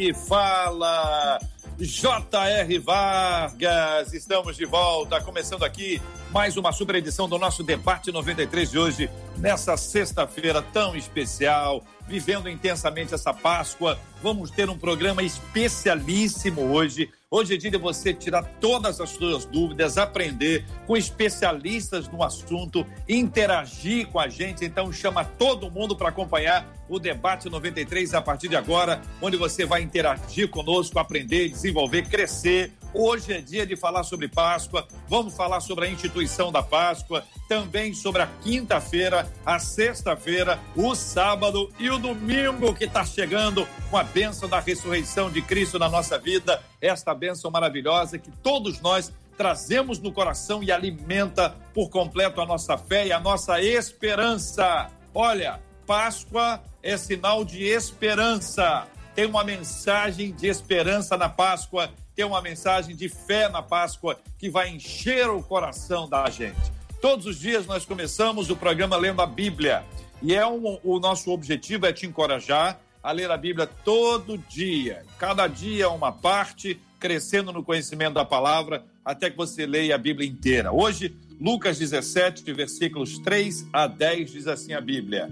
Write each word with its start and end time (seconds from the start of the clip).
Aqui 0.00 0.14
fala 0.14 1.38
J.R. 1.78 2.78
Vargas. 2.78 4.14
Estamos 4.14 4.56
de 4.56 4.64
volta, 4.64 5.20
começando 5.20 5.62
aqui 5.62 6.00
mais 6.30 6.56
uma 6.56 6.72
super 6.72 6.94
edição 6.94 7.28
do 7.28 7.38
nosso 7.38 7.62
Debate 7.62 8.10
93 8.10 8.70
de 8.70 8.78
hoje, 8.78 9.10
nessa 9.36 9.76
sexta-feira 9.76 10.62
tão 10.62 10.96
especial, 10.96 11.84
vivendo 12.08 12.48
intensamente 12.48 13.12
essa 13.12 13.34
Páscoa. 13.34 13.98
Vamos 14.22 14.50
ter 14.50 14.70
um 14.70 14.78
programa 14.78 15.22
especialíssimo 15.22 16.62
hoje. 16.72 17.10
Hoje 17.32 17.54
é 17.54 17.56
dia 17.56 17.78
você 17.78 18.12
tirar 18.12 18.42
todas 18.60 19.00
as 19.00 19.10
suas 19.10 19.44
dúvidas, 19.44 19.96
aprender 19.96 20.66
com 20.84 20.96
especialistas 20.96 22.08
no 22.08 22.24
assunto, 22.24 22.84
interagir 23.08 24.08
com 24.08 24.18
a 24.18 24.26
gente. 24.26 24.64
Então 24.64 24.92
chama 24.92 25.24
todo 25.24 25.70
mundo 25.70 25.94
para 25.94 26.08
acompanhar 26.08 26.66
o 26.88 26.98
debate 26.98 27.48
93 27.48 28.14
a 28.14 28.20
partir 28.20 28.48
de 28.48 28.56
agora, 28.56 29.00
onde 29.22 29.36
você 29.36 29.64
vai 29.64 29.80
interagir 29.80 30.50
conosco, 30.50 30.98
aprender, 30.98 31.50
desenvolver, 31.50 32.08
crescer. 32.08 32.72
Hoje 32.92 33.32
é 33.32 33.40
dia 33.40 33.64
de 33.64 33.76
falar 33.76 34.02
sobre 34.02 34.26
Páscoa. 34.26 34.86
Vamos 35.08 35.34
falar 35.36 35.60
sobre 35.60 35.86
a 35.86 35.90
instituição 35.90 36.50
da 36.50 36.60
Páscoa, 36.60 37.24
também 37.48 37.94
sobre 37.94 38.20
a 38.20 38.26
quinta-feira, 38.26 39.30
a 39.46 39.60
sexta-feira, 39.60 40.58
o 40.74 40.94
sábado 40.96 41.72
e 41.78 41.88
o 41.88 41.98
domingo 41.98 42.74
que 42.74 42.84
está 42.84 43.04
chegando 43.04 43.66
com 43.88 43.96
a 43.96 44.02
bênção 44.02 44.48
da 44.48 44.58
ressurreição 44.58 45.30
de 45.30 45.40
Cristo 45.40 45.78
na 45.78 45.88
nossa 45.88 46.18
vida. 46.18 46.60
Esta 46.80 47.14
bênção 47.14 47.48
maravilhosa 47.48 48.18
que 48.18 48.30
todos 48.42 48.80
nós 48.80 49.12
trazemos 49.36 50.00
no 50.00 50.12
coração 50.12 50.60
e 50.60 50.72
alimenta 50.72 51.54
por 51.72 51.90
completo 51.90 52.40
a 52.40 52.46
nossa 52.46 52.76
fé 52.76 53.06
e 53.06 53.12
a 53.12 53.20
nossa 53.20 53.62
esperança. 53.62 54.90
Olha, 55.14 55.60
Páscoa 55.86 56.60
é 56.82 56.96
sinal 56.96 57.44
de 57.44 57.62
esperança. 57.62 58.88
Tem 59.14 59.26
uma 59.26 59.44
mensagem 59.44 60.32
de 60.32 60.46
esperança 60.46 61.16
na 61.16 61.28
Páscoa, 61.28 61.90
tem 62.20 62.26
uma 62.26 62.42
mensagem 62.42 62.94
de 62.94 63.08
fé 63.08 63.48
na 63.48 63.62
Páscoa 63.62 64.20
que 64.38 64.50
vai 64.50 64.68
encher 64.68 65.30
o 65.30 65.42
coração 65.42 66.06
da 66.06 66.28
gente. 66.28 66.70
Todos 67.00 67.24
os 67.24 67.40
dias 67.40 67.64
nós 67.64 67.86
começamos 67.86 68.50
o 68.50 68.56
programa 68.56 68.94
lendo 68.94 69.22
a 69.22 69.26
Bíblia 69.26 69.82
e 70.20 70.34
é 70.34 70.46
um, 70.46 70.78
o 70.84 71.00
nosso 71.00 71.30
objetivo 71.30 71.86
é 71.86 71.94
te 71.94 72.04
encorajar 72.04 72.78
a 73.02 73.10
ler 73.10 73.30
a 73.30 73.38
Bíblia 73.38 73.66
todo 73.66 74.36
dia, 74.36 75.02
cada 75.18 75.46
dia 75.46 75.88
uma 75.88 76.12
parte, 76.12 76.78
crescendo 76.98 77.54
no 77.54 77.64
conhecimento 77.64 78.12
da 78.12 78.24
palavra, 78.26 78.84
até 79.02 79.30
que 79.30 79.36
você 79.38 79.64
leia 79.64 79.94
a 79.94 79.98
Bíblia 79.98 80.28
inteira. 80.28 80.70
Hoje, 80.70 81.16
Lucas 81.40 81.78
17, 81.78 82.52
versículos 82.52 83.18
3 83.20 83.66
a 83.72 83.86
10, 83.86 84.30
diz 84.30 84.46
assim 84.46 84.74
a 84.74 84.80
Bíblia: 84.82 85.30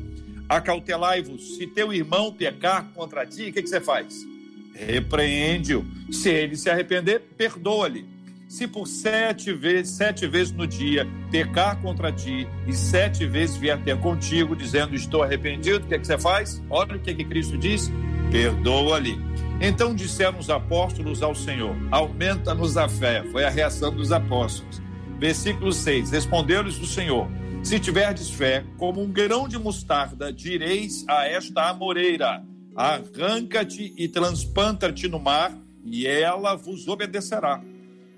Acautelai-vos, 0.48 1.58
se 1.58 1.67
teu 1.67 1.92
irmão 1.92 2.33
pecar 2.33 2.89
contra 2.95 3.27
ti, 3.27 3.50
o 3.50 3.52
que, 3.52 3.61
que 3.61 3.69
você 3.69 3.78
faz? 3.78 4.25
Repreende-o. 4.78 5.84
Se 6.10 6.30
ele 6.30 6.56
se 6.56 6.70
arrepender, 6.70 7.20
perdoa-lhe. 7.36 8.06
Se 8.48 8.66
por 8.66 8.86
sete 8.86 9.52
vezes, 9.52 9.92
sete 9.92 10.26
vezes 10.26 10.52
no 10.52 10.66
dia 10.66 11.06
pecar 11.30 11.82
contra 11.82 12.10
ti 12.10 12.48
e 12.66 12.72
sete 12.72 13.27
vezes 13.27 13.56
vier 13.56 13.78
ter 13.83 13.98
contigo 13.98 14.56
dizendo 14.56 14.94
estou 14.94 15.22
arrependido, 15.22 15.84
o 15.84 15.88
que, 15.88 15.98
que 15.98 16.06
você 16.06 16.17
faz? 16.17 16.62
Olha 16.70 16.96
o 16.96 16.98
que, 16.98 17.14
que 17.14 17.24
Cristo 17.24 17.58
diz: 17.58 17.90
perdoa-lhe. 18.30 19.18
Então 19.61 19.94
disseram 19.94 20.38
os 20.38 20.48
apóstolos 20.48 21.22
ao 21.22 21.34
Senhor: 21.34 21.77
aumenta-nos 21.90 22.78
a 22.78 22.88
fé. 22.88 23.22
Foi 23.30 23.44
a 23.44 23.50
reação 23.50 23.94
dos 23.94 24.12
apóstolos. 24.12 24.80
Versículo 25.18 25.72
6: 25.72 26.11
Respondeu-lhes 26.11 26.78
o 26.80 26.86
Senhor: 26.86 27.28
Se 27.62 27.78
tiverdes 27.78 28.30
fé, 28.30 28.64
como 28.78 29.02
um 29.02 29.11
grão 29.11 29.46
de 29.46 29.58
mostarda, 29.58 30.33
direis 30.33 31.05
a 31.06 31.27
esta 31.27 31.68
amoreira: 31.68 32.42
Arranca-te 32.78 33.92
e 33.98 34.06
transplanta-te 34.06 35.08
no 35.08 35.18
mar, 35.18 35.52
e 35.84 36.06
ela 36.06 36.55
vos 36.55 36.86
obedecerá. 36.86 37.61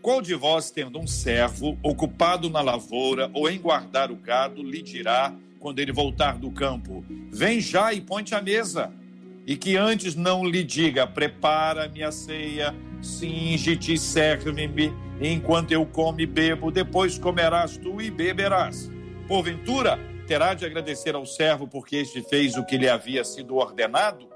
Qual 0.02 0.20
de 0.20 0.34
vós, 0.34 0.70
tendo 0.70 0.98
um 0.98 1.06
servo 1.06 1.78
ocupado 1.82 2.50
na 2.50 2.60
lavoura 2.60 3.30
ou 3.32 3.48
em 3.48 3.58
guardar 3.58 4.10
o 4.10 4.16
gado, 4.16 4.62
lhe 4.62 4.82
dirá, 4.82 5.34
quando 5.58 5.78
ele 5.78 5.92
voltar 5.92 6.36
do 6.36 6.50
campo: 6.50 7.02
Vem 7.32 7.58
já 7.58 7.94
e 7.94 8.02
ponte 8.02 8.34
à 8.34 8.42
mesa? 8.42 8.92
E 9.46 9.56
que 9.56 9.78
antes 9.78 10.14
não 10.14 10.44
lhe 10.44 10.62
diga: 10.62 11.06
Prepara-me 11.06 12.02
a 12.02 12.12
ceia, 12.12 12.74
singe-te 13.00 13.94
e 13.94 13.98
serve-me, 13.98 14.92
enquanto 15.22 15.72
eu 15.72 15.86
como 15.86 16.20
e 16.20 16.26
bebo, 16.26 16.70
depois 16.70 17.18
comerás 17.18 17.78
tu 17.78 17.98
e 17.98 18.10
beberás. 18.10 18.90
Porventura, 19.26 19.98
terá 20.26 20.52
de 20.52 20.66
agradecer 20.66 21.14
ao 21.14 21.24
servo 21.24 21.66
porque 21.66 21.96
este 21.96 22.22
fez 22.22 22.58
o 22.58 22.66
que 22.66 22.76
lhe 22.76 22.90
havia 22.90 23.24
sido 23.24 23.56
ordenado? 23.56 24.28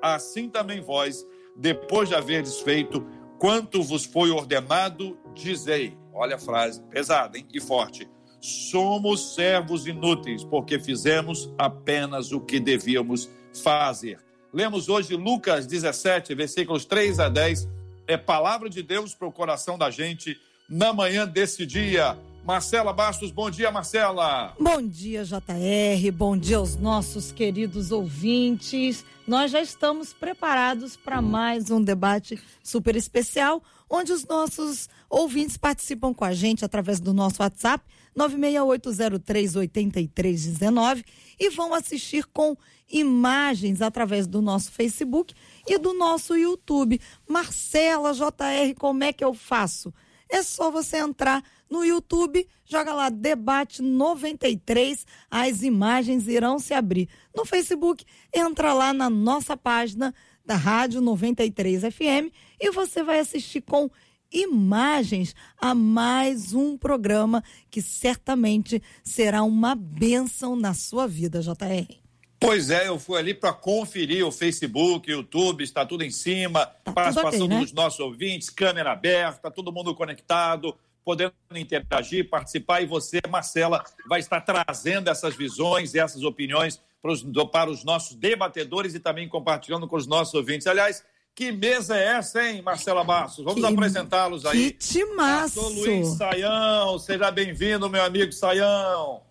Assim 0.00 0.48
também 0.48 0.80
vós, 0.80 1.26
depois 1.56 2.08
de 2.08 2.14
haverdes 2.14 2.60
feito 2.60 3.04
Quanto 3.38 3.82
vos 3.82 4.04
foi 4.04 4.30
ordenado, 4.30 5.18
dizei. 5.34 5.96
Olha 6.12 6.36
a 6.36 6.38
frase, 6.38 6.82
pesada 6.84 7.36
hein? 7.36 7.46
e 7.52 7.60
forte. 7.60 8.08
Somos 8.40 9.34
servos 9.34 9.86
inúteis, 9.86 10.42
porque 10.42 10.78
fizemos 10.78 11.52
apenas 11.58 12.32
o 12.32 12.40
que 12.40 12.58
devíamos 12.58 13.28
fazer. 13.62 14.18
Lemos 14.52 14.88
hoje 14.88 15.14
Lucas 15.14 15.66
17, 15.66 16.34
versículos 16.34 16.86
3 16.86 17.20
a 17.20 17.28
10. 17.28 17.68
É 18.06 18.16
palavra 18.16 18.70
de 18.70 18.82
Deus 18.82 19.14
para 19.14 19.28
o 19.28 19.32
coração 19.32 19.76
da 19.76 19.90
gente 19.90 20.38
na 20.68 20.92
manhã 20.92 21.26
desse 21.26 21.66
dia. 21.66 22.16
Marcela 22.46 22.92
Bastos, 22.92 23.32
bom 23.32 23.50
dia, 23.50 23.72
Marcela. 23.72 24.54
Bom 24.60 24.80
dia, 24.80 25.24
JR. 25.24 26.12
Bom 26.14 26.36
dia 26.36 26.58
aos 26.58 26.76
nossos 26.76 27.32
queridos 27.32 27.90
ouvintes. 27.90 29.04
Nós 29.26 29.50
já 29.50 29.60
estamos 29.60 30.12
preparados 30.12 30.96
para 30.96 31.20
mais 31.20 31.72
um 31.72 31.82
debate 31.82 32.40
super 32.62 32.94
especial, 32.94 33.60
onde 33.90 34.12
os 34.12 34.24
nossos 34.24 34.88
ouvintes 35.10 35.56
participam 35.56 36.14
com 36.14 36.24
a 36.24 36.32
gente 36.32 36.64
através 36.64 37.00
do 37.00 37.12
nosso 37.12 37.42
WhatsApp 37.42 37.84
968038319 38.16 41.04
e 41.40 41.50
vão 41.50 41.74
assistir 41.74 42.26
com 42.26 42.56
imagens 42.88 43.82
através 43.82 44.28
do 44.28 44.40
nosso 44.40 44.70
Facebook 44.70 45.34
e 45.66 45.78
do 45.78 45.92
nosso 45.94 46.36
YouTube. 46.36 47.00
Marcela 47.28 48.14
JR, 48.14 48.72
como 48.78 49.02
é 49.02 49.12
que 49.12 49.24
eu 49.24 49.34
faço? 49.34 49.92
É 50.28 50.42
só 50.42 50.70
você 50.70 50.98
entrar 50.98 51.42
no 51.70 51.84
YouTube, 51.84 52.46
joga 52.64 52.92
lá 52.92 53.08
Debate 53.08 53.82
93, 53.82 55.06
as 55.30 55.62
imagens 55.62 56.28
irão 56.28 56.58
se 56.58 56.74
abrir. 56.74 57.08
No 57.34 57.44
Facebook, 57.44 58.04
entra 58.32 58.72
lá 58.72 58.92
na 58.92 59.10
nossa 59.10 59.56
página 59.56 60.14
da 60.44 60.54
Rádio 60.54 61.00
93 61.00 61.82
FM 61.82 62.32
e 62.60 62.70
você 62.70 63.02
vai 63.02 63.18
assistir 63.18 63.60
com 63.62 63.90
imagens 64.32 65.34
a 65.60 65.74
mais 65.74 66.52
um 66.52 66.76
programa 66.76 67.42
que 67.70 67.82
certamente 67.82 68.82
será 69.02 69.42
uma 69.42 69.74
bênção 69.74 70.56
na 70.56 70.74
sua 70.74 71.06
vida, 71.06 71.40
JR. 71.40 72.05
Pois 72.38 72.70
é, 72.70 72.88
eu 72.88 72.98
fui 72.98 73.18
ali 73.18 73.32
para 73.32 73.52
conferir 73.52 74.26
o 74.26 74.30
Facebook, 74.30 75.10
YouTube, 75.10 75.64
está 75.64 75.86
tudo 75.86 76.04
em 76.04 76.10
cima, 76.10 76.66
tá 76.66 76.92
participação 76.92 77.48
né? 77.48 77.60
dos 77.60 77.72
nossos 77.72 78.00
ouvintes, 78.00 78.50
câmera 78.50 78.92
aberta, 78.92 79.50
todo 79.50 79.72
mundo 79.72 79.94
conectado 79.94 80.76
podendo 81.06 81.32
interagir, 81.54 82.28
participar, 82.28 82.82
e 82.82 82.86
você, 82.86 83.20
Marcela, 83.30 83.84
vai 84.08 84.18
estar 84.18 84.40
trazendo 84.40 85.08
essas 85.08 85.36
visões 85.36 85.94
e 85.94 86.00
essas 86.00 86.24
opiniões 86.24 86.80
para 87.00 87.12
os, 87.12 87.24
para 87.52 87.70
os 87.70 87.84
nossos 87.84 88.16
debatedores 88.16 88.92
e 88.92 88.98
também 88.98 89.28
compartilhando 89.28 89.86
com 89.86 89.94
os 89.94 90.04
nossos 90.04 90.34
ouvintes. 90.34 90.66
Aliás, 90.66 91.04
que 91.32 91.52
mesa 91.52 91.96
é 91.96 92.16
essa, 92.16 92.44
hein, 92.44 92.60
Marcela 92.60 93.04
Bastos? 93.04 93.44
Vamos 93.44 93.62
apresentá-los 93.62 94.44
aí. 94.44 94.72
Que 94.72 94.78
timaço! 94.78 95.60
Pastor 95.60 95.72
Luiz 95.72 96.08
Saião, 96.08 96.98
seja 96.98 97.30
bem-vindo, 97.30 97.88
meu 97.88 98.02
amigo 98.02 98.32
Saião. 98.32 99.22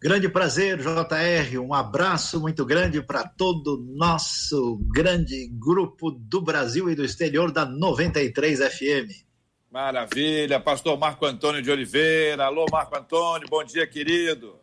Grande 0.00 0.28
prazer, 0.28 0.78
JR. 0.78 1.58
Um 1.58 1.74
abraço 1.74 2.40
muito 2.40 2.64
grande 2.64 3.02
para 3.02 3.24
todo 3.24 3.74
o 3.74 3.96
nosso 3.96 4.76
grande 4.94 5.48
grupo 5.48 6.12
do 6.12 6.40
Brasil 6.40 6.88
e 6.88 6.94
do 6.94 7.04
exterior 7.04 7.50
da 7.50 7.64
93 7.64 8.60
FM. 8.60 9.26
Maravilha, 9.68 10.60
pastor 10.60 10.96
Marco 10.96 11.26
Antônio 11.26 11.60
de 11.60 11.68
Oliveira. 11.68 12.44
Alô, 12.44 12.66
Marco 12.70 12.96
Antônio, 12.96 13.48
bom 13.50 13.64
dia, 13.64 13.88
querido. 13.88 14.54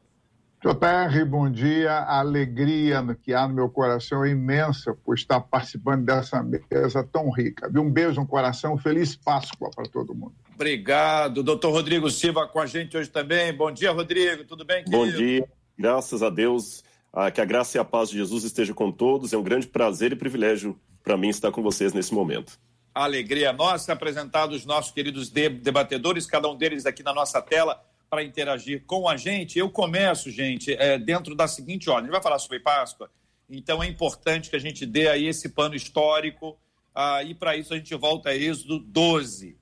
JR, 0.63 1.25
bom 1.25 1.51
dia. 1.51 1.91
A 1.91 2.19
alegria 2.19 3.03
que 3.21 3.33
há 3.33 3.45
no 3.45 3.55
meu 3.55 3.69
coração 3.69 4.23
é 4.23 4.29
imensa 4.29 4.95
por 5.03 5.15
estar 5.15 5.41
participando 5.41 6.05
dessa 6.05 6.41
mesa 6.41 7.03
tão 7.03 7.29
rica. 7.29 7.69
Um 7.77 7.91
beijo 7.91 8.21
no 8.21 8.25
coração, 8.25 8.77
feliz 8.77 9.17
Páscoa 9.17 9.69
para 9.75 9.83
todo 9.83 10.15
mundo. 10.15 10.44
Obrigado. 10.55 11.43
Doutor 11.43 11.71
Rodrigo 11.71 12.09
Silva 12.09 12.47
com 12.47 12.59
a 12.61 12.65
gente 12.65 12.95
hoje 12.95 13.09
também. 13.09 13.53
Bom 13.53 13.69
dia, 13.71 13.91
Rodrigo. 13.91 14.45
Tudo 14.45 14.63
bem, 14.63 14.85
querido? 14.85 14.97
Bom 14.97 15.11
dia. 15.11 15.47
Graças 15.77 16.23
a 16.23 16.29
Deus. 16.29 16.81
Ah, 17.11 17.29
que 17.29 17.41
a 17.41 17.45
graça 17.45 17.77
e 17.77 17.79
a 17.79 17.83
paz 17.83 18.09
de 18.09 18.17
Jesus 18.17 18.45
esteja 18.45 18.73
com 18.73 18.89
todos. 18.89 19.33
É 19.33 19.37
um 19.37 19.43
grande 19.43 19.67
prazer 19.67 20.13
e 20.13 20.15
privilégio 20.15 20.79
para 21.03 21.17
mim 21.17 21.27
estar 21.27 21.51
com 21.51 21.61
vocês 21.61 21.93
nesse 21.93 22.13
momento. 22.13 22.57
Alegria 22.93 23.51
nossa 23.51 23.91
apresentar 23.91 24.49
os 24.49 24.65
nossos 24.65 24.93
queridos 24.93 25.29
debatedores, 25.29 26.25
cada 26.25 26.49
um 26.49 26.55
deles 26.55 26.85
aqui 26.85 27.03
na 27.03 27.13
nossa 27.13 27.41
tela 27.41 27.83
para 28.09 28.23
interagir 28.23 28.83
com 28.85 29.09
a 29.09 29.17
gente. 29.17 29.59
Eu 29.59 29.69
começo, 29.69 30.31
gente, 30.31 30.73
é, 30.73 30.97
dentro 30.97 31.35
da 31.35 31.49
seguinte 31.49 31.89
ordem. 31.89 32.03
A 32.03 32.07
gente 32.07 32.13
vai 32.13 32.23
falar 32.23 32.39
sobre 32.39 32.61
Páscoa, 32.61 33.11
então 33.49 33.83
é 33.83 33.87
importante 33.87 34.49
que 34.49 34.55
a 34.55 34.59
gente 34.59 34.85
dê 34.85 35.09
aí 35.09 35.27
esse 35.27 35.49
pano 35.49 35.75
histórico 35.75 36.57
ah, 36.93 37.21
e 37.21 37.35
para 37.35 37.57
isso 37.57 37.73
a 37.73 37.77
gente 37.77 37.93
volta 37.95 38.29
a 38.29 38.35
Êxodo 38.35 38.79
12. 38.79 39.57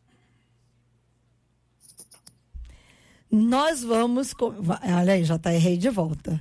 Nós 3.36 3.84
vamos. 3.84 4.32
Olha 4.40 5.14
aí, 5.14 5.24
JR 5.24 5.76
de 5.80 5.90
volta. 5.90 6.40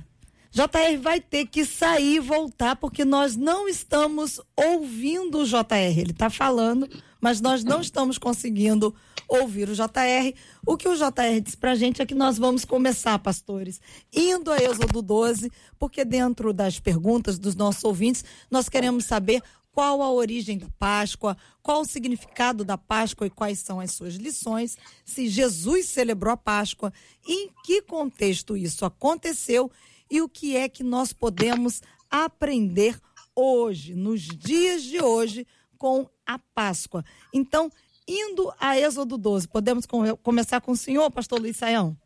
JR 0.51 1.01
vai 1.01 1.19
ter 1.19 1.47
que 1.47 1.65
sair 1.65 2.17
e 2.17 2.19
voltar, 2.19 2.75
porque 2.75 3.03
nós 3.03 3.35
não 3.35 3.67
estamos 3.67 4.39
ouvindo 4.55 5.39
o 5.39 5.43
JR. 5.43 5.97
Ele 5.97 6.11
está 6.11 6.29
falando, 6.29 6.87
mas 7.19 7.41
nós 7.41 7.63
não 7.63 7.81
estamos 7.81 8.19
conseguindo 8.19 8.93
ouvir 9.27 9.69
o 9.69 9.73
JR. 9.73 10.37
O 10.63 10.77
que 10.77 10.87
o 10.87 10.95
JR 10.95 11.41
disse 11.43 11.57
para 11.57 11.71
a 11.71 11.75
gente 11.75 11.99
é 11.99 12.05
que 12.05 12.13
nós 12.13 12.37
vamos 12.37 12.63
começar, 12.63 13.17
pastores, 13.17 13.81
indo 14.13 14.51
a 14.51 14.57
Êxodo 14.57 15.01
12, 15.01 15.51
porque 15.79 16.05
dentro 16.05 16.53
das 16.53 16.79
perguntas 16.79 17.39
dos 17.39 17.55
nossos 17.55 17.83
ouvintes, 17.83 18.23
nós 18.51 18.69
queremos 18.69 19.05
saber 19.05 19.41
qual 19.73 20.03
a 20.03 20.11
origem 20.11 20.57
da 20.57 20.69
Páscoa, 20.77 21.35
qual 21.61 21.81
o 21.81 21.85
significado 21.85 22.63
da 22.63 22.77
Páscoa 22.77 23.25
e 23.27 23.31
quais 23.31 23.59
são 23.59 23.79
as 23.79 23.91
suas 23.91 24.13
lições, 24.15 24.77
se 25.03 25.27
Jesus 25.27 25.87
celebrou 25.87 26.31
a 26.31 26.37
Páscoa, 26.37 26.93
em 27.27 27.49
que 27.65 27.81
contexto 27.81 28.55
isso 28.55 28.85
aconteceu 28.85 29.69
e 30.09 30.21
o 30.21 30.29
que 30.29 30.55
é 30.55 30.69
que 30.69 30.83
nós 30.83 31.11
podemos 31.11 31.81
aprender 32.09 32.99
hoje, 33.35 33.95
nos 33.95 34.21
dias 34.21 34.83
de 34.83 35.01
hoje, 35.01 35.47
com 35.75 36.07
a 36.23 36.37
Páscoa. 36.37 37.03
Então, 37.33 37.71
indo 38.07 38.53
a 38.59 38.77
Êxodo 38.77 39.17
12, 39.17 39.47
podemos 39.47 39.87
começar 40.21 40.61
com 40.61 40.73
o 40.73 40.77
senhor, 40.77 41.09
pastor 41.09 41.39
Luiz 41.39 41.57
Saião? 41.57 41.97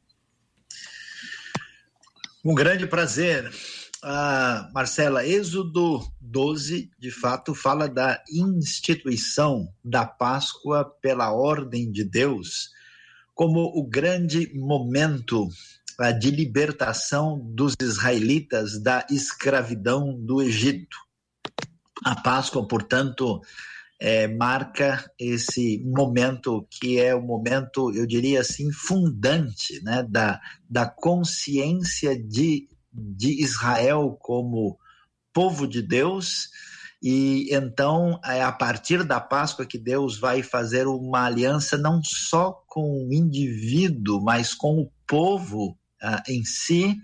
Um 2.46 2.56
grande 2.56 2.88
prazer. 2.88 3.52
Ah, 4.04 4.70
Marcela, 4.74 5.26
Êxodo 5.26 6.06
12, 6.22 6.92
de 7.00 7.10
fato, 7.10 7.56
fala 7.56 7.90
da 7.90 8.24
instituição 8.32 9.68
da 9.84 10.06
Páscoa 10.06 10.86
pela 11.02 11.34
ordem 11.34 11.92
de 11.92 12.04
Deus 12.04 12.70
como 13.34 13.72
o 13.76 13.84
grande 13.84 14.52
momento 14.56 15.48
de 16.20 16.32
libertação 16.32 17.40
dos 17.40 17.76
israelitas 17.80 18.82
da 18.82 19.06
escravidão 19.10 20.14
do 20.14 20.42
Egito. 20.42 20.98
A 22.04 22.16
Páscoa, 22.16 22.68
portanto, 22.68 23.42
é, 24.00 24.28
marca 24.28 25.12
esse 25.20 25.84
momento 25.86 26.68
que 26.70 27.00
é 27.00 27.16
o 27.16 27.22
momento, 27.22 27.92
eu 27.96 28.06
diria 28.06 28.42
assim, 28.42 28.72
fundante 28.72 29.82
né, 29.84 30.06
da, 30.08 30.40
da 30.70 30.88
consciência 30.88 32.18
de, 32.18 32.68
de 32.98 33.44
Israel 33.44 34.18
como 34.20 34.78
povo 35.34 35.68
de 35.68 35.82
Deus. 35.82 36.50
E 37.02 37.54
então 37.54 38.20
é 38.26 38.42
a 38.42 38.52
partir 38.52 39.04
da 39.04 39.20
Páscoa 39.20 39.66
que 39.66 39.78
Deus 39.78 40.18
vai 40.20 40.42
fazer 40.42 40.88
uma 40.88 41.26
aliança 41.26 41.78
não 41.78 42.02
só 42.04 42.64
com 42.68 43.08
o 43.08 43.14
indivíduo, 43.14 44.22
mas 44.22 44.54
com 44.54 44.80
o 44.82 44.92
povo 45.06 45.78
uh, 46.04 46.22
em 46.28 46.44
si. 46.44 46.98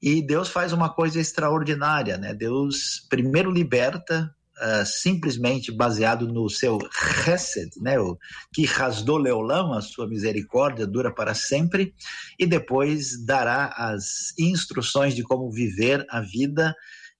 E 0.00 0.20
Deus 0.20 0.48
faz 0.48 0.72
uma 0.72 0.88
coisa 0.88 1.18
extraordinária, 1.18 2.16
né? 2.16 2.34
Deus 2.34 3.06
primeiro 3.08 3.50
liberta 3.50 4.33
Uh, 4.54 4.86
simplesmente 4.86 5.72
baseado 5.72 6.28
no 6.28 6.48
seu 6.48 6.78
Hesed, 7.26 7.72
né, 7.80 7.98
o 7.98 8.16
que 8.52 8.64
rasdou 8.64 9.18
leolão, 9.18 9.72
a 9.72 9.80
sua 9.80 10.06
misericórdia 10.06 10.86
dura 10.86 11.12
para 11.12 11.34
sempre, 11.34 11.92
e 12.38 12.46
depois 12.46 13.24
dará 13.26 13.74
as 13.76 14.32
instruções 14.38 15.12
de 15.12 15.24
como 15.24 15.50
viver 15.50 16.06
a 16.08 16.20
vida 16.20 16.72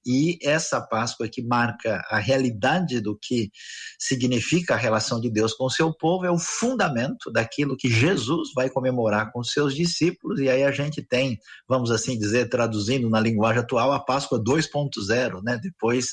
e 0.06 0.38
essa 0.42 0.80
Páscoa 0.80 1.28
que 1.28 1.42
marca 1.42 2.04
a 2.10 2.18
realidade 2.18 3.00
do 3.00 3.18
que 3.20 3.50
significa 3.98 4.74
a 4.74 4.78
relação 4.78 5.20
de 5.20 5.30
Deus 5.30 5.54
com 5.54 5.64
o 5.64 5.70
seu 5.70 5.92
povo 5.92 6.26
é 6.26 6.30
o 6.30 6.38
fundamento 6.38 7.30
daquilo 7.32 7.76
que 7.76 7.88
Jesus 7.88 8.50
vai 8.54 8.68
comemorar 8.68 9.32
com 9.32 9.42
seus 9.42 9.74
discípulos. 9.74 10.40
E 10.40 10.48
aí 10.50 10.62
a 10.62 10.70
gente 10.70 11.02
tem, 11.02 11.38
vamos 11.68 11.90
assim 11.90 12.18
dizer, 12.18 12.48
traduzindo 12.48 13.08
na 13.08 13.20
linguagem 13.20 13.62
atual, 13.62 13.92
a 13.92 14.00
Páscoa 14.00 14.42
2.0, 14.42 15.42
né? 15.42 15.58
depois 15.62 16.08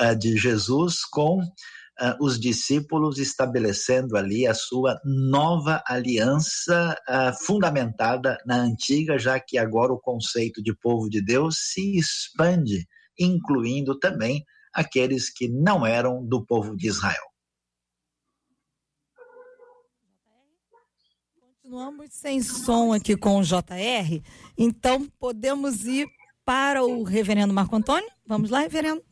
uh, 0.00 0.16
de 0.16 0.36
Jesus 0.36 1.04
com 1.04 1.40
Uh, 2.02 2.16
os 2.18 2.40
discípulos 2.40 3.18
estabelecendo 3.18 4.16
ali 4.16 4.46
a 4.46 4.54
sua 4.54 4.98
nova 5.04 5.82
aliança 5.86 6.96
uh, 7.06 7.44
fundamentada 7.44 8.38
na 8.46 8.56
antiga, 8.56 9.18
já 9.18 9.38
que 9.38 9.58
agora 9.58 9.92
o 9.92 10.00
conceito 10.00 10.62
de 10.62 10.74
povo 10.74 11.10
de 11.10 11.22
Deus 11.22 11.58
se 11.58 11.98
expande 11.98 12.88
incluindo 13.20 13.98
também 13.98 14.44
aqueles 14.72 15.30
que 15.30 15.48
não 15.48 15.86
eram 15.86 16.24
do 16.26 16.44
povo 16.44 16.76
de 16.76 16.88
Israel. 16.88 17.30
Continuamos 21.38 22.12
sem 22.12 22.42
som 22.42 22.92
aqui 22.92 23.16
com 23.16 23.38
o 23.38 23.42
JR, 23.42 24.20
então 24.58 25.06
podemos 25.20 25.84
ir 25.84 26.08
para 26.44 26.82
o 26.82 27.04
reverendo 27.04 27.54
Marco 27.54 27.76
Antônio? 27.76 28.08
Vamos 28.26 28.50
lá, 28.50 28.60
reverendo? 28.60 29.02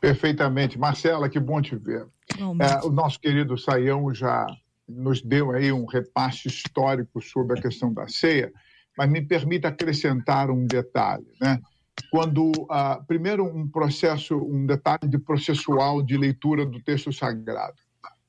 Perfeitamente. 0.00 0.78
Marcela, 0.78 1.28
que 1.28 1.38
bom 1.38 1.60
te 1.60 1.76
ver. 1.76 2.08
É, 2.38 2.84
o 2.84 2.90
nosso 2.90 3.20
querido 3.20 3.58
Saião 3.58 4.12
já 4.14 4.46
nos 4.88 5.22
deu 5.22 5.52
aí 5.52 5.70
um 5.70 5.86
repasse 5.86 6.48
histórico 6.48 7.20
sobre 7.20 7.58
a 7.58 7.62
questão 7.62 7.92
da 7.92 8.08
ceia, 8.08 8.50
mas 8.96 9.08
me 9.08 9.22
permita 9.22 9.68
acrescentar 9.68 10.50
um 10.50 10.66
detalhe, 10.66 11.26
né? 11.40 11.60
Quando, 12.10 12.50
ah, 12.68 13.00
primeiro, 13.06 13.44
um 13.44 13.68
processo, 13.68 14.36
um 14.36 14.66
detalhe 14.66 15.08
de 15.08 15.18
processual 15.18 16.02
de 16.02 16.16
leitura 16.16 16.66
do 16.66 16.82
texto 16.82 17.12
sagrado. 17.12 17.76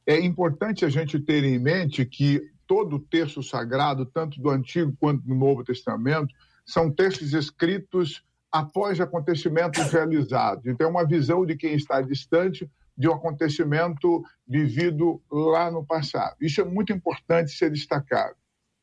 É 0.05 0.19
importante 0.19 0.85
a 0.85 0.89
gente 0.89 1.19
ter 1.19 1.43
em 1.43 1.57
mente 1.57 2.05
que 2.05 2.41
todo 2.67 2.97
o 2.97 2.99
texto 2.99 3.41
sagrado, 3.41 4.05
tanto 4.05 4.39
do 4.39 4.49
Antigo 4.49 4.93
quanto 4.99 5.23
do 5.23 5.33
Novo 5.33 5.63
Testamento, 5.63 6.33
são 6.65 6.91
textos 6.91 7.33
escritos 7.33 8.23
após 8.51 8.99
acontecimentos 9.01 9.91
realizados. 9.91 10.65
Então, 10.65 10.87
é 10.87 10.89
uma 10.89 11.05
visão 11.05 11.45
de 11.45 11.55
quem 11.55 11.73
está 11.73 12.01
distante 12.01 12.69
de 12.97 13.09
um 13.09 13.13
acontecimento 13.13 14.23
vivido 14.47 15.21
lá 15.31 15.71
no 15.71 15.83
passado. 15.83 16.35
Isso 16.39 16.61
é 16.61 16.63
muito 16.63 16.93
importante 16.93 17.51
ser 17.51 17.71
destacado. 17.71 18.35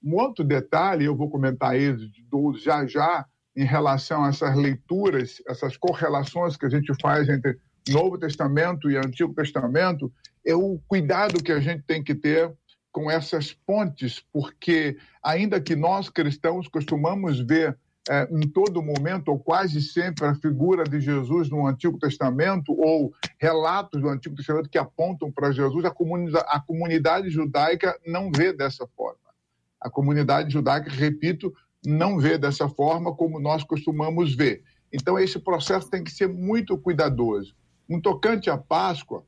Um 0.03 0.17
outro 0.17 0.45
detalhe, 0.45 1.05
eu 1.05 1.17
vou 1.17 1.31
comentar 1.31 1.77
ele 1.77 2.11
já 2.57 2.87
já, 2.87 3.27
em 3.59 3.65
relação 3.65 4.25
a 4.25 4.29
essas 4.29 4.55
leituras, 4.55 5.43
essas 5.49 5.77
correlações 5.77 6.57
que 6.57 6.65
a 6.65 6.69
gente 6.69 6.93
faz 7.03 7.29
entre 7.29 7.59
Novo 7.89 8.17
Testamento 8.17 8.89
e 8.89 8.97
Antigo 8.97 9.35
Testamento, 9.35 10.13
é 10.47 10.55
o 10.55 10.79
cuidado 10.87 11.43
que 11.43 11.51
a 11.51 11.59
gente 11.59 11.83
tem 11.83 12.01
que 12.01 12.15
ter 12.15 12.53
com 12.93 13.11
essas 13.11 13.53
pontes, 13.53 14.25
porque 14.33 14.97
ainda 15.21 15.61
que 15.61 15.75
nós 15.75 16.09
cristãos 16.09 16.69
costumamos 16.69 17.41
ver 17.41 17.77
é, 18.09 18.29
em 18.31 18.49
todo 18.49 18.81
momento, 18.81 19.29
ou 19.29 19.41
quase 19.41 19.83
sempre, 19.83 20.25
a 20.25 20.37
figura 20.37 20.85
de 20.85 21.01
Jesus 21.01 21.51
no 21.51 21.67
Antigo 21.67 21.99
Testamento, 21.99 22.73
ou 22.73 23.13
relatos 23.39 24.01
do 24.01 24.09
Antigo 24.09 24.37
Testamento 24.37 24.71
que 24.71 24.79
apontam 24.79 25.33
para 25.33 25.51
Jesus, 25.51 25.85
a 25.85 25.89
a 25.89 26.61
comunidade 26.61 27.29
judaica 27.29 27.99
não 28.07 28.31
vê 28.31 28.53
dessa 28.53 28.87
forma. 28.97 29.19
A 29.81 29.91
comunidade 29.91 30.53
judaica, 30.53 30.89
repito, 30.91 31.53
não 31.89 32.19
vê 32.19 32.37
dessa 32.37 32.69
forma 32.69 33.15
como 33.15 33.41
nós 33.41 33.65
costumamos 33.65 34.35
ver. 34.35 34.63
Então, 34.93 35.19
esse 35.19 35.39
processo 35.39 35.91
tem 35.91 36.05
que 36.05 36.11
ser 36.11 36.29
muito 36.29 36.77
cuidadoso. 36.77 37.55
No 37.89 38.01
tocante 38.01 38.51
à 38.51 38.59
Páscoa, 38.59 39.25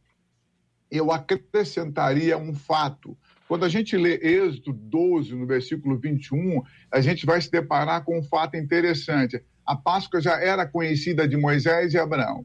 eu 0.91 1.11
acrescentaria 1.11 2.37
um 2.37 2.55
fato. 2.55 3.17
Quando 3.49 3.65
a 3.65 3.69
gente 3.69 3.97
lê 3.97 4.15
Êxodo 4.17 4.73
12, 4.73 5.35
no 5.35 5.47
versículo 5.47 5.99
21, 5.99 6.63
a 6.91 7.01
gente 7.01 7.25
vai 7.25 7.41
se 7.41 7.51
deparar 7.51 8.05
com 8.05 8.19
um 8.19 8.23
fato 8.23 8.57
interessante. 8.57 9.43
A 9.65 9.77
Páscoa 9.77 10.21
já 10.21 10.41
era 10.41 10.67
conhecida 10.67 11.27
de 11.27 11.37
Moisés 11.37 11.95
e 11.95 11.99
Abraão. 11.99 12.45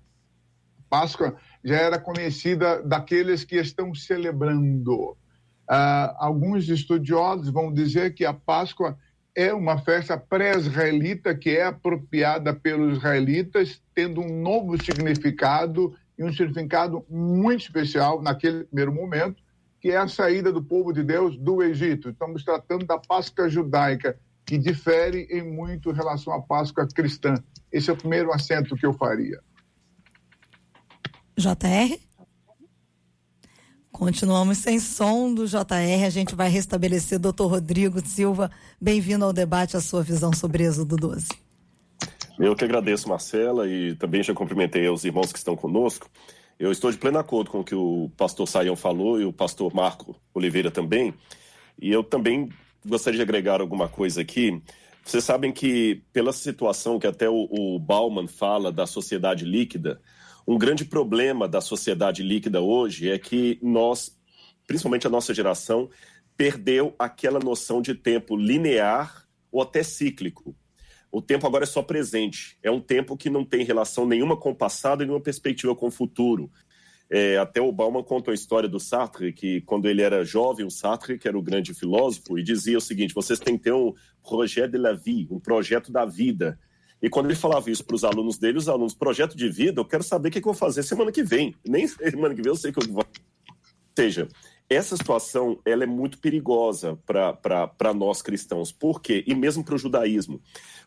A 0.79 0.83
Páscoa 0.89 1.35
já 1.63 1.75
era 1.75 1.99
conhecida 1.99 2.81
daqueles 2.83 3.43
que 3.43 3.55
estão 3.55 3.93
celebrando. 3.93 5.17
Uh, 5.69 6.13
alguns 6.17 6.69
estudiosos 6.69 7.49
vão 7.49 7.73
dizer 7.73 8.13
que 8.13 8.23
a 8.23 8.33
Páscoa 8.33 8.97
é 9.35 9.53
uma 9.53 9.77
festa 9.77 10.17
pré-israelita 10.17 11.35
que 11.35 11.49
é 11.49 11.65
apropriada 11.65 12.53
pelos 12.53 12.97
israelitas, 12.97 13.81
tendo 13.93 14.21
um 14.21 14.41
novo 14.41 14.81
significado 14.81 15.93
e 16.17 16.23
um 16.23 16.31
significado 16.31 17.05
muito 17.09 17.61
especial 17.61 18.21
naquele 18.21 18.63
primeiro 18.63 18.93
momento, 18.93 19.43
que 19.81 19.91
é 19.91 19.97
a 19.97 20.07
saída 20.07 20.53
do 20.53 20.63
povo 20.63 20.93
de 20.93 21.03
Deus 21.03 21.37
do 21.37 21.61
Egito. 21.61 22.09
Estamos 22.09 22.45
tratando 22.45 22.85
da 22.85 22.97
Páscoa 22.97 23.49
judaica, 23.49 24.17
que 24.45 24.57
difere 24.57 25.27
em 25.29 25.43
muito 25.43 25.89
em 25.89 25.93
relação 25.93 26.33
à 26.33 26.41
Páscoa 26.41 26.87
cristã. 26.87 27.35
Esse 27.71 27.89
é 27.89 27.93
o 27.93 27.97
primeiro 27.97 28.31
acento 28.31 28.75
que 28.77 28.85
eu 28.85 28.93
faria. 28.93 29.39
JR? 31.37 31.99
Continuamos 33.97 34.57
sem 34.57 34.77
som 34.77 35.33
do 35.33 35.47
JR, 35.47 36.05
a 36.05 36.09
gente 36.09 36.35
vai 36.35 36.49
restabelecer. 36.49 37.17
Doutor 37.17 37.47
Rodrigo 37.47 38.05
Silva, 38.05 38.51
bem-vindo 38.79 39.23
ao 39.23 39.31
debate, 39.31 39.77
a 39.77 39.81
sua 39.81 40.03
visão 40.03 40.33
sobre 40.33 40.65
Êxodo 40.65 40.97
12. 40.97 41.29
Eu 42.37 42.53
que 42.57 42.65
agradeço, 42.65 43.07
Marcela, 43.07 43.65
e 43.65 43.95
também 43.95 44.21
já 44.21 44.33
cumprimentei 44.33 44.89
os 44.89 45.05
irmãos 45.05 45.31
que 45.31 45.37
estão 45.37 45.55
conosco. 45.55 46.09
Eu 46.59 46.73
estou 46.73 46.91
de 46.91 46.97
pleno 46.97 47.19
acordo 47.19 47.49
com 47.49 47.61
o 47.61 47.63
que 47.63 47.73
o 47.73 48.11
pastor 48.17 48.45
Saião 48.49 48.75
falou 48.75 49.19
e 49.19 49.23
o 49.23 49.31
pastor 49.31 49.73
Marco 49.73 50.13
Oliveira 50.33 50.69
também. 50.69 51.13
E 51.81 51.89
eu 51.89 52.03
também 52.03 52.49
gostaria 52.85 53.19
de 53.19 53.23
agregar 53.23 53.61
alguma 53.61 53.87
coisa 53.87 54.19
aqui. 54.19 54.61
Vocês 55.05 55.23
sabem 55.23 55.53
que, 55.53 56.03
pela 56.11 56.33
situação 56.33 56.99
que 56.99 57.07
até 57.07 57.29
o, 57.29 57.47
o 57.49 57.79
Bauman 57.79 58.27
fala 58.27 58.73
da 58.73 58.85
sociedade 58.85 59.45
líquida, 59.45 60.01
um 60.47 60.57
grande 60.57 60.85
problema 60.85 61.47
da 61.47 61.59
sociedade 61.59 62.21
líquida 62.21 62.61
hoje 62.61 63.09
é 63.09 63.17
que 63.17 63.57
nós, 63.61 64.17
principalmente 64.67 65.07
a 65.07 65.09
nossa 65.09 65.33
geração, 65.33 65.89
perdeu 66.37 66.93
aquela 66.99 67.39
noção 67.39 67.81
de 67.81 67.95
tempo 67.95 68.35
linear 68.35 69.27
ou 69.51 69.61
até 69.61 69.81
cíclico. 69.81 70.55
O 71.11 71.21
tempo 71.21 71.47
agora 71.47 71.63
é 71.63 71.67
só 71.67 71.81
presente. 71.81 72.57
É 72.61 72.69
um 72.69 72.81
tempo 72.81 73.15
que 73.15 73.29
não 73.29 73.45
tem 73.45 73.63
relação 73.63 74.05
nenhuma 74.05 74.37
com 74.37 74.51
o 74.51 74.55
passado 74.55 75.01
e 75.01 75.05
nenhuma 75.05 75.23
perspectiva 75.23 75.73
com 75.73 75.87
o 75.87 75.91
futuro. 75.91 76.51
É, 77.09 77.37
até 77.37 77.61
o 77.61 77.71
Bauman 77.71 78.03
conta 78.03 78.31
a 78.31 78.33
história 78.33 78.67
do 78.67 78.79
Sartre, 78.79 79.31
que 79.31 79.61
quando 79.61 79.87
ele 79.87 80.01
era 80.01 80.25
jovem, 80.25 80.65
o 80.65 80.71
Sartre, 80.71 81.17
que 81.17 81.27
era 81.27 81.37
o 81.37 81.41
grande 81.41 81.73
filósofo, 81.73 82.37
e 82.37 82.43
dizia 82.43 82.77
o 82.77 82.81
seguinte: 82.81 83.13
vocês 83.13 83.39
têm 83.39 83.57
que 83.57 83.63
ter 83.63 83.73
um 83.73 83.93
projet 84.27 84.67
de 84.67 84.77
la 84.77 84.93
vie, 84.93 85.27
um 85.31 85.39
projeto 85.39 85.91
da 85.91 86.05
vida. 86.05 86.59
E 87.01 87.09
quando 87.09 87.27
ele 87.27 87.35
falava 87.35 87.69
isso 87.69 87.83
para 87.83 87.95
os 87.95 88.03
alunos 88.03 88.37
dele, 88.37 88.57
os 88.57 88.69
alunos, 88.69 88.93
projeto 88.93 89.35
de 89.35 89.49
vida, 89.49 89.81
eu 89.81 89.85
quero 89.85 90.03
saber 90.03 90.29
o 90.29 90.31
que, 90.31 90.39
eu 90.39 90.43
vou 90.43 90.53
fazer 90.53 90.83
semana 90.83 91.11
que 91.11 91.23
vem. 91.23 91.55
Nem 91.65 91.87
semana 91.87 92.33
que 92.33 92.41
vem 92.41 92.51
eu 92.51 92.55
sei 92.55 92.71
que 92.71 92.79
eu 92.79 92.93
vou. 92.93 93.03
Ou 93.03 94.03
seja, 94.03 94.27
essa 94.69 94.97
situação 94.97 95.59
ela 95.63 95.83
é 95.83 95.87
muito 95.87 96.17
perigosa 96.17 96.97
para 97.05 97.93
nós 97.93 98.21
cristãos. 98.21 98.71
Por 98.71 99.01
quê? 99.01 99.23
E 99.27 99.35
mesmo 99.35 99.63
para 99.63 99.75
o 99.75 99.77
judaísmo. 99.77 100.41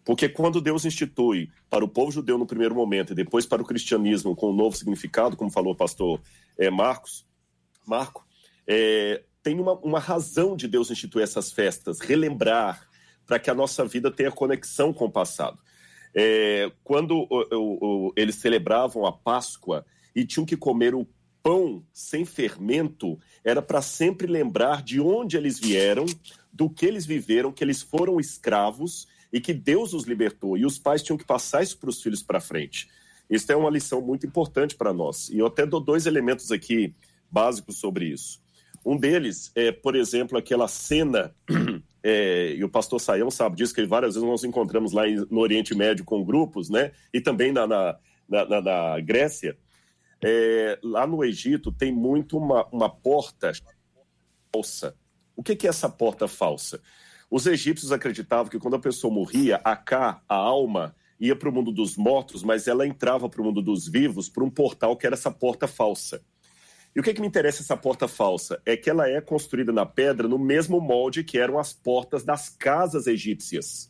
Porque 0.05 0.29
quando 0.29 0.61
Deus 0.61 0.85
institui 0.85 1.51
para 1.71 1.85
o 1.85 1.89
povo 1.89 2.11
judeu 2.11 2.37
no 2.37 2.47
primeiro 2.47 2.75
momento 2.75 3.13
e 3.13 3.17
depois 3.17 3.47
para 3.47 3.63
o 3.63 3.65
cristianismo 3.65 4.35
com 4.35 4.51
um 4.51 4.57
novo 4.57 4.77
significado, 4.77 5.37
como 5.37 5.51
falou 5.51 5.73
o 5.73 5.77
pastor 5.77 6.21
é, 6.59 6.71
Marcos, 6.71 7.27
Marco, 7.87 8.27
é, 8.67 9.23
tem 9.43 9.59
uma, 9.59 9.75
uma 9.75 10.01
razão 10.01 10.57
de 10.57 10.67
Deus 10.67 10.91
instituir 10.91 11.23
essas 11.23 11.53
festas, 11.53 12.01
relembrar, 12.01 12.87
para 13.27 13.39
que 13.39 13.51
a 13.51 13.55
nossa 13.55 13.85
vida 13.85 14.11
tenha 14.11 14.31
conexão 14.31 14.93
com 14.93 15.05
o 15.05 15.11
passado. 15.11 15.59
É, 16.21 16.73
quando 16.83 17.13
o, 17.13 17.29
o, 17.31 18.09
o, 18.09 18.13
eles 18.17 18.35
celebravam 18.35 19.07
a 19.07 19.13
Páscoa 19.13 19.87
e 20.17 20.25
tinham 20.25 20.45
que 20.45 20.57
comer 20.57 20.93
o 20.93 21.07
pão 21.41 21.87
sem 21.93 22.25
fermento, 22.25 23.17
era 23.45 23.63
para 23.63 23.81
sempre 23.81 24.27
lembrar 24.27 24.83
de 24.83 25.01
onde 25.01 25.37
eles 25.37 25.61
vieram, 25.61 26.07
do 26.53 26.69
que 26.69 26.85
eles 26.85 27.07
viveram, 27.07 27.53
que 27.53 27.63
eles 27.63 27.83
foram 27.83 28.19
escravos 28.19 29.07
e 29.33 29.41
que 29.41 29.55
Deus 29.55 29.95
os 29.95 30.07
libertou. 30.07 30.59
E 30.59 30.67
os 30.67 30.77
pais 30.77 31.05
tinham 31.05 31.17
que 31.17 31.25
passar 31.25 31.63
isso 31.63 31.79
para 31.79 31.89
os 31.89 32.03
filhos 32.03 32.21
para 32.21 32.41
frente. 32.41 32.89
Isso 33.31 33.53
é 33.53 33.55
uma 33.55 33.71
lição 33.71 34.01
muito 34.01 34.27
importante 34.27 34.75
para 34.75 34.93
nós. 34.93 35.29
E 35.29 35.39
eu 35.39 35.47
até 35.47 35.65
dou 35.65 35.79
dois 35.79 36.05
elementos 36.05 36.51
aqui 36.51 36.93
básicos 37.31 37.77
sobre 37.77 38.07
isso. 38.07 38.41
Um 38.85 38.97
deles 38.97 39.53
é, 39.55 39.71
por 39.71 39.95
exemplo, 39.95 40.37
aquela 40.37 40.67
cena, 40.67 41.33
é, 42.03 42.55
e 42.55 42.65
o 42.65 42.69
pastor 42.69 43.01
Saião 43.01 43.31
sabe 43.31 43.57
disso, 43.57 43.75
que 43.75 43.85
várias 43.85 44.15
vezes 44.15 44.29
nós 44.29 44.45
encontramos 44.45 44.93
lá 44.93 45.03
no 45.31 45.41
Oriente 45.41 45.75
Médio 45.75 46.05
com 46.05 46.25
grupos, 46.25 46.71
né? 46.71 46.93
E 47.13 47.21
também 47.21 47.53
na, 47.53 47.67
na, 47.67 47.99
na, 48.29 48.61
na 48.61 49.01
Grécia. 49.01 49.59
É, 50.23 50.79
lá 50.83 51.07
no 51.07 51.25
Egito 51.25 51.71
tem 51.71 51.93
muito 51.93 52.37
uma, 52.37 52.67
uma 52.67 52.91
porta 52.91 53.53
falsa. 54.53 54.97
O 55.37 55.43
que, 55.43 55.55
que 55.55 55.67
é 55.67 55.71
essa 55.71 55.89
porta 55.89 56.27
falsa? 56.27 56.81
Os 57.31 57.47
egípcios 57.47 57.93
acreditavam 57.93 58.51
que 58.51 58.59
quando 58.59 58.75
a 58.75 58.81
pessoa 58.81 59.13
morria, 59.13 59.61
a 59.63 59.77
cá, 59.77 60.23
a 60.29 60.35
alma, 60.35 60.97
ia 61.21 61.37
para 61.37 61.49
o 61.49 61.53
mundo 61.53 61.71
dos 61.71 61.97
mortos, 61.97 62.43
mas 62.43 62.67
ela 62.67 62.87
entrava 62.87 63.29
para 63.29 63.41
o 63.41 63.45
mundo 63.45 63.61
dos 63.61 63.87
vivos 63.87 64.29
por 64.29 64.43
um 64.43 64.51
portal 64.51 64.97
que 64.97 65.07
era 65.07 65.15
essa 65.15 65.31
porta 65.31 65.67
falsa. 65.67 66.23
E 66.99 67.01
o 67.01 67.03
que, 67.05 67.15
que 67.15 67.21
me 67.21 67.29
interessa 67.29 67.63
essa 67.63 67.77
porta 67.77 68.09
falsa? 68.09 68.61
É 68.67 68.77
que 68.77 68.91
ela 68.91 69.09
é 69.09 69.21
construída 69.21 69.71
na 69.71 69.87
pedra 69.87 70.27
no 70.27 70.37
mesmo 70.37 70.81
molde 70.81 71.23
que 71.23 71.39
eram 71.39 71.57
as 71.57 71.73
portas 71.73 72.25
das 72.25 72.49
casas 72.49 73.07
egípcias. 73.07 73.89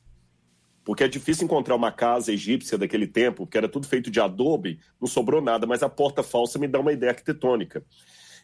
Porque 0.84 1.04
é 1.04 1.08
difícil 1.08 1.46
encontrar 1.46 1.74
uma 1.74 1.90
casa 1.90 2.34
egípcia 2.34 2.76
daquele 2.76 3.06
tempo, 3.06 3.46
que 3.46 3.56
era 3.56 3.66
tudo 3.66 3.86
feito 3.86 4.10
de 4.10 4.20
adobe, 4.20 4.78
não 5.00 5.08
sobrou 5.08 5.40
nada, 5.40 5.66
mas 5.66 5.82
a 5.82 5.88
porta 5.88 6.22
falsa 6.22 6.58
me 6.58 6.68
dá 6.68 6.80
uma 6.80 6.92
ideia 6.92 7.12
arquitetônica. 7.12 7.82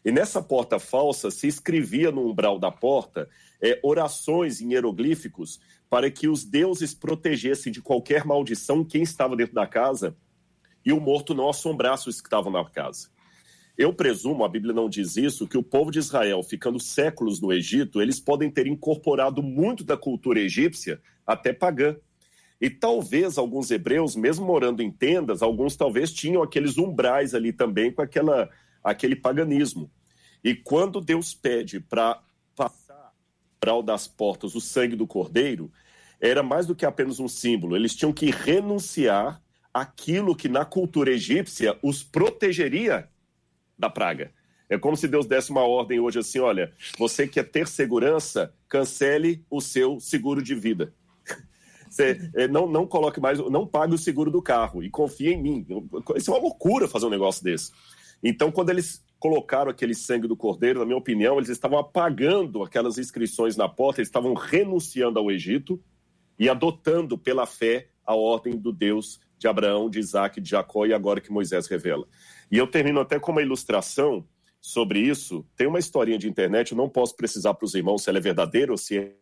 E 0.03 0.11
nessa 0.11 0.41
porta 0.41 0.79
falsa 0.79 1.29
se 1.29 1.45
escrevia 1.45 2.11
no 2.11 2.27
umbral 2.27 2.57
da 2.57 2.71
porta 2.71 3.29
é, 3.61 3.79
orações 3.83 4.61
em 4.61 4.73
hieroglíficos 4.73 5.59
para 5.87 6.09
que 6.09 6.27
os 6.27 6.43
deuses 6.43 6.91
protegessem 6.91 7.71
de 7.71 7.83
qualquer 7.83 8.25
maldição 8.25 8.83
quem 8.83 9.03
estava 9.03 9.35
dentro 9.35 9.53
da 9.53 9.67
casa 9.67 10.17
e 10.83 10.91
o 10.91 10.99
morto 10.99 11.35
não 11.35 11.49
assombrasse 11.49 12.09
os 12.09 12.19
que 12.19 12.25
estavam 12.25 12.51
na 12.51 12.67
casa. 12.67 13.13
Eu 13.77 13.93
presumo, 13.93 14.45
a 14.45 14.49
Bíblia 14.49 14.73
não 14.73 14.89
diz 14.89 15.17
isso, 15.17 15.47
que 15.47 15.57
o 15.57 15.63
povo 15.63 15.91
de 15.91 15.99
Israel, 15.99 16.41
ficando 16.41 16.79
séculos 16.79 17.41
no 17.41 17.51
Egito, 17.51 18.01
eles 18.01 18.21
podem 18.21 18.49
ter 18.49 18.67
incorporado 18.67 19.43
muito 19.43 19.83
da 19.83 19.97
cultura 19.97 20.39
egípcia, 20.39 21.01
até 21.27 21.51
pagã. 21.51 21.97
E 22.59 22.69
talvez 22.69 23.37
alguns 23.37 23.69
hebreus, 23.69 24.15
mesmo 24.15 24.45
morando 24.45 24.81
em 24.81 24.89
tendas, 24.89 25.41
alguns 25.41 25.75
talvez 25.75 26.13
tinham 26.13 26.41
aqueles 26.41 26.77
umbrais 26.77 27.35
ali 27.35 27.51
também 27.51 27.91
com 27.91 28.01
aquela, 28.01 28.49
aquele 28.81 29.15
paganismo. 29.15 29.91
E 30.41 30.55
quando 30.55 31.01
Deus 31.01 31.33
pede 31.33 31.81
para 31.81 32.21
passar 32.55 33.13
para 33.59 33.81
das 33.81 34.07
portas 34.07 34.55
o 34.55 34.61
sangue 34.61 34.95
do 34.95 35.05
cordeiro, 35.05 35.69
era 36.21 36.41
mais 36.41 36.65
do 36.65 36.75
que 36.75 36.85
apenas 36.85 37.19
um 37.19 37.27
símbolo. 37.27 37.75
Eles 37.75 37.93
tinham 37.93 38.13
que 38.13 38.31
renunciar 38.31 39.41
aquilo 39.73 40.35
que 40.35 40.47
na 40.47 40.63
cultura 40.63 41.11
egípcia 41.11 41.77
os 41.83 42.01
protegeria 42.01 43.09
da 43.77 43.89
praga. 43.89 44.31
É 44.69 44.77
como 44.77 44.97
se 44.97 45.07
Deus 45.07 45.25
desse 45.25 45.51
uma 45.51 45.61
ordem 45.61 45.99
hoje 45.99 46.19
assim: 46.19 46.39
olha, 46.39 46.73
você 46.97 47.27
quer 47.27 47.43
ter 47.43 47.67
segurança, 47.67 48.53
cancele 48.67 49.45
o 49.49 49.61
seu 49.61 49.99
seguro 49.99 50.41
de 50.41 50.55
vida. 50.55 50.93
Você 51.87 52.29
é, 52.35 52.47
não, 52.47 52.67
não 52.67 52.85
coloque 52.85 53.21
mais, 53.21 53.39
não 53.39 53.65
pague 53.65 53.93
o 53.93 53.97
seguro 53.97 54.29
do 54.29 54.41
carro 54.41 54.83
e 54.83 54.89
confie 54.89 55.29
em 55.29 55.41
mim. 55.41 55.65
Isso 56.15 56.29
é 56.29 56.33
uma 56.33 56.41
loucura 56.41 56.87
fazer 56.87 57.05
um 57.05 57.11
negócio 57.11 57.43
desse. 57.43 57.71
Então, 58.21 58.51
quando 58.51 58.71
eles 58.71 59.05
colocaram 59.19 59.71
aquele 59.71 59.93
sangue 59.93 60.27
do 60.27 60.35
cordeiro, 60.35 60.79
na 60.79 60.85
minha 60.85 60.97
opinião, 60.97 61.37
eles 61.37 61.49
estavam 61.49 61.77
apagando 61.77 62.63
aquelas 62.63 62.97
inscrições 62.97 63.55
na 63.55 63.69
porta, 63.69 64.01
eles 64.01 64.09
estavam 64.09 64.33
renunciando 64.33 65.19
ao 65.19 65.31
Egito 65.31 65.81
e 66.37 66.49
adotando 66.49 67.17
pela 67.17 67.45
fé 67.45 67.87
a 68.05 68.13
ordem 68.13 68.57
do 68.57 68.73
Deus 68.73 69.19
de 69.37 69.47
Abraão, 69.47 69.89
de 69.89 69.99
Isaac, 69.99 70.41
de 70.41 70.49
Jacó 70.49 70.85
e 70.85 70.93
agora 70.93 71.21
que 71.21 71.31
Moisés 71.31 71.67
revela. 71.67 72.07
E 72.51 72.57
eu 72.57 72.67
termino 72.67 72.99
até 72.99 73.19
com 73.19 73.31
uma 73.31 73.41
ilustração 73.41 74.27
sobre 74.61 74.99
isso. 74.99 75.45
Tem 75.55 75.67
uma 75.67 75.79
historinha 75.79 76.17
de 76.17 76.27
internet, 76.27 76.71
eu 76.71 76.77
não 76.77 76.89
posso 76.89 77.15
precisar 77.15 77.53
para 77.53 77.65
os 77.65 77.75
irmãos 77.75 78.03
se 78.03 78.09
ela 78.09 78.17
é 78.17 78.21
verdadeira 78.21 78.71
ou 78.71 78.77
se 78.77 78.97
é, 78.97 79.15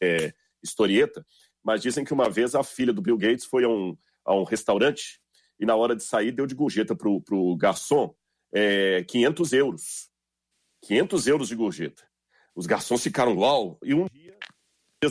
é 0.00 0.34
historieta, 0.62 1.24
mas 1.62 1.82
dizem 1.82 2.04
que 2.04 2.12
uma 2.12 2.28
vez 2.28 2.54
a 2.54 2.64
filha 2.64 2.92
do 2.92 3.02
Bill 3.02 3.16
Gates 3.16 3.44
foi 3.44 3.64
a 3.64 3.68
um, 3.68 3.96
a 4.24 4.34
um 4.34 4.44
restaurante 4.44 5.20
e 5.60 5.66
na 5.66 5.74
hora 5.74 5.94
de 5.94 6.02
sair 6.02 6.32
deu 6.32 6.46
de 6.46 6.54
gorjeta 6.54 6.94
para 6.94 7.08
o 7.08 7.56
garçom 7.56 8.14
é, 8.52 9.04
500 9.04 9.52
euros. 9.52 10.10
500 10.82 11.26
euros 11.26 11.48
de 11.48 11.56
gorjeta. 11.56 12.02
Os 12.54 12.66
garçons 12.66 13.02
ficaram 13.02 13.36
uau. 13.36 13.78
E 13.82 13.94
um 13.94 14.06
dia, 14.06 14.36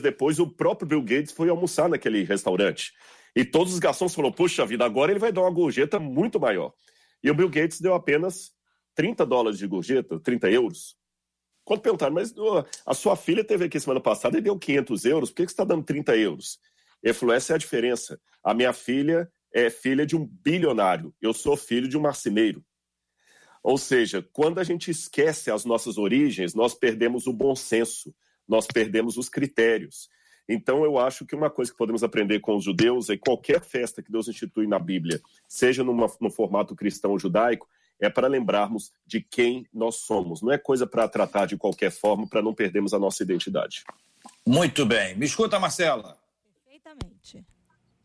depois, 0.02 0.40
o 0.40 0.48
próprio 0.48 0.88
Bill 0.88 1.02
Gates 1.02 1.32
foi 1.32 1.50
almoçar 1.50 1.90
naquele 1.90 2.24
restaurante. 2.24 2.94
E 3.36 3.46
todos 3.46 3.74
os 3.74 3.80
garçons 3.80 4.14
falaram: 4.14 4.34
puxa 4.34 4.66
vida, 4.66 4.86
agora 4.86 5.12
ele 5.12 5.20
vai 5.20 5.32
dar 5.32 5.42
uma 5.42 5.52
gorjeta 5.52 6.00
muito 6.00 6.40
maior. 6.40 6.74
E 7.24 7.32
o 7.32 7.36
Bill 7.36 7.50
Gates 7.50 7.82
deu 7.82 7.94
apenas 7.94 8.52
30 8.96 9.26
dólares 9.26 9.60
de 9.60 9.68
gorjeta, 9.68 10.20
30 10.20 10.50
euros. 10.52 10.98
Quando 11.64 11.82
perguntaram, 11.82 12.14
mas 12.14 12.34
a 12.86 12.94
sua 12.94 13.16
filha 13.16 13.44
teve 13.44 13.66
aqui 13.66 13.80
semana 13.80 14.00
passada 14.00 14.38
e 14.38 14.42
deu 14.42 14.58
500 14.58 15.06
euros, 15.06 15.30
por 15.30 15.38
que, 15.38 15.46
que 15.46 15.52
você 15.52 15.54
está 15.54 15.64
dando 15.64 15.84
30 15.84 16.16
euros? 16.16 16.60
Ele 17.04 17.14
falou: 17.14 17.36
essa 17.36 17.54
é 17.54 17.56
a 17.56 17.60
diferença. 17.60 18.20
A 18.44 18.54
minha 18.54 18.72
filha 18.72 19.32
é 19.54 19.70
filha 19.70 20.06
de 20.06 20.16
um 20.16 20.26
bilionário, 20.26 21.14
eu 21.22 21.34
sou 21.34 21.58
filho 21.58 21.88
de 21.88 21.98
um 21.98 22.02
marceneiro. 22.02 22.64
Ou 23.64 23.78
seja, 23.78 24.26
quando 24.32 24.60
a 24.60 24.64
gente 24.64 24.90
esquece 24.90 25.52
as 25.52 25.66
nossas 25.66 25.98
origens, 25.98 26.54
nós 26.54 26.74
perdemos 26.74 27.28
o 27.28 27.34
bom 27.34 27.56
senso, 27.56 28.16
nós 28.48 28.66
perdemos 28.66 29.18
os 29.18 29.28
critérios. 29.28 30.10
Então, 30.48 30.84
eu 30.84 30.98
acho 30.98 31.26
que 31.26 31.36
uma 31.36 31.50
coisa 31.50 31.72
que 31.72 31.78
podemos 31.78 32.04
aprender 32.04 32.40
com 32.40 32.56
os 32.56 32.64
judeus 32.64 33.10
é 33.10 33.18
que 33.18 33.24
qualquer 33.24 33.62
festa 33.62 34.02
que 34.02 34.12
Deus 34.12 34.28
institui 34.28 34.66
na 34.66 34.80
Bíblia, 34.80 35.22
seja 35.48 35.84
numa, 35.84 36.10
no 36.22 36.30
formato 36.30 36.76
cristão 36.76 37.20
judaico, 37.20 37.68
é 38.00 38.10
para 38.10 38.28
lembrarmos 38.28 38.94
de 39.06 39.22
quem 39.22 39.66
nós 39.74 39.98
somos. 39.98 40.42
Não 40.42 40.52
é 40.52 40.58
coisa 40.58 40.86
para 40.86 41.08
tratar 41.08 41.48
de 41.48 41.58
qualquer 41.58 41.92
forma, 41.92 42.28
para 42.28 42.42
não 42.42 42.54
perdermos 42.54 42.94
a 42.94 43.00
nossa 43.00 43.24
identidade. 43.24 43.84
Muito 44.46 44.86
bem. 44.86 45.16
Me 45.16 45.26
escuta, 45.26 45.60
Marcela. 45.60 46.18
Perfeitamente. 46.66 47.46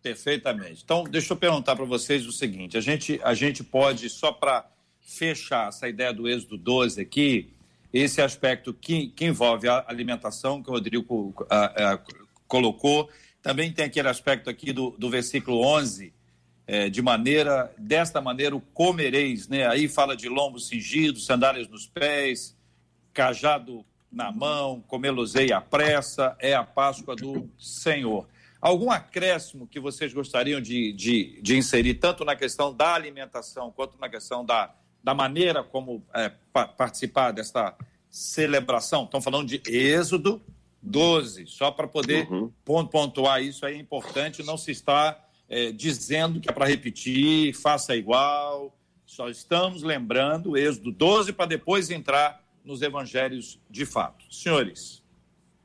Perfeitamente. 0.02 0.82
Então, 0.82 1.04
deixa 1.04 1.32
eu 1.32 1.36
perguntar 1.36 1.76
para 1.76 1.84
vocês 1.84 2.26
o 2.26 2.32
seguinte: 2.32 2.76
a 2.76 2.80
gente, 2.80 3.20
a 3.22 3.34
gente 3.34 3.62
pode, 3.62 4.08
só 4.08 4.32
para 4.32 4.68
fechar 5.00 5.68
essa 5.68 5.88
ideia 5.88 6.12
do 6.12 6.28
Êxodo 6.28 6.56
12 6.56 7.00
aqui, 7.00 7.52
esse 7.92 8.22
aspecto 8.22 8.72
que, 8.72 9.08
que 9.08 9.26
envolve 9.26 9.68
a 9.68 9.84
alimentação, 9.86 10.62
que 10.62 10.70
o 10.70 10.72
Rodrigo 10.72 11.34
a, 11.50 11.92
a, 11.92 11.98
colocou, 12.52 13.08
também 13.40 13.72
tem 13.72 13.86
aquele 13.86 14.08
aspecto 14.08 14.50
aqui 14.50 14.74
do, 14.74 14.90
do 14.98 15.08
versículo 15.08 15.64
11, 15.64 16.12
é, 16.66 16.90
de 16.90 17.00
maneira, 17.00 17.72
desta 17.78 18.20
maneira 18.20 18.54
o 18.54 18.60
comereis, 18.60 19.48
né? 19.48 19.66
Aí 19.66 19.88
fala 19.88 20.14
de 20.14 20.28
lombos 20.28 20.68
cingidos, 20.68 21.24
sandálias 21.24 21.66
nos 21.66 21.86
pés, 21.86 22.54
cajado 23.14 23.82
na 24.12 24.30
mão, 24.30 24.84
comê-los-ei 24.86 25.50
à 25.50 25.62
pressa, 25.62 26.36
é 26.38 26.54
a 26.54 26.62
Páscoa 26.62 27.16
do 27.16 27.48
Senhor. 27.58 28.28
Algum 28.60 28.90
acréscimo 28.90 29.66
que 29.66 29.80
vocês 29.80 30.12
gostariam 30.12 30.60
de, 30.60 30.92
de, 30.92 31.40
de, 31.40 31.56
inserir, 31.56 31.94
tanto 31.94 32.22
na 32.22 32.36
questão 32.36 32.72
da 32.72 32.92
alimentação 32.92 33.72
quanto 33.72 33.98
na 33.98 34.10
questão 34.10 34.44
da, 34.44 34.74
da 35.02 35.14
maneira 35.14 35.64
como 35.64 36.04
é, 36.14 36.30
pa, 36.52 36.68
participar 36.68 37.32
desta 37.32 37.74
celebração? 38.10 39.04
Estão 39.04 39.22
falando 39.22 39.48
de 39.48 39.62
Êxodo 39.66 40.42
12, 40.82 41.46
só 41.46 41.70
para 41.70 41.86
poder 41.86 42.28
uhum. 42.30 42.50
pontuar 42.86 43.42
isso 43.42 43.64
aí 43.64 43.76
é 43.76 43.78
importante, 43.78 44.42
não 44.42 44.56
se 44.56 44.72
está 44.72 45.18
é, 45.48 45.70
dizendo 45.70 46.40
que 46.40 46.50
é 46.50 46.52
para 46.52 46.66
repetir, 46.66 47.54
faça 47.54 47.94
igual, 47.94 48.76
só 49.06 49.28
estamos 49.28 49.82
lembrando 49.82 50.56
Êxodo 50.56 50.90
12 50.90 51.32
para 51.32 51.46
depois 51.46 51.90
entrar 51.90 52.42
nos 52.64 52.82
evangelhos 52.82 53.60
de 53.70 53.84
fato. 53.84 54.24
Senhores. 54.30 55.02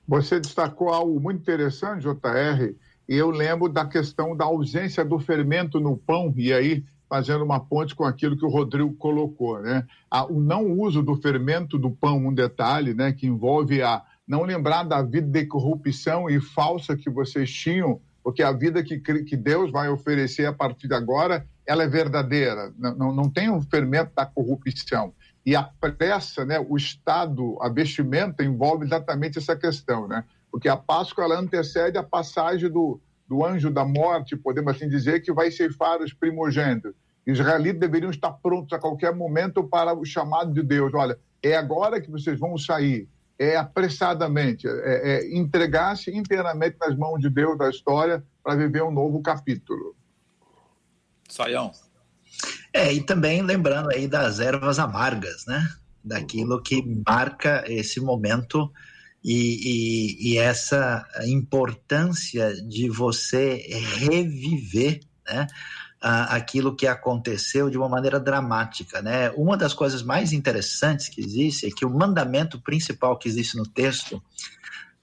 Você 0.07 0.39
destacou 0.39 0.89
algo 0.89 1.19
muito 1.19 1.41
interessante, 1.41 2.03
JR, 2.03 2.75
e 3.09 3.15
eu 3.15 3.29
lembro 3.29 3.69
da 3.69 3.85
questão 3.85 4.35
da 4.35 4.45
ausência 4.45 5.03
do 5.03 5.19
fermento 5.19 5.79
no 5.79 5.97
pão, 5.97 6.33
e 6.37 6.53
aí 6.53 6.83
fazendo 7.09 7.43
uma 7.43 7.59
ponte 7.59 7.95
com 7.95 8.03
aquilo 8.03 8.37
que 8.37 8.45
o 8.45 8.49
Rodrigo 8.49 8.93
colocou, 8.95 9.61
né? 9.61 9.87
o 10.29 10.39
não 10.39 10.71
uso 10.73 11.01
do 11.01 11.15
fermento 11.15 11.77
do 11.77 11.89
pão, 11.89 12.17
um 12.17 12.33
detalhe, 12.33 12.93
né, 12.93 13.13
que 13.13 13.25
envolve 13.25 13.81
a 13.81 14.03
não 14.27 14.43
lembrar 14.43 14.83
da 14.83 15.01
vida 15.01 15.27
de 15.27 15.45
corrupção 15.45 16.29
e 16.29 16.41
falsa 16.41 16.97
que 16.97 17.09
vocês 17.09 17.51
tinham, 17.51 18.01
porque 18.23 18.43
a 18.43 18.51
vida 18.51 18.83
que, 18.83 18.99
que 18.99 19.37
Deus 19.37 19.71
vai 19.71 19.87
oferecer 19.87 20.45
a 20.45 20.53
partir 20.53 20.87
de 20.87 20.93
agora, 20.93 21.47
ela 21.65 21.83
é 21.83 21.87
verdadeira, 21.87 22.73
não, 22.77 22.95
não, 22.95 23.15
não 23.15 23.29
tem 23.29 23.49
o 23.49 23.61
fermento 23.61 24.11
da 24.15 24.25
corrupção. 24.25 25.13
E 25.45 25.55
a 25.55 25.63
pressa, 25.63 26.43
né, 26.43 26.59
o 26.59 26.75
Estado, 26.75 27.57
a 27.61 27.69
vestimenta 27.69 28.43
envolve 28.43 28.85
exatamente 28.85 29.37
essa 29.37 29.55
questão, 29.55 30.07
né? 30.07 30.25
porque 30.51 30.67
a 30.67 30.75
Páscoa 30.75 31.23
ela 31.23 31.39
antecede 31.39 31.97
a 31.97 32.03
passagem 32.03 32.69
do, 32.69 32.99
do 33.27 33.45
anjo 33.45 33.69
da 33.69 33.85
morte, 33.85 34.35
podemos 34.35 34.75
assim 34.75 34.89
dizer, 34.89 35.21
que 35.21 35.31
vai 35.31 35.51
ceifar 35.51 36.01
os 36.01 36.13
primogênitos. 36.13 36.93
Os 37.27 37.39
israelitas 37.39 37.79
deveriam 37.79 38.09
estar 38.09 38.31
prontos 38.31 38.71
a 38.73 38.79
qualquer 38.79 39.13
momento 39.13 39.63
para 39.63 39.93
o 39.93 40.05
chamado 40.05 40.53
de 40.53 40.63
Deus. 40.63 40.93
Olha, 40.93 41.17
é 41.43 41.55
agora 41.55 42.01
que 42.01 42.09
vocês 42.09 42.39
vão 42.39 42.57
sair, 42.57 43.07
é 43.39 43.55
apressadamente, 43.55 44.67
é, 44.67 44.71
é 45.17 45.37
entregar-se 45.37 46.11
inteiramente 46.11 46.77
nas 46.79 46.97
mãos 46.97 47.19
de 47.19 47.29
Deus 47.29 47.57
da 47.57 47.69
história 47.69 48.23
para 48.43 48.55
viver 48.55 48.83
um 48.83 48.91
novo 48.91 49.21
capítulo. 49.21 49.95
Saião. 51.29 51.71
É, 52.73 52.91
e 52.93 53.01
também 53.01 53.41
lembrando 53.41 53.89
aí 53.91 54.07
das 54.07 54.39
ervas 54.39 54.79
amargas, 54.79 55.45
né? 55.45 55.67
Daquilo 56.03 56.61
que 56.61 56.83
marca 57.07 57.63
esse 57.67 57.99
momento 57.99 58.71
e, 59.23 59.33
e, 59.33 60.33
e, 60.33 60.37
essa 60.37 61.05
importância 61.25 62.53
de 62.65 62.89
você 62.89 63.55
reviver 63.97 65.01
né, 65.27 65.47
aquilo 66.07 66.75
que 66.75 66.87
aconteceu 66.87 67.69
de 67.69 67.77
uma 67.77 67.89
maneira 67.89 68.19
dramática. 68.19 69.01
Né? 69.01 69.29
Uma 69.31 69.57
das 69.57 69.73
coisas 69.73 70.01
mais 70.01 70.31
interessantes 70.31 71.09
que 71.09 71.21
existe 71.21 71.65
é 71.65 71.69
que 71.69 71.85
o 71.85 71.89
mandamento 71.89 72.61
principal 72.61 73.17
que 73.17 73.27
existe 73.27 73.57
no 73.57 73.67
texto 73.67 74.21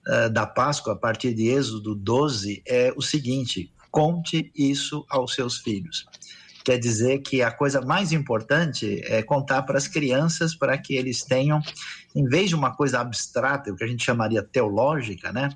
uh, 0.08 0.30
da 0.30 0.46
Páscoa, 0.46 0.94
a 0.94 0.96
partir 0.96 1.34
de 1.34 1.48
Êxodo 1.48 1.94
12, 1.94 2.62
é 2.66 2.92
o 2.96 3.02
seguinte: 3.02 3.70
conte 3.90 4.50
isso 4.56 5.04
aos 5.10 5.34
seus 5.34 5.58
filhos. 5.58 6.06
Quer 6.64 6.78
dizer 6.78 7.18
que 7.18 7.42
a 7.42 7.50
coisa 7.50 7.82
mais 7.82 8.10
importante 8.10 9.02
é 9.04 9.22
contar 9.22 9.62
para 9.62 9.76
as 9.76 9.86
crianças 9.86 10.54
para 10.54 10.78
que 10.78 10.94
eles 10.94 11.22
tenham, 11.22 11.60
em 12.16 12.24
vez 12.24 12.48
de 12.48 12.54
uma 12.54 12.74
coisa 12.74 13.00
abstrata, 13.00 13.70
o 13.70 13.76
que 13.76 13.84
a 13.84 13.86
gente 13.86 14.02
chamaria 14.02 14.42
teológica, 14.42 15.30
né? 15.30 15.50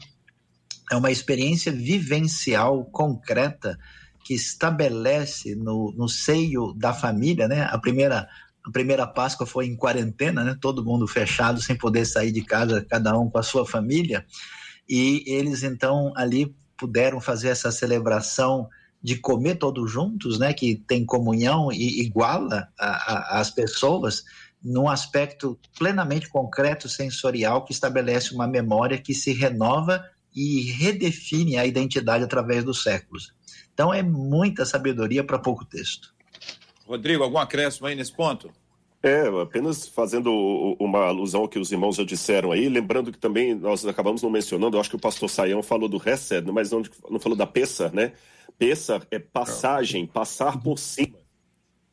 É 0.90 0.96
uma 0.96 1.10
experiência 1.10 1.72
vivencial, 1.72 2.84
concreta, 2.84 3.78
que 4.28 4.34
estabelece 4.34 5.54
no, 5.54 5.90
no 5.96 6.06
seio 6.06 6.74
da 6.74 6.92
família, 6.92 7.48
né? 7.48 7.62
A 7.62 7.78
primeira, 7.78 8.28
a 8.62 8.70
primeira 8.70 9.06
Páscoa 9.06 9.46
foi 9.46 9.64
em 9.64 9.74
quarentena, 9.74 10.44
né? 10.44 10.54
Todo 10.60 10.84
mundo 10.84 11.06
fechado, 11.06 11.62
sem 11.62 11.74
poder 11.74 12.04
sair 12.04 12.30
de 12.30 12.42
casa, 12.42 12.84
cada 12.86 13.18
um 13.18 13.30
com 13.30 13.38
a 13.38 13.42
sua 13.42 13.64
família. 13.64 14.26
E 14.86 15.24
eles, 15.26 15.62
então, 15.62 16.12
ali 16.14 16.54
puderam 16.76 17.22
fazer 17.22 17.48
essa 17.48 17.72
celebração 17.72 18.68
de 19.02 19.16
comer 19.16 19.54
todos 19.54 19.90
juntos, 19.90 20.38
né, 20.38 20.52
que 20.52 20.76
tem 20.76 21.06
comunhão 21.06 21.72
e 21.72 22.02
iguala 22.02 22.68
a, 22.78 22.88
a, 22.88 23.40
as 23.40 23.50
pessoas, 23.50 24.24
num 24.62 24.90
aspecto 24.90 25.58
plenamente 25.78 26.28
concreto, 26.28 26.86
sensorial, 26.86 27.64
que 27.64 27.72
estabelece 27.72 28.34
uma 28.34 28.46
memória 28.46 28.98
que 28.98 29.14
se 29.14 29.32
renova 29.32 30.04
e 30.34 30.70
redefine 30.72 31.56
a 31.56 31.64
identidade 31.64 32.24
através 32.24 32.62
dos 32.62 32.82
séculos. 32.82 33.37
Então 33.78 33.94
é 33.94 34.02
muita 34.02 34.64
sabedoria 34.64 35.22
para 35.22 35.38
pouco 35.38 35.64
texto. 35.64 36.12
Rodrigo, 36.84 37.22
algum 37.22 37.38
acréscimo 37.38 37.86
aí 37.86 37.94
nesse 37.94 38.12
ponto? 38.12 38.50
É, 39.00 39.28
apenas 39.40 39.86
fazendo 39.86 40.32
uma 40.80 41.06
alusão 41.06 41.42
ao 41.42 41.48
que 41.48 41.60
os 41.60 41.70
irmãos 41.70 41.94
já 41.94 42.02
disseram 42.02 42.50
aí, 42.50 42.68
lembrando 42.68 43.12
que 43.12 43.18
também 43.20 43.54
nós 43.54 43.86
acabamos 43.86 44.20
não 44.20 44.30
mencionando, 44.30 44.76
eu 44.76 44.80
acho 44.80 44.90
que 44.90 44.96
o 44.96 45.00
pastor 45.00 45.30
Saião 45.30 45.62
falou 45.62 45.88
do 45.88 46.02
Hesed, 46.04 46.50
mas 46.50 46.72
não, 46.72 46.82
não 47.08 47.20
falou 47.20 47.38
da 47.38 47.46
Pessa, 47.46 47.88
né? 47.90 48.14
Pessa 48.58 49.00
é 49.12 49.20
passagem, 49.20 50.08
passar 50.08 50.60
por 50.60 50.76
cima. 50.76 51.20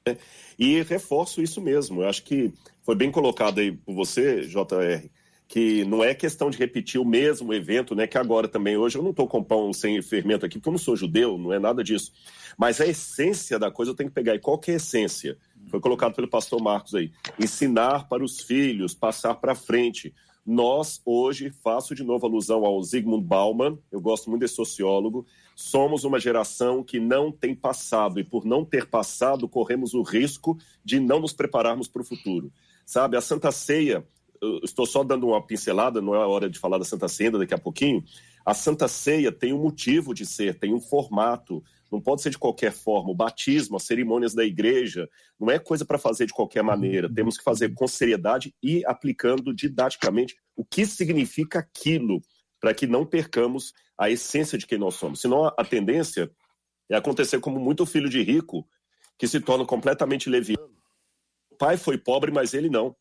Né? 0.08 0.18
E 0.58 0.82
reforço 0.82 1.40
isso 1.40 1.62
mesmo. 1.62 2.02
Eu 2.02 2.10
acho 2.10 2.24
que 2.24 2.52
foi 2.82 2.96
bem 2.96 3.12
colocado 3.12 3.60
aí 3.60 3.72
por 3.72 3.94
você, 3.94 4.42
JR, 4.48 5.08
que 5.48 5.86
não 5.86 6.04
é 6.04 6.14
questão 6.14 6.50
de 6.50 6.58
repetir 6.58 7.00
o 7.00 7.06
mesmo 7.06 7.54
evento, 7.54 7.96
né? 7.96 8.08
Que 8.08 8.18
agora 8.18 8.48
também, 8.48 8.78
hoje 8.78 8.98
eu 8.98 9.04
não 9.04 9.12
estou 9.12 9.28
com 9.28 9.44
pão 9.44 9.72
sem 9.72 10.02
fermento 10.02 10.46
aqui, 10.46 10.58
porque 10.58 10.70
eu 10.70 10.74
não 10.74 10.80
sou 10.80 10.96
judeu, 10.96 11.38
não 11.38 11.54
é 11.54 11.60
nada 11.60 11.84
disso. 11.84 12.12
Mas 12.58 12.82
a 12.82 12.88
essência 12.88 13.60
da 13.60 13.70
coisa 13.70 13.92
eu 13.92 13.96
tenho 13.96 14.10
que 14.10 14.16
pegar. 14.16 14.36
E 14.36 14.40
qual 14.40 14.58
que 14.58 14.72
é 14.72 14.74
a 14.74 14.78
essência? 14.78 15.38
Foi 15.68 15.80
colocado 15.80 16.16
pelo 16.16 16.28
pastor 16.28 16.62
Marcos 16.62 16.96
aí. 16.96 17.12
Ensinar 17.40 18.08
para 18.08 18.24
os 18.24 18.42
filhos, 18.42 18.94
passar 18.94 19.36
para 19.36 19.56
frente. 19.56 20.14
Nós, 20.46 21.02
hoje, 21.06 21.52
faço 21.64 21.96
de 21.96 22.04
novo 22.04 22.26
alusão 22.26 22.66
ao 22.66 22.82
Zygmunt 22.84 23.24
Bauman, 23.24 23.78
eu 23.92 24.00
gosto 24.00 24.30
muito 24.30 24.42
desse 24.42 24.56
sociólogo, 24.56 25.26
Somos 25.56 26.04
uma 26.04 26.20
geração 26.20 26.84
que 26.84 27.00
não 27.00 27.32
tem 27.32 27.56
passado 27.56 28.20
e, 28.20 28.26
por 28.26 28.44
não 28.44 28.66
ter 28.66 28.88
passado, 28.88 29.48
corremos 29.48 29.94
o 29.94 30.02
risco 30.02 30.58
de 30.84 31.00
não 31.00 31.22
nos 31.22 31.32
prepararmos 31.32 31.88
para 31.88 32.02
o 32.02 32.06
futuro. 32.06 32.52
Sabe, 32.86 33.16
a 33.16 33.22
Santa 33.22 33.52
Ceia, 33.54 34.06
estou 34.64 34.86
só 34.86 35.04
dando 35.04 35.28
uma 35.28 35.46
pincelada, 35.46 36.02
não 36.02 36.16
é 36.16 36.18
a 36.18 36.28
hora 36.28 36.50
de 36.50 36.60
falar 36.60 36.78
da 36.78 36.86
Santa 36.86 37.08
Ceia 37.08 37.32
daqui 37.32 37.54
a 37.54 37.58
pouquinho. 37.58 38.04
A 38.46 38.54
Santa 38.54 38.88
Ceia 38.88 39.32
tem 39.32 39.54
um 39.54 39.62
motivo 39.62 40.14
de 40.14 40.26
ser, 40.26 40.60
tem 40.60 40.74
um 40.74 40.80
formato, 40.80 41.64
não 41.92 42.02
pode 42.02 42.22
ser 42.22 42.30
de 42.30 42.38
qualquer 42.38 42.72
forma. 42.72 43.12
O 43.12 43.16
batismo, 43.16 43.78
as 43.78 43.84
cerimônias 43.84 44.34
da 44.34 44.44
igreja, 44.44 45.10
não 45.40 45.50
é 45.50 45.58
coisa 45.58 45.86
para 45.86 45.98
fazer 45.98 46.26
de 46.26 46.34
qualquer 46.34 46.64
maneira. 46.64 47.12
Temos 47.12 47.38
que 47.38 47.44
fazer 47.44 47.74
com 47.74 47.88
seriedade 47.88 48.54
e 48.62 48.86
aplicando 48.86 49.54
didaticamente 49.54 50.36
o 50.56 50.64
que 50.64 50.86
significa 50.86 51.60
aquilo 51.60 52.22
para 52.60 52.74
que 52.74 52.88
não 52.88 53.06
percamos 53.06 53.74
a 53.98 54.10
essência 54.10 54.58
de 54.58 54.66
quem 54.66 54.78
nós 54.78 54.96
somos. 54.96 55.22
Senão 55.22 55.46
a 55.46 55.64
tendência 55.64 56.32
é 56.90 56.96
acontecer 56.96 57.40
como 57.40 57.60
muito 57.60 57.86
filho 57.86 58.10
de 58.10 58.22
rico 58.22 58.68
que 59.18 59.28
se 59.28 59.40
torna 59.40 59.66
completamente 59.66 60.30
leviano. 60.30 60.76
O 61.50 61.56
pai 61.56 61.78
foi 61.78 61.98
pobre, 61.98 62.32
mas 62.32 62.54
ele 62.54 62.70
não. 62.70 62.96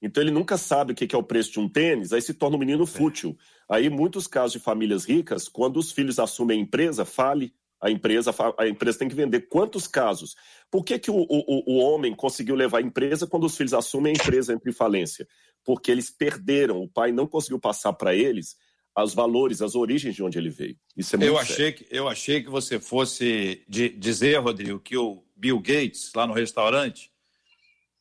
Então 0.00 0.22
ele 0.22 0.30
nunca 0.30 0.56
sabe 0.56 0.92
o 0.92 0.94
que 0.94 1.14
é 1.14 1.18
o 1.18 1.22
preço 1.22 1.52
de 1.52 1.60
um 1.60 1.68
tênis, 1.68 2.12
aí 2.12 2.20
se 2.20 2.34
torna 2.34 2.56
um 2.56 2.60
menino 2.60 2.84
é. 2.84 2.86
fútil. 2.86 3.36
Aí 3.68 3.88
muitos 3.88 4.26
casos 4.26 4.52
de 4.52 4.58
famílias 4.58 5.04
ricas, 5.04 5.48
quando 5.48 5.78
os 5.78 5.90
filhos 5.92 6.18
assumem 6.18 6.58
a 6.58 6.62
empresa, 6.62 7.04
fale 7.04 7.52
a 7.80 7.90
empresa, 7.90 8.34
a 8.58 8.66
empresa 8.66 8.98
tem 8.98 9.08
que 9.08 9.14
vender. 9.14 9.48
Quantos 9.48 9.86
casos? 9.86 10.34
Por 10.70 10.84
que, 10.84 10.98
que 10.98 11.10
o, 11.10 11.26
o, 11.28 11.74
o 11.74 11.76
homem 11.78 12.14
conseguiu 12.14 12.54
levar 12.54 12.78
a 12.78 12.82
empresa 12.82 13.26
quando 13.26 13.44
os 13.44 13.56
filhos 13.56 13.74
assumem 13.74 14.12
a 14.12 14.22
empresa 14.22 14.52
entre 14.52 14.72
falência? 14.72 15.26
Porque 15.64 15.90
eles 15.90 16.10
perderam, 16.10 16.80
o 16.80 16.88
pai 16.88 17.12
não 17.12 17.26
conseguiu 17.26 17.58
passar 17.58 17.92
para 17.92 18.14
eles 18.14 18.56
os 19.04 19.12
valores, 19.12 19.60
as 19.60 19.74
origens 19.74 20.14
de 20.14 20.22
onde 20.22 20.38
ele 20.38 20.48
veio. 20.48 20.76
Isso 20.96 21.16
é 21.16 21.18
muito 21.18 21.28
eu 21.28 21.38
achei 21.38 21.72
que 21.72 21.86
Eu 21.90 22.08
achei 22.08 22.42
que 22.42 22.48
você 22.48 22.80
fosse 22.80 23.62
de, 23.68 23.90
dizer, 23.90 24.38
Rodrigo, 24.38 24.80
que 24.80 24.96
o 24.96 25.22
Bill 25.36 25.60
Gates, 25.60 26.12
lá 26.14 26.26
no 26.26 26.32
restaurante, 26.32 27.10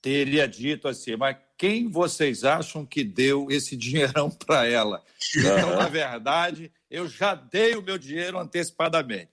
teria 0.01 0.47
dito 0.47 0.87
assim, 0.87 1.17
mas 1.17 1.35
quem 1.57 1.89
vocês 1.89 2.43
acham 2.43 2.85
que 2.85 3.03
deu 3.03 3.47
esse 3.49 3.75
dinheirão 3.77 4.29
para 4.29 4.67
ela? 4.67 5.03
Então, 5.35 5.75
na 5.75 5.87
verdade, 5.87 6.71
eu 6.89 7.07
já 7.07 7.35
dei 7.35 7.75
o 7.75 7.81
meu 7.81 7.97
dinheiro 7.97 8.37
antecipadamente. 8.37 9.29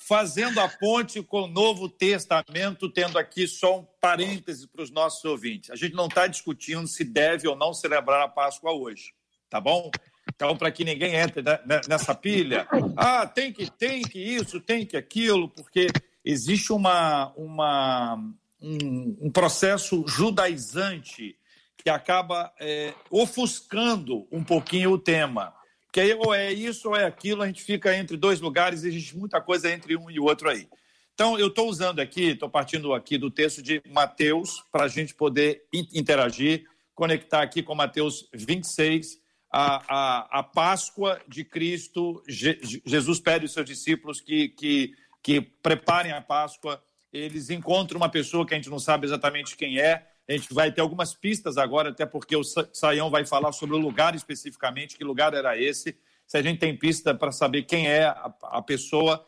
Fazendo 0.00 0.58
a 0.58 0.68
ponte 0.68 1.22
com 1.22 1.42
o 1.42 1.46
Novo 1.46 1.88
Testamento, 1.88 2.88
tendo 2.88 3.18
aqui 3.18 3.46
só 3.46 3.80
um 3.80 3.86
parêntese 4.00 4.66
para 4.66 4.82
os 4.82 4.90
nossos 4.90 5.24
ouvintes. 5.24 5.70
A 5.70 5.76
gente 5.76 5.94
não 5.94 6.06
está 6.06 6.26
discutindo 6.26 6.88
se 6.88 7.04
deve 7.04 7.46
ou 7.46 7.54
não 7.54 7.72
celebrar 7.72 8.22
a 8.22 8.28
Páscoa 8.28 8.72
hoje, 8.72 9.12
tá 9.48 9.60
bom? 9.60 9.90
Então, 10.34 10.56
para 10.56 10.72
que 10.72 10.84
ninguém 10.84 11.14
entre 11.14 11.42
nessa 11.88 12.14
pilha, 12.14 12.66
ah, 12.96 13.26
tem 13.26 13.52
que, 13.52 13.70
tem 13.70 14.02
que 14.02 14.18
isso, 14.18 14.60
tem 14.60 14.84
que 14.84 14.96
aquilo, 14.96 15.48
porque 15.48 15.86
existe 16.24 16.72
uma, 16.72 17.32
uma, 17.36 18.16
um, 18.60 19.16
um 19.20 19.30
processo 19.30 20.04
judaizante 20.06 21.36
que 21.82 21.90
acaba 21.90 22.52
é, 22.60 22.94
ofuscando 23.10 24.26
um 24.30 24.44
pouquinho 24.44 24.92
o 24.92 24.98
tema. 24.98 25.52
Porque 25.86 26.00
aí 26.00 26.14
ou 26.14 26.32
é 26.32 26.52
isso 26.52 26.88
ou 26.88 26.96
é 26.96 27.04
aquilo, 27.04 27.42
a 27.42 27.46
gente 27.46 27.62
fica 27.62 27.94
entre 27.96 28.16
dois 28.16 28.40
lugares 28.40 28.82
e 28.82 28.88
existe 28.88 29.16
muita 29.16 29.40
coisa 29.40 29.70
entre 29.70 29.96
um 29.96 30.10
e 30.10 30.18
o 30.18 30.24
outro 30.24 30.48
aí. 30.48 30.68
Então, 31.14 31.38
eu 31.38 31.48
estou 31.48 31.68
usando 31.68 32.00
aqui, 32.00 32.30
estou 32.30 32.48
partindo 32.48 32.94
aqui 32.94 33.18
do 33.18 33.30
texto 33.30 33.62
de 33.62 33.82
Mateus, 33.90 34.64
para 34.72 34.84
a 34.84 34.88
gente 34.88 35.14
poder 35.14 35.62
interagir, 35.72 36.64
conectar 36.94 37.42
aqui 37.42 37.62
com 37.62 37.74
Mateus 37.74 38.28
26, 38.32 39.18
a, 39.52 39.82
a, 39.86 40.38
a 40.38 40.42
Páscoa 40.42 41.20
de 41.28 41.44
Cristo. 41.44 42.22
Je, 42.26 42.58
Jesus 42.86 43.20
pede 43.20 43.44
aos 43.44 43.52
seus 43.52 43.66
discípulos 43.66 44.20
que, 44.20 44.48
que, 44.48 44.94
que 45.22 45.40
preparem 45.40 46.12
a 46.12 46.22
Páscoa. 46.22 46.82
Eles 47.12 47.50
encontram 47.50 47.98
uma 47.98 48.08
pessoa 48.08 48.46
que 48.46 48.54
a 48.54 48.56
gente 48.56 48.70
não 48.70 48.78
sabe 48.78 49.06
exatamente 49.06 49.54
quem 49.54 49.78
é, 49.78 50.06
a 50.32 50.36
gente 50.36 50.52
vai 50.52 50.72
ter 50.72 50.80
algumas 50.80 51.14
pistas 51.14 51.58
agora, 51.58 51.90
até 51.90 52.06
porque 52.06 52.34
o 52.34 52.42
Saião 52.44 53.10
vai 53.10 53.24
falar 53.24 53.52
sobre 53.52 53.76
o 53.76 53.78
lugar 53.78 54.14
especificamente, 54.14 54.96
que 54.96 55.04
lugar 55.04 55.34
era 55.34 55.60
esse. 55.60 55.96
Se 56.26 56.38
a 56.38 56.42
gente 56.42 56.58
tem 56.58 56.76
pista 56.76 57.14
para 57.14 57.30
saber 57.30 57.64
quem 57.64 57.88
é 57.88 58.04
a, 58.04 58.32
a 58.42 58.62
pessoa, 58.62 59.24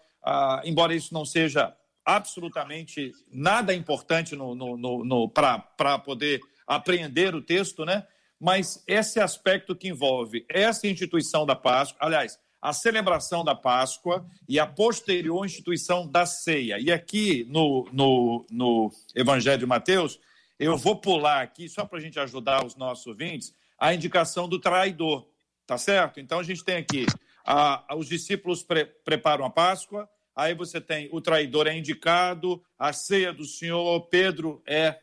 embora 0.64 0.94
isso 0.94 1.12
não 1.12 1.24
seja 1.24 1.74
absolutamente 2.04 3.12
nada 3.30 3.74
importante 3.74 4.36
no, 4.36 4.54
no, 4.54 4.76
no, 4.76 5.04
no 5.04 5.28
para 5.28 5.98
poder 5.98 6.40
apreender 6.66 7.34
o 7.34 7.42
texto, 7.42 7.84
né? 7.84 8.06
Mas 8.40 8.82
esse 8.86 9.20
aspecto 9.20 9.74
que 9.74 9.88
envolve 9.88 10.44
essa 10.48 10.86
instituição 10.86 11.46
da 11.46 11.56
Páscoa, 11.56 11.98
aliás, 12.04 12.38
a 12.60 12.72
celebração 12.72 13.44
da 13.44 13.54
Páscoa 13.54 14.26
e 14.48 14.58
a 14.58 14.66
posterior 14.66 15.44
instituição 15.44 16.06
da 16.06 16.24
ceia. 16.24 16.78
E 16.78 16.90
aqui 16.90 17.46
no, 17.48 17.86
no, 17.92 18.46
no 18.50 18.90
Evangelho 19.14 19.58
de 19.58 19.66
Mateus, 19.66 20.18
eu 20.64 20.76
vou 20.76 20.96
pular 20.96 21.42
aqui, 21.42 21.68
só 21.68 21.84
para 21.84 21.98
a 21.98 22.00
gente 22.00 22.18
ajudar 22.18 22.64
os 22.64 22.76
nossos 22.76 23.06
ouvintes, 23.06 23.54
a 23.78 23.92
indicação 23.92 24.48
do 24.48 24.58
traidor, 24.58 25.28
tá 25.66 25.76
certo? 25.76 26.20
Então 26.20 26.38
a 26.38 26.42
gente 26.42 26.64
tem 26.64 26.76
aqui, 26.76 27.06
a, 27.44 27.94
os 27.96 28.08
discípulos 28.08 28.62
pre, 28.62 28.84
preparam 28.84 29.44
a 29.44 29.50
Páscoa, 29.50 30.08
aí 30.34 30.54
você 30.54 30.80
tem 30.80 31.08
o 31.12 31.20
traidor 31.20 31.66
é 31.66 31.76
indicado, 31.76 32.62
a 32.78 32.92
ceia 32.92 33.32
do 33.32 33.44
Senhor, 33.44 34.00
Pedro 34.08 34.62
é 34.66 34.98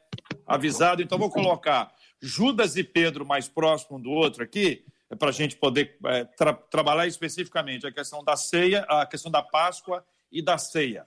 avisado, 0.46 1.02
então 1.02 1.18
vou 1.18 1.30
colocar 1.30 1.94
Judas 2.22 2.76
e 2.76 2.84
Pedro 2.84 3.26
mais 3.26 3.48
próximo 3.48 3.98
um 3.98 4.02
do 4.02 4.12
outro 4.12 4.44
aqui, 4.44 4.86
é 5.10 5.16
para 5.16 5.30
a 5.30 5.34
gente 5.34 5.58
poder 5.58 5.98
é, 6.06 6.24
tra 6.24 6.54
trabalhar 6.54 7.06
especificamente 7.06 7.86
a 7.86 7.92
questão 7.92 8.24
da 8.24 8.38
ceia, 8.38 8.82
a 8.88 9.06
questão 9.06 9.30
da 9.32 9.42
Páscoa 9.42 10.06
e 10.32 10.42
da 10.42 10.58
ceia. 10.58 11.06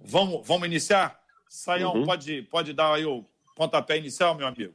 Vamos, 0.00 0.46
vamos 0.46 0.66
iniciar? 0.66 1.18
Saião, 1.48 1.94
uhum. 1.94 2.04
pode, 2.04 2.42
pode 2.42 2.72
dar 2.74 2.94
aí 2.94 3.06
o 3.06 3.24
pontapé 3.58 3.98
inicial, 3.98 4.36
meu 4.36 4.46
amigo? 4.46 4.72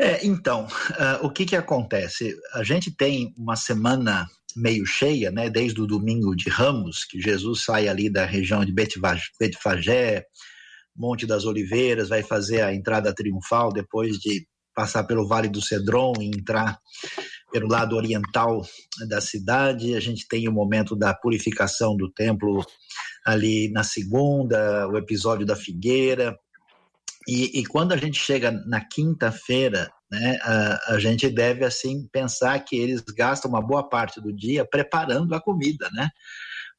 É, 0.00 0.24
então, 0.24 0.64
uh, 0.64 1.26
o 1.26 1.30
que 1.30 1.44
que 1.44 1.56
acontece? 1.56 2.34
A 2.54 2.62
gente 2.62 2.90
tem 2.90 3.34
uma 3.36 3.54
semana 3.54 4.26
meio 4.56 4.86
cheia, 4.86 5.30
né? 5.30 5.50
Desde 5.50 5.80
o 5.80 5.86
domingo 5.86 6.34
de 6.34 6.48
Ramos, 6.48 7.04
que 7.04 7.20
Jesus 7.20 7.64
sai 7.64 7.86
ali 7.86 8.08
da 8.08 8.24
região 8.24 8.64
de 8.64 8.72
Betfagé, 8.72 10.24
Monte 10.96 11.26
das 11.26 11.44
Oliveiras, 11.44 12.08
vai 12.08 12.22
fazer 12.22 12.62
a 12.62 12.74
entrada 12.74 13.14
triunfal 13.14 13.72
depois 13.72 14.16
de 14.18 14.46
passar 14.74 15.04
pelo 15.04 15.26
Vale 15.26 15.48
do 15.48 15.60
Cedron 15.60 16.14
e 16.20 16.26
entrar 16.26 16.78
pelo 17.52 17.68
lado 17.68 17.96
oriental 17.96 18.62
da 19.08 19.20
cidade. 19.20 19.94
A 19.94 20.00
gente 20.00 20.26
tem 20.26 20.48
o 20.48 20.52
momento 20.52 20.96
da 20.96 21.14
purificação 21.14 21.96
do 21.96 22.10
templo 22.10 22.64
ali 23.24 23.70
na 23.70 23.82
segunda, 23.84 24.88
o 24.88 24.96
episódio 24.96 25.44
da 25.44 25.54
figueira, 25.56 26.36
e, 27.28 27.60
e 27.60 27.66
quando 27.66 27.92
a 27.92 27.96
gente 27.98 28.18
chega 28.18 28.50
na 28.50 28.80
quinta-feira, 28.80 29.92
né, 30.10 30.38
a, 30.40 30.94
a, 30.94 30.98
gente 30.98 31.28
deve 31.28 31.62
assim 31.62 32.08
pensar 32.10 32.58
que 32.60 32.74
eles 32.74 33.02
gastam 33.02 33.50
uma 33.50 33.60
boa 33.60 33.86
parte 33.86 34.18
do 34.18 34.32
dia 34.32 34.64
preparando 34.64 35.34
a 35.34 35.40
comida, 35.40 35.90
né? 35.92 36.08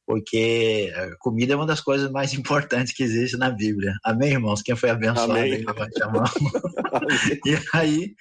Porque 0.07 0.91
a 0.95 1.15
comida 1.19 1.53
é 1.53 1.55
uma 1.55 1.67
das 1.67 1.81
coisas 1.81 2.09
mais 2.09 2.33
importantes 2.33 2.93
que 2.93 3.03
existe 3.03 3.38
na 3.38 3.51
Bíblia. 3.51 3.93
Amém, 4.03 4.31
irmãos? 4.31 4.63
Quem 4.63 4.75
foi 4.75 4.89
abençoado 4.89 5.33
Amém. 5.33 5.63
levante 5.63 6.01
a 6.01 6.09
mão. 6.09 6.23
e 7.45 7.59
aí, 7.75 8.15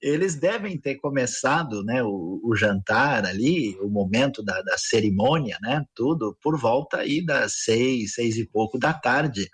eles 0.00 0.34
devem 0.34 0.78
ter 0.78 0.94
começado 0.94 1.84
né, 1.84 2.02
o, 2.02 2.40
o 2.42 2.56
jantar 2.56 3.26
ali, 3.26 3.76
o 3.80 3.90
momento 3.90 4.42
da, 4.42 4.62
da 4.62 4.78
cerimônia, 4.78 5.58
né? 5.60 5.84
Tudo 5.94 6.34
por 6.42 6.58
volta 6.58 7.00
aí 7.00 7.22
das 7.22 7.64
seis, 7.64 8.14
seis 8.14 8.38
e 8.38 8.46
pouco 8.46 8.78
da 8.78 8.94
tarde. 8.94 9.50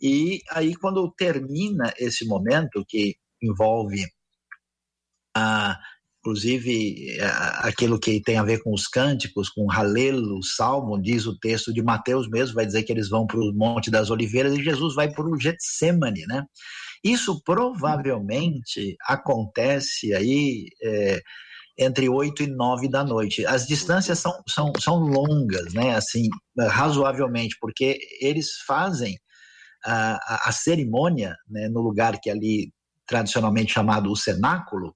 E 0.00 0.40
aí, 0.50 0.74
quando 0.76 1.12
termina 1.16 1.92
esse 1.98 2.26
momento, 2.26 2.84
que 2.86 3.16
envolve 3.42 4.04
a 5.34 5.78
inclusive 6.20 7.18
aquilo 7.60 7.98
que 7.98 8.20
tem 8.20 8.36
a 8.36 8.42
ver 8.42 8.62
com 8.62 8.74
os 8.74 8.86
cânticos, 8.86 9.48
com 9.48 9.70
Halelo, 9.70 10.42
Salmo, 10.42 11.00
diz 11.00 11.26
o 11.26 11.38
texto 11.38 11.72
de 11.72 11.82
Mateus 11.82 12.28
mesmo, 12.28 12.56
vai 12.56 12.66
dizer 12.66 12.82
que 12.82 12.92
eles 12.92 13.08
vão 13.08 13.26
para 13.26 13.38
o 13.38 13.52
Monte 13.54 13.90
das 13.90 14.10
Oliveiras 14.10 14.52
e 14.52 14.62
Jesus 14.62 14.94
vai 14.94 15.10
para 15.10 15.24
o 15.24 15.40
Getsemane, 15.40 16.26
né? 16.26 16.44
Isso 17.02 17.40
provavelmente 17.44 18.96
acontece 19.06 20.12
aí 20.12 20.68
é, 20.82 21.20
entre 21.78 22.08
8 22.08 22.42
e 22.42 22.46
9 22.48 22.88
da 22.88 23.04
noite. 23.04 23.46
As 23.46 23.66
distâncias 23.66 24.18
são, 24.18 24.32
são, 24.48 24.72
são 24.78 24.98
longas, 24.98 25.72
né? 25.72 25.94
Assim, 25.94 26.28
razoavelmente, 26.58 27.56
porque 27.60 27.98
eles 28.20 28.50
fazem 28.66 29.16
a, 29.84 30.48
a, 30.48 30.52
cerimônia 30.52 31.36
né, 31.48 31.68
no 31.68 31.80
lugar 31.80 32.20
que 32.20 32.30
é 32.30 32.32
ali 32.32 32.72
tradicionalmente 33.06 33.72
chamado 33.72 34.10
o 34.10 34.16
cenáculo, 34.16 34.94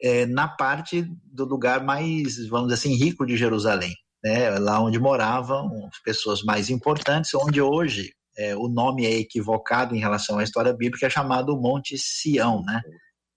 é, 0.00 0.26
na 0.26 0.48
parte 0.48 1.06
do 1.24 1.44
lugar 1.44 1.84
mais, 1.84 2.46
vamos 2.48 2.68
dizer 2.68 2.80
assim, 2.80 2.96
rico 2.96 3.26
de 3.26 3.36
Jerusalém, 3.36 3.94
né, 4.24 4.50
lá 4.58 4.80
onde 4.80 4.98
moravam 4.98 5.68
as 5.86 6.02
pessoas 6.02 6.42
mais 6.42 6.70
importantes, 6.70 7.34
onde 7.34 7.60
hoje 7.60 8.12
é, 8.36 8.56
o 8.56 8.68
nome 8.68 9.04
é 9.04 9.12
equivocado 9.12 9.94
em 9.94 10.00
relação 10.00 10.38
à 10.38 10.42
história 10.42 10.72
bíblica, 10.72 11.06
é 11.06 11.10
chamado 11.10 11.60
Monte 11.60 11.96
Sião, 11.98 12.62
né? 12.62 12.80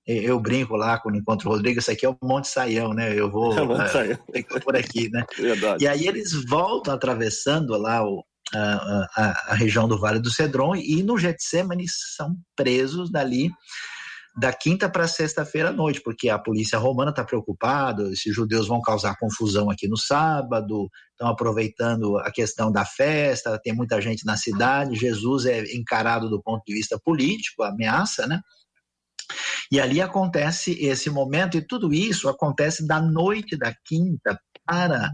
Eu 0.07 0.39
brinco 0.39 0.75
lá 0.75 0.99
quando 0.99 1.17
encontro 1.17 1.49
o 1.49 1.53
Rodrigo, 1.53 1.79
isso 1.79 1.89
aqui 1.89 2.05
é 2.05 2.09
o 2.09 2.15
Monte 2.21 2.47
Saião, 2.47 2.93
né? 2.93 3.19
Eu 3.19 3.29
vou 3.31 3.51
é, 4.33 4.59
por 4.59 4.75
aqui, 4.75 5.09
né? 5.09 5.25
Verdade. 5.35 5.83
E 5.83 5.87
aí 5.87 6.07
eles 6.07 6.31
voltam 6.47 6.93
atravessando 6.93 7.75
lá 7.75 8.05
o, 8.05 8.23
a, 8.55 9.07
a, 9.15 9.51
a, 9.51 9.55
região 9.55 9.87
do 9.87 9.99
Vale 9.99 10.19
do 10.19 10.31
Cedron 10.31 10.75
e 10.75 11.03
no 11.03 11.17
Getsemane 11.17 11.85
são 11.87 12.35
presos 12.55 13.11
dali 13.11 13.51
da 14.37 14.51
quinta 14.51 14.89
para 14.89 15.07
sexta-feira 15.07 15.69
à 15.69 15.71
noite, 15.71 16.01
porque 16.01 16.27
a 16.27 16.37
polícia 16.37 16.77
romana 16.77 17.09
está 17.09 17.23
preocupada, 17.23 18.11
esses 18.11 18.35
judeus 18.35 18.67
vão 18.67 18.81
causar 18.81 19.17
confusão 19.17 19.69
aqui 19.69 19.87
no 19.87 19.95
sábado, 19.95 20.89
estão 21.11 21.29
aproveitando 21.29 22.17
a 22.17 22.29
questão 22.31 22.69
da 22.69 22.83
festa, 22.83 23.59
tem 23.63 23.73
muita 23.73 24.01
gente 24.01 24.25
na 24.25 24.35
cidade, 24.35 24.95
Jesus 24.97 25.45
é 25.45 25.63
encarado 25.73 26.29
do 26.29 26.41
ponto 26.41 26.61
de 26.67 26.73
vista 26.73 26.99
político, 26.99 27.63
ameaça, 27.63 28.27
né? 28.27 28.41
E 29.71 29.79
ali 29.79 30.01
acontece 30.01 30.71
esse 30.85 31.09
momento, 31.09 31.57
e 31.57 31.65
tudo 31.65 31.93
isso 31.93 32.27
acontece 32.27 32.85
da 32.85 33.01
noite 33.01 33.57
da 33.57 33.73
quinta 33.85 34.37
para 34.65 35.09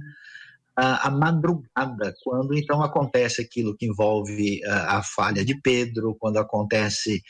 a, 0.81 1.11
madrugada, 1.11 2.13
quando 2.23 2.57
então 2.57 2.81
acontece 2.81 3.41
aquilo 3.41 3.75
que 3.75 3.85
envolve 3.85 4.61
a, 4.65 5.01
falha 5.03 5.45
de 5.45 5.59
Pedro, 5.61 6.15
quando 6.19 6.37
acontece 6.37 7.21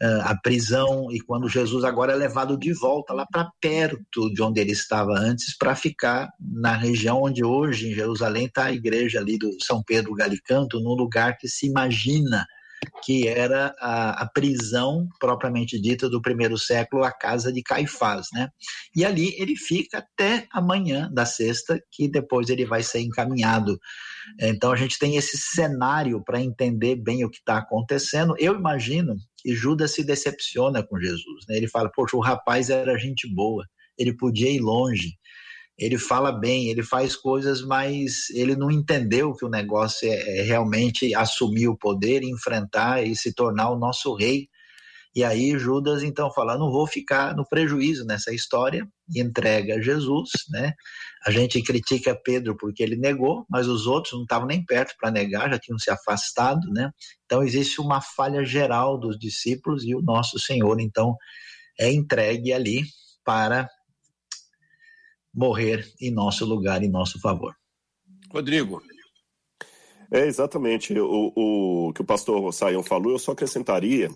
a 0.00 0.34
prisão 0.36 1.08
e 1.10 1.20
quando 1.20 1.48
Jesus 1.48 1.84
agora 1.84 2.12
é 2.12 2.16
levado 2.16 2.58
de 2.58 2.72
volta 2.72 3.12
lá 3.12 3.26
para 3.26 3.50
perto 3.60 4.32
de 4.32 4.42
onde 4.42 4.60
ele 4.60 4.72
estava 4.72 5.12
antes, 5.12 5.56
para 5.56 5.74
ficar 5.74 6.30
na 6.40 6.74
região 6.74 7.22
onde 7.22 7.44
hoje 7.44 7.90
em 7.90 7.94
Jerusalém 7.94 8.46
está 8.46 8.66
a 8.66 8.72
igreja 8.72 9.20
ali 9.20 9.38
do 9.38 9.50
São 9.62 9.82
Pedro 9.82 10.14
Galicanto, 10.14 10.80
num 10.80 10.94
lugar 10.94 11.36
que 11.36 11.48
se 11.48 11.66
imagina 11.66 12.46
que 13.02 13.28
era 13.28 13.74
a, 13.78 14.22
a, 14.22 14.26
prisão 14.28 15.08
propriamente 15.20 15.80
dita 15.80 16.08
do 16.08 16.20
primeiro 16.20 16.58
século, 16.58 17.04
a 17.04 17.12
casa 17.12 17.52
de 17.52 17.62
Caifás, 17.62 18.28
né? 18.32 18.48
E 18.94 19.04
ali 19.04 19.34
ele 19.38 19.56
fica 19.56 19.98
até 19.98 20.46
amanhã 20.52 21.10
da 21.12 21.24
sexta, 21.24 21.80
que 21.90 22.08
depois 22.08 22.48
ele 22.48 22.64
vai 22.64 22.82
ser 22.82 23.00
encaminhado. 23.00 23.78
Então 24.40 24.72
a 24.72 24.76
gente 24.76 24.98
tem 24.98 25.16
esse 25.16 25.36
cenário 25.36 26.22
para 26.24 26.40
entender 26.40 26.96
bem 26.96 27.24
o 27.24 27.30
que 27.30 27.38
está 27.38 27.58
acontecendo. 27.58 28.34
Eu 28.38 28.54
imagino 28.54 29.16
que 29.38 29.54
Judas 29.54 29.92
se 29.92 30.04
decepciona 30.04 30.82
com 30.82 30.98
Jesus, 30.98 31.44
né? 31.48 31.56
Ele 31.56 31.68
fala: 31.68 31.90
"Poxa, 31.94 32.16
o 32.16 32.20
rapaz 32.20 32.70
era 32.70 32.98
gente 32.98 33.26
boa, 33.32 33.64
ele 33.98 34.16
podia 34.16 34.50
ir 34.50 34.60
longe." 34.60 35.16
Ele 35.78 35.98
fala 35.98 36.32
bem, 36.32 36.68
ele 36.68 36.82
faz 36.82 37.14
coisas, 37.14 37.62
mas 37.62 38.30
ele 38.30 38.56
não 38.56 38.70
entendeu 38.70 39.34
que 39.34 39.44
o 39.44 39.50
negócio 39.50 40.08
é, 40.08 40.38
é 40.38 40.42
realmente 40.42 41.14
assumir 41.14 41.68
o 41.68 41.76
poder, 41.76 42.22
enfrentar 42.22 43.06
e 43.06 43.14
se 43.14 43.34
tornar 43.34 43.70
o 43.70 43.78
nosso 43.78 44.14
rei. 44.14 44.48
E 45.14 45.24
aí 45.24 45.58
Judas 45.58 46.02
então 46.02 46.30
fala, 46.30 46.58
não 46.58 46.70
vou 46.70 46.86
ficar 46.86 47.34
no 47.34 47.46
prejuízo 47.46 48.04
nessa 48.04 48.34
história, 48.34 48.86
e 49.14 49.20
entrega 49.20 49.80
Jesus, 49.80 50.30
né? 50.50 50.74
A 51.24 51.30
gente 51.30 51.62
critica 51.62 52.18
Pedro 52.24 52.56
porque 52.56 52.82
ele 52.82 52.96
negou, 52.96 53.46
mas 53.48 53.68
os 53.68 53.86
outros 53.86 54.14
não 54.14 54.22
estavam 54.22 54.46
nem 54.46 54.64
perto 54.64 54.94
para 54.98 55.10
negar, 55.10 55.50
já 55.50 55.58
tinham 55.58 55.78
se 55.78 55.90
afastado, 55.90 56.68
né? 56.72 56.90
Então 57.24 57.42
existe 57.42 57.80
uma 57.80 58.00
falha 58.00 58.44
geral 58.44 58.98
dos 58.98 59.18
discípulos 59.18 59.84
e 59.84 59.94
o 59.94 60.02
nosso 60.02 60.38
Senhor 60.38 60.80
então 60.80 61.16
é 61.78 61.92
entregue 61.92 62.52
ali 62.52 62.82
para 63.24 63.68
morrer 65.36 65.86
em 66.00 66.10
nosso 66.10 66.46
lugar, 66.46 66.82
em 66.82 66.88
nosso 66.88 67.20
favor. 67.20 67.54
Rodrigo. 68.30 68.82
É 70.10 70.26
exatamente 70.26 70.98
o, 70.98 71.32
o 71.36 71.92
que 71.92 72.00
o 72.00 72.04
pastor 72.04 72.52
Saião 72.54 72.82
falou, 72.82 73.12
eu 73.12 73.18
só 73.18 73.32
acrescentaria 73.32 74.08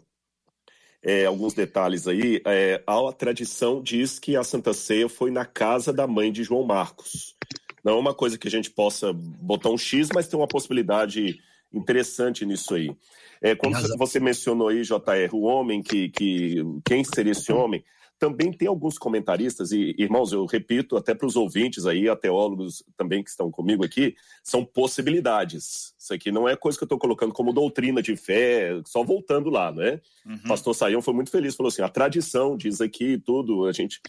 é, 1.03 1.27
alguns 1.27 1.53
detalhes 1.53 2.07
aí. 2.07 2.41
É, 2.47 2.83
a 2.87 3.13
tradição 3.13 3.83
diz 3.83 4.19
que 4.19 4.37
a 4.37 4.45
Santa 4.45 4.73
Ceia 4.73 5.09
foi 5.09 5.31
na 5.31 5.45
casa 5.45 5.93
da 5.93 6.07
mãe 6.07 6.33
de 6.33 6.43
João 6.43 6.65
Marcos. 6.65 7.37
Não 7.85 7.95
é 7.95 7.97
uma 7.97 8.15
coisa 8.15 8.39
que 8.39 8.49
a 8.49 8.51
gente 8.51 8.71
possa 8.71 9.13
botar 9.13 9.71
um 9.71 9.79
X, 9.79 10.09
mas 10.15 10.29
tem 10.29 10.39
uma 10.39 10.49
possibilidade 10.49 11.39
interessante 11.73 12.47
nisso 12.47 12.75
aí. 12.75 12.95
É, 13.43 13.55
quando 13.55 13.77
você 13.97 14.21
mencionou 14.21 14.69
aí, 14.69 14.83
JR, 14.83 15.33
o 15.33 15.43
homem 15.43 15.83
que, 15.83 16.11
que. 16.11 16.57
Quem 16.85 17.03
seria 17.03 17.33
esse 17.33 17.51
homem? 17.53 17.83
Também 18.21 18.53
tem 18.53 18.69
alguns 18.69 18.99
comentaristas, 18.99 19.73
e 19.73 19.95
irmãos, 19.99 20.31
eu 20.31 20.45
repito 20.45 20.95
até 20.95 21.15
para 21.15 21.27
os 21.27 21.37
ouvintes 21.37 21.87
aí, 21.87 22.07
a 22.07 22.15
teólogos 22.15 22.85
também 22.95 23.25
que 23.25 23.31
estão 23.31 23.51
comigo 23.51 23.83
aqui, 23.83 24.15
são 24.45 24.63
possibilidades. 24.63 25.95
Isso 25.99 26.13
aqui 26.13 26.31
não 26.31 26.47
é 26.47 26.55
coisa 26.55 26.77
que 26.77 26.85
eu 26.85 26.87
estou 26.87 26.99
colocando 26.99 27.33
como 27.33 27.51
doutrina 27.51 28.03
de 28.03 28.15
fé, 28.17 28.79
só 28.85 29.03
voltando 29.03 29.49
lá, 29.49 29.73
né? 29.73 30.03
Uhum. 30.27 30.39
Pastor 30.47 30.75
Saião 30.75 31.01
foi 31.01 31.15
muito 31.15 31.31
feliz, 31.31 31.57
falou 31.57 31.69
assim: 31.69 31.81
a 31.81 31.89
tradição 31.89 32.59
diz 32.59 32.83
aqui 32.83 33.17
tudo, 33.17 33.65
a 33.65 33.73
gente. 33.73 34.03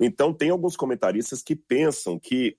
Então, 0.00 0.32
tem 0.32 0.50
alguns 0.50 0.76
comentaristas 0.76 1.42
que 1.42 1.56
pensam 1.56 2.16
que, 2.16 2.56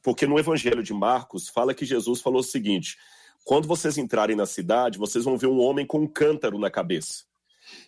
porque 0.00 0.28
no 0.28 0.38
Evangelho 0.38 0.84
de 0.84 0.94
Marcos 0.94 1.48
fala 1.48 1.74
que 1.74 1.84
Jesus 1.84 2.20
falou 2.20 2.38
o 2.38 2.44
seguinte: 2.44 2.96
quando 3.44 3.66
vocês 3.66 3.98
entrarem 3.98 4.36
na 4.36 4.46
cidade, 4.46 4.96
vocês 4.96 5.24
vão 5.24 5.36
ver 5.36 5.48
um 5.48 5.58
homem 5.58 5.84
com 5.84 5.98
um 5.98 6.06
cântaro 6.06 6.56
na 6.56 6.70
cabeça. 6.70 7.24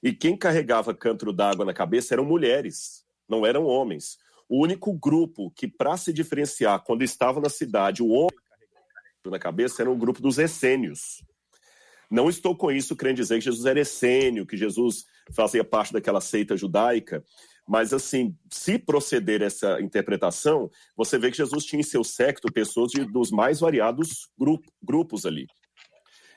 E 0.02 0.12
quem 0.12 0.36
carregava 0.36 0.94
cântaro 0.94 1.32
d'água 1.32 1.64
na 1.64 1.72
cabeça 1.72 2.14
eram 2.14 2.24
mulheres, 2.24 3.04
não 3.28 3.46
eram 3.46 3.64
homens. 3.64 4.18
O 4.48 4.62
único 4.62 4.92
grupo 4.92 5.50
que, 5.52 5.68
para 5.68 5.96
se 5.96 6.12
diferenciar, 6.12 6.82
quando 6.82 7.02
estava 7.02 7.40
na 7.40 7.48
cidade, 7.48 8.02
o 8.02 8.08
homem 8.08 8.36
na 9.24 9.38
cabeça 9.38 9.82
era 9.82 9.90
o 9.90 9.96
grupo 9.96 10.20
dos 10.20 10.38
essênios. 10.38 11.24
Não 12.10 12.28
estou 12.28 12.54
com 12.54 12.70
isso 12.70 12.96
querendo 12.96 13.16
dizer 13.16 13.36
que 13.38 13.44
Jesus 13.44 13.64
era 13.64 13.80
essênio, 13.80 14.46
que 14.46 14.56
Jesus 14.56 15.06
fazia 15.32 15.64
parte 15.64 15.92
daquela 15.92 16.20
seita 16.20 16.56
judaica, 16.56 17.24
mas 17.66 17.94
assim, 17.94 18.36
se 18.50 18.78
proceder 18.78 19.40
essa 19.40 19.80
interpretação, 19.80 20.70
você 20.96 21.18
vê 21.18 21.30
que 21.30 21.36
Jesus 21.36 21.64
tinha 21.64 21.80
em 21.80 21.84
seu 21.84 22.04
secto 22.04 22.52
pessoas 22.52 22.90
de, 22.90 23.04
dos 23.04 23.30
mais 23.30 23.60
variados 23.60 24.28
grup, 24.38 24.66
grupos 24.82 25.24
ali. 25.24 25.46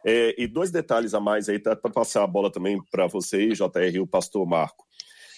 É, 0.07 0.35
e 0.37 0.45
dois 0.45 0.69
detalhes 0.69 1.15
a 1.15 1.19
mais 1.19 1.49
aí, 1.49 1.57
para 1.57 1.75
passar 1.75 2.23
a 2.23 2.27
bola 2.27 2.51
também 2.51 2.79
para 2.91 3.07
você, 3.07 3.47
JR 3.47 3.95
e 3.95 3.99
o 3.99 4.05
pastor 4.05 4.45
Marco. 4.45 4.85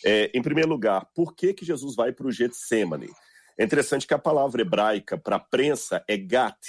É, 0.06 0.30
em 0.34 0.42
primeiro 0.42 0.70
lugar, 0.70 1.10
por 1.16 1.34
que, 1.34 1.54
que 1.54 1.64
Jesus 1.64 1.96
vai 1.96 2.12
para 2.12 2.28
o 2.28 2.32
Getsemane? 2.32 3.10
É 3.58 3.64
interessante 3.64 4.06
que 4.06 4.14
a 4.14 4.20
palavra 4.20 4.62
hebraica 4.62 5.18
para 5.18 5.40
prensa 5.40 6.04
é 6.08 6.18
gat. 6.18 6.60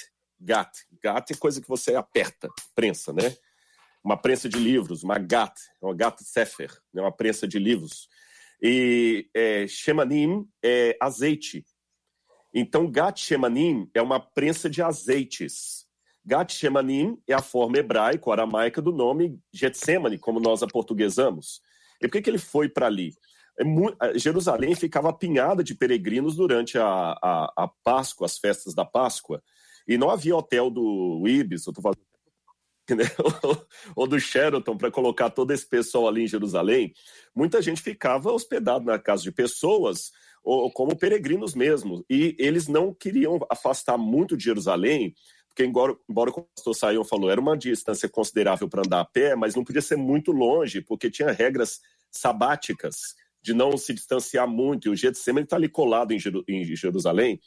Gat. 0.40 0.86
Gat 1.02 1.32
é 1.32 1.36
coisa 1.36 1.60
que 1.60 1.68
você 1.68 1.96
aperta, 1.96 2.48
prensa, 2.72 3.12
né? 3.12 3.36
Uma 4.02 4.16
prensa 4.16 4.48
de 4.48 4.58
livros, 4.58 5.02
uma 5.02 5.18
gat, 5.18 5.60
uma 5.82 5.92
gat 5.92 6.22
sefer, 6.22 6.70
né? 6.94 7.02
uma 7.02 7.12
prensa 7.12 7.48
de 7.48 7.58
livros. 7.58 8.08
E 8.62 9.28
é, 9.34 9.66
shemanim 9.66 10.48
é 10.64 10.96
azeite. 11.00 11.66
Então, 12.54 12.90
gat 12.90 13.20
shemanim 13.20 13.90
é 13.92 14.00
uma 14.00 14.20
prensa 14.20 14.70
de 14.70 14.80
azeites. 14.80 15.87
Gat 16.24 16.52
Shemanim 16.52 17.18
é 17.26 17.34
a 17.34 17.42
forma 17.42 17.78
hebraica, 17.78 18.30
aramaica 18.30 18.82
do 18.82 18.92
nome 18.92 19.38
Getsemane, 19.52 20.18
como 20.18 20.40
nós 20.40 20.62
aportuguesamos. 20.62 21.60
E 22.00 22.06
por 22.06 22.12
que, 22.12 22.22
que 22.22 22.30
ele 22.30 22.38
foi 22.38 22.68
para 22.68 22.86
ali? 22.86 23.12
É 23.58 24.18
Jerusalém 24.18 24.74
ficava 24.76 25.08
apinhada 25.08 25.64
de 25.64 25.74
peregrinos 25.74 26.36
durante 26.36 26.78
a, 26.78 26.84
a, 26.86 27.52
a, 27.56 27.68
Páscoa, 27.82 28.24
as 28.24 28.38
festas 28.38 28.72
da 28.72 28.84
Páscoa, 28.84 29.42
e 29.86 29.98
não 29.98 30.10
havia 30.10 30.36
hotel 30.36 30.70
do 30.70 31.26
Ibis, 31.26 31.66
eu 31.66 31.72
tô 31.72 31.82
falando, 31.82 31.98
né? 32.90 33.04
ou 33.96 34.06
do 34.06 34.20
Sheraton 34.20 34.76
para 34.76 34.90
colocar 34.90 35.30
todo 35.30 35.50
esse 35.50 35.66
pessoal 35.66 36.06
ali 36.06 36.22
em 36.22 36.28
Jerusalém. 36.28 36.92
Muita 37.34 37.60
gente 37.60 37.82
ficava 37.82 38.30
hospedado 38.30 38.84
na 38.84 38.98
casa 38.98 39.24
de 39.24 39.32
pessoas, 39.32 40.12
ou 40.44 40.70
como 40.70 40.96
peregrinos 40.96 41.54
mesmo, 41.54 42.04
e 42.08 42.36
eles 42.38 42.68
não 42.68 42.94
queriam 42.94 43.40
afastar 43.50 43.98
muito 43.98 44.36
de 44.36 44.44
Jerusalém, 44.44 45.14
porque 45.58 45.68
embora, 45.68 45.96
embora 46.08 46.30
o 46.30 46.42
pastor 46.54 46.72
Saião 46.72 47.02
falou, 47.02 47.28
era 47.28 47.40
uma 47.40 47.58
distância 47.58 48.08
considerável 48.08 48.68
para 48.68 48.82
andar 48.86 49.00
a 49.00 49.04
pé, 49.04 49.34
mas 49.34 49.56
não 49.56 49.64
podia 49.64 49.82
ser 49.82 49.96
muito 49.96 50.30
longe, 50.30 50.80
porque 50.80 51.10
tinha 51.10 51.32
regras 51.32 51.80
sabáticas 52.12 53.16
de 53.42 53.52
não 53.52 53.76
se 53.76 53.92
distanciar 53.92 54.46
muito, 54.46 54.86
e 54.86 54.90
o 54.90 54.94
Getsemane 54.94 55.42
está 55.42 55.56
ali 55.56 55.68
colado 55.68 56.12
em, 56.12 56.18
Jeru 56.20 56.44
em 56.46 56.64
Jerusalém. 56.76 57.40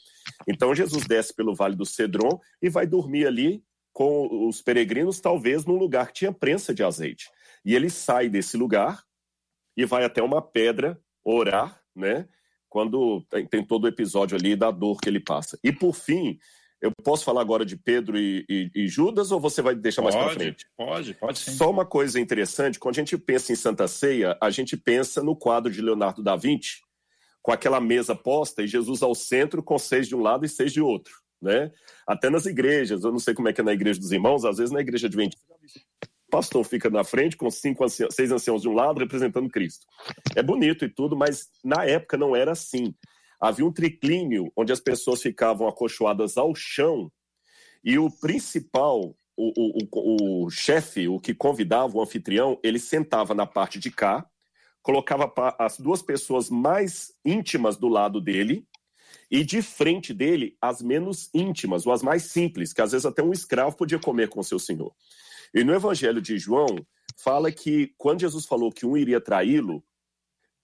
Então 0.45 0.76
Jesus 0.76 1.06
desce 1.06 1.34
pelo 1.34 1.56
Vale 1.56 1.74
do 1.74 1.86
Cedron 1.86 2.38
e 2.62 2.69
vai 2.69 2.86
dormir 2.86 3.28
ali 3.28 3.63
com 3.93 4.45
os 4.45 4.62
peregrinos, 4.62 5.21
talvez 5.21 5.63
num 5.63 5.78
lugar 5.78 6.08
que 6.08 6.15
tinha 6.15 6.34
prensa 6.34 6.74
de 6.74 6.84
azeite. 6.84 7.30
E 7.63 7.74
ele 7.74 7.89
sai 7.89 8.28
desse 8.28 8.58
lugar 8.58 9.06
e 9.78 9.86
vai 9.86 10.04
até 10.04 10.21
uma 10.21 10.41
pedra 10.41 11.00
orar, 11.24 11.82
né? 11.95 12.28
Quando 12.67 13.21
tem, 13.30 13.45
tem 13.45 13.65
todo 13.65 13.86
o 13.86 13.88
episódio 13.88 14.36
ali 14.36 14.54
da 14.54 14.69
dor 14.69 15.00
que 15.00 15.08
ele 15.08 15.21
passa. 15.21 15.58
E 15.63 15.71
por 15.71 15.93
fim, 15.93 16.38
eu 16.82 16.91
posso 16.91 17.24
falar 17.24 17.41
agora 17.41 17.63
de 17.63 17.78
Pedro 17.78 18.17
e, 18.17 18.44
e, 18.50 18.72
e 18.74 18.88
Judas 18.88 19.32
ou 19.32 19.39
você 19.39 19.62
vai 19.62 19.76
deixar 19.76 20.02
pode, 20.02 20.15
mais 20.15 20.26
para 20.26 20.39
frente? 20.39 20.65
Pode, 20.76 21.13
pode 21.13 21.39
sim. 21.39 21.52
Só 21.52 21.70
uma 21.70 21.86
coisa 21.86 22.20
interessante: 22.20 22.80
quando 22.80 22.96
a 22.96 23.00
gente 23.00 23.17
pensa 23.17 23.54
em 23.54 23.56
Santa 23.56 23.88
Ceia, 23.88 24.36
a 24.41 24.50
gente 24.50 24.76
pensa 24.76 25.22
no 25.22 25.36
quadro 25.36 25.72
de 25.72 25.82
Leonardo 25.82 26.24
da 26.24 26.36
Vinci, 26.36 26.82
com 27.41 27.52
aquela 27.52 27.80
mesa 27.80 28.15
posta 28.15 28.63
e 28.63 28.67
Jesus 28.67 29.04
ao 29.04 29.13
centro, 29.13 29.62
com 29.62 29.78
seis 29.78 30.08
de 30.08 30.15
um 30.15 30.22
lado 30.22 30.44
e 30.44 30.50
seis 30.50 30.74
de 30.74 30.82
outro. 30.82 31.13
Né? 31.39 31.72
Até 32.08 32.30
nas 32.30 32.46
igrejas, 32.46 33.04
eu 33.04 33.12
não 33.12 33.20
sei 33.20 33.34
como 33.34 33.48
é 33.48 33.54
que 33.54 33.62
é 33.62 33.63
na 33.63 33.74
igreja 33.74 34.00
dos 34.00 34.12
irmãos, 34.12 34.44
às 34.44 34.58
vezes 34.58 34.72
na 34.72 34.82
igreja 34.82 35.08
de 35.08 35.15
Adventista, 35.17 35.44
o 36.28 36.32
pastor 36.32 36.63
fica 36.63 36.89
na 36.89 37.04
frente 37.04 37.36
com 37.36 37.50
cinco 37.50 37.84
anciãos, 37.84 38.13
seis 38.13 38.32
anciãos 38.32 38.62
de 38.62 38.70
um 38.70 38.74
lado 38.74 39.00
representando 39.00 39.50
Cristo. 39.50 39.86
É 40.36 40.41
bonito 40.41 40.86
e 40.86 40.89
tudo, 40.89 41.15
mas 41.15 41.50
na 41.63 41.84
época 41.84 42.17
não 42.17 42.36
era 42.36 42.52
assim 42.52 42.94
havia 43.41 43.65
um 43.65 43.71
triclínio 43.71 44.51
onde 44.56 44.71
as 44.71 44.80
pessoas 44.80 45.21
ficavam 45.21 45.67
acolchoadas 45.67 46.38
ao 46.38 46.54
chão 46.54 47.12
e 47.84 47.97
o 47.97 48.12
principal, 48.12 49.15
o, 49.36 49.51
o, 49.58 49.88
o, 49.91 50.45
o 50.45 50.49
chefe, 50.51 51.08
o 51.08 51.19
que 51.19 51.34
convidava 51.34 51.97
o 51.97 52.01
anfitrião, 52.01 52.60
ele 52.63 52.77
sentava 52.77 53.34
na 53.34 53.47
parte 53.47 53.80
de 53.80 53.89
cá, 53.89 54.25
colocava 54.84 55.32
as 55.58 55.80
duas 55.80 56.01
pessoas 56.01 56.49
mais 56.49 57.12
íntimas 57.25 57.77
do 57.77 57.88
lado 57.88 58.21
dele 58.21 58.67
e 59.30 59.43
de 59.43 59.62
frente 59.62 60.13
dele 60.13 60.56
as 60.62 60.82
menos 60.82 61.30
íntimas, 61.34 61.88
ou 61.88 61.93
as 61.93 62.04
mais 62.04 62.23
simples, 62.23 62.73
que 62.73 62.82
às 62.82 62.91
vezes 62.91 63.06
até 63.06 63.23
um 63.23 63.32
escravo 63.32 63.75
podia 63.75 63.97
comer 63.97 64.30
com 64.30 64.43
seu 64.43 64.60
senhor. 64.60 64.93
E 65.54 65.63
no 65.63 65.73
Evangelho 65.73 66.21
de 66.21 66.38
João, 66.38 66.67
fala 67.17 67.51
que 67.51 67.93
quando 67.97 68.21
Jesus 68.21 68.45
falou 68.45 68.71
que 68.71 68.86
um 68.86 68.95
iria 68.95 69.19
traí-lo, 69.19 69.84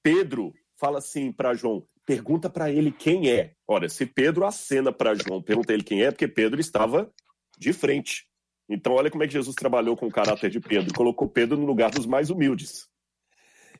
Pedro 0.03 0.53
fala 0.75 0.99
assim 0.99 1.31
para 1.31 1.53
João: 1.53 1.85
pergunta 2.07 2.49
para 2.49 2.71
ele 2.71 2.89
quem 2.89 3.29
é. 3.29 3.53
Ora, 3.67 3.89
se 3.89 4.05
Pedro 4.05 4.45
acena 4.45 4.93
para 4.93 5.13
João, 5.13 5.43
pergunta 5.43 5.73
ele 5.73 5.83
quem 5.83 6.03
é, 6.03 6.09
porque 6.09 6.27
Pedro 6.27 6.57
estava 6.59 7.11
de 7.59 7.73
frente. 7.73 8.25
Então, 8.69 8.93
olha 8.93 9.11
como 9.11 9.23
é 9.23 9.27
que 9.27 9.33
Jesus 9.33 9.53
trabalhou 9.55 9.97
com 9.97 10.07
o 10.07 10.11
caráter 10.11 10.49
de 10.49 10.59
Pedro. 10.61 10.93
Colocou 10.93 11.27
Pedro 11.27 11.57
no 11.57 11.65
lugar 11.65 11.91
dos 11.91 12.05
mais 12.05 12.29
humildes. 12.29 12.87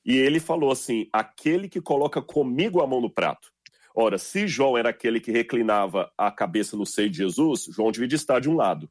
E 0.06 0.18
ele 0.18 0.42
falou 0.42 0.72
assim: 0.72 1.08
aquele 1.12 1.70
que 1.70 1.80
coloca 1.80 2.22
comigo 2.22 2.82
a 2.82 2.88
mão 2.88 3.00
no 3.00 3.10
prato. 3.10 3.50
Ora, 3.96 4.18
se 4.18 4.46
João 4.46 4.78
era 4.78 4.90
aquele 4.90 5.20
que 5.22 5.32
reclinava 5.32 6.12
a 6.18 6.30
cabeça 6.30 6.76
no 6.78 6.86
seio 6.86 7.10
de 7.10 7.18
Jesus, 7.18 7.66
João 7.74 7.92
devia 7.92 8.14
estar 8.14 8.40
de 8.40 8.50
um 8.50 8.56
lado. 8.56 8.90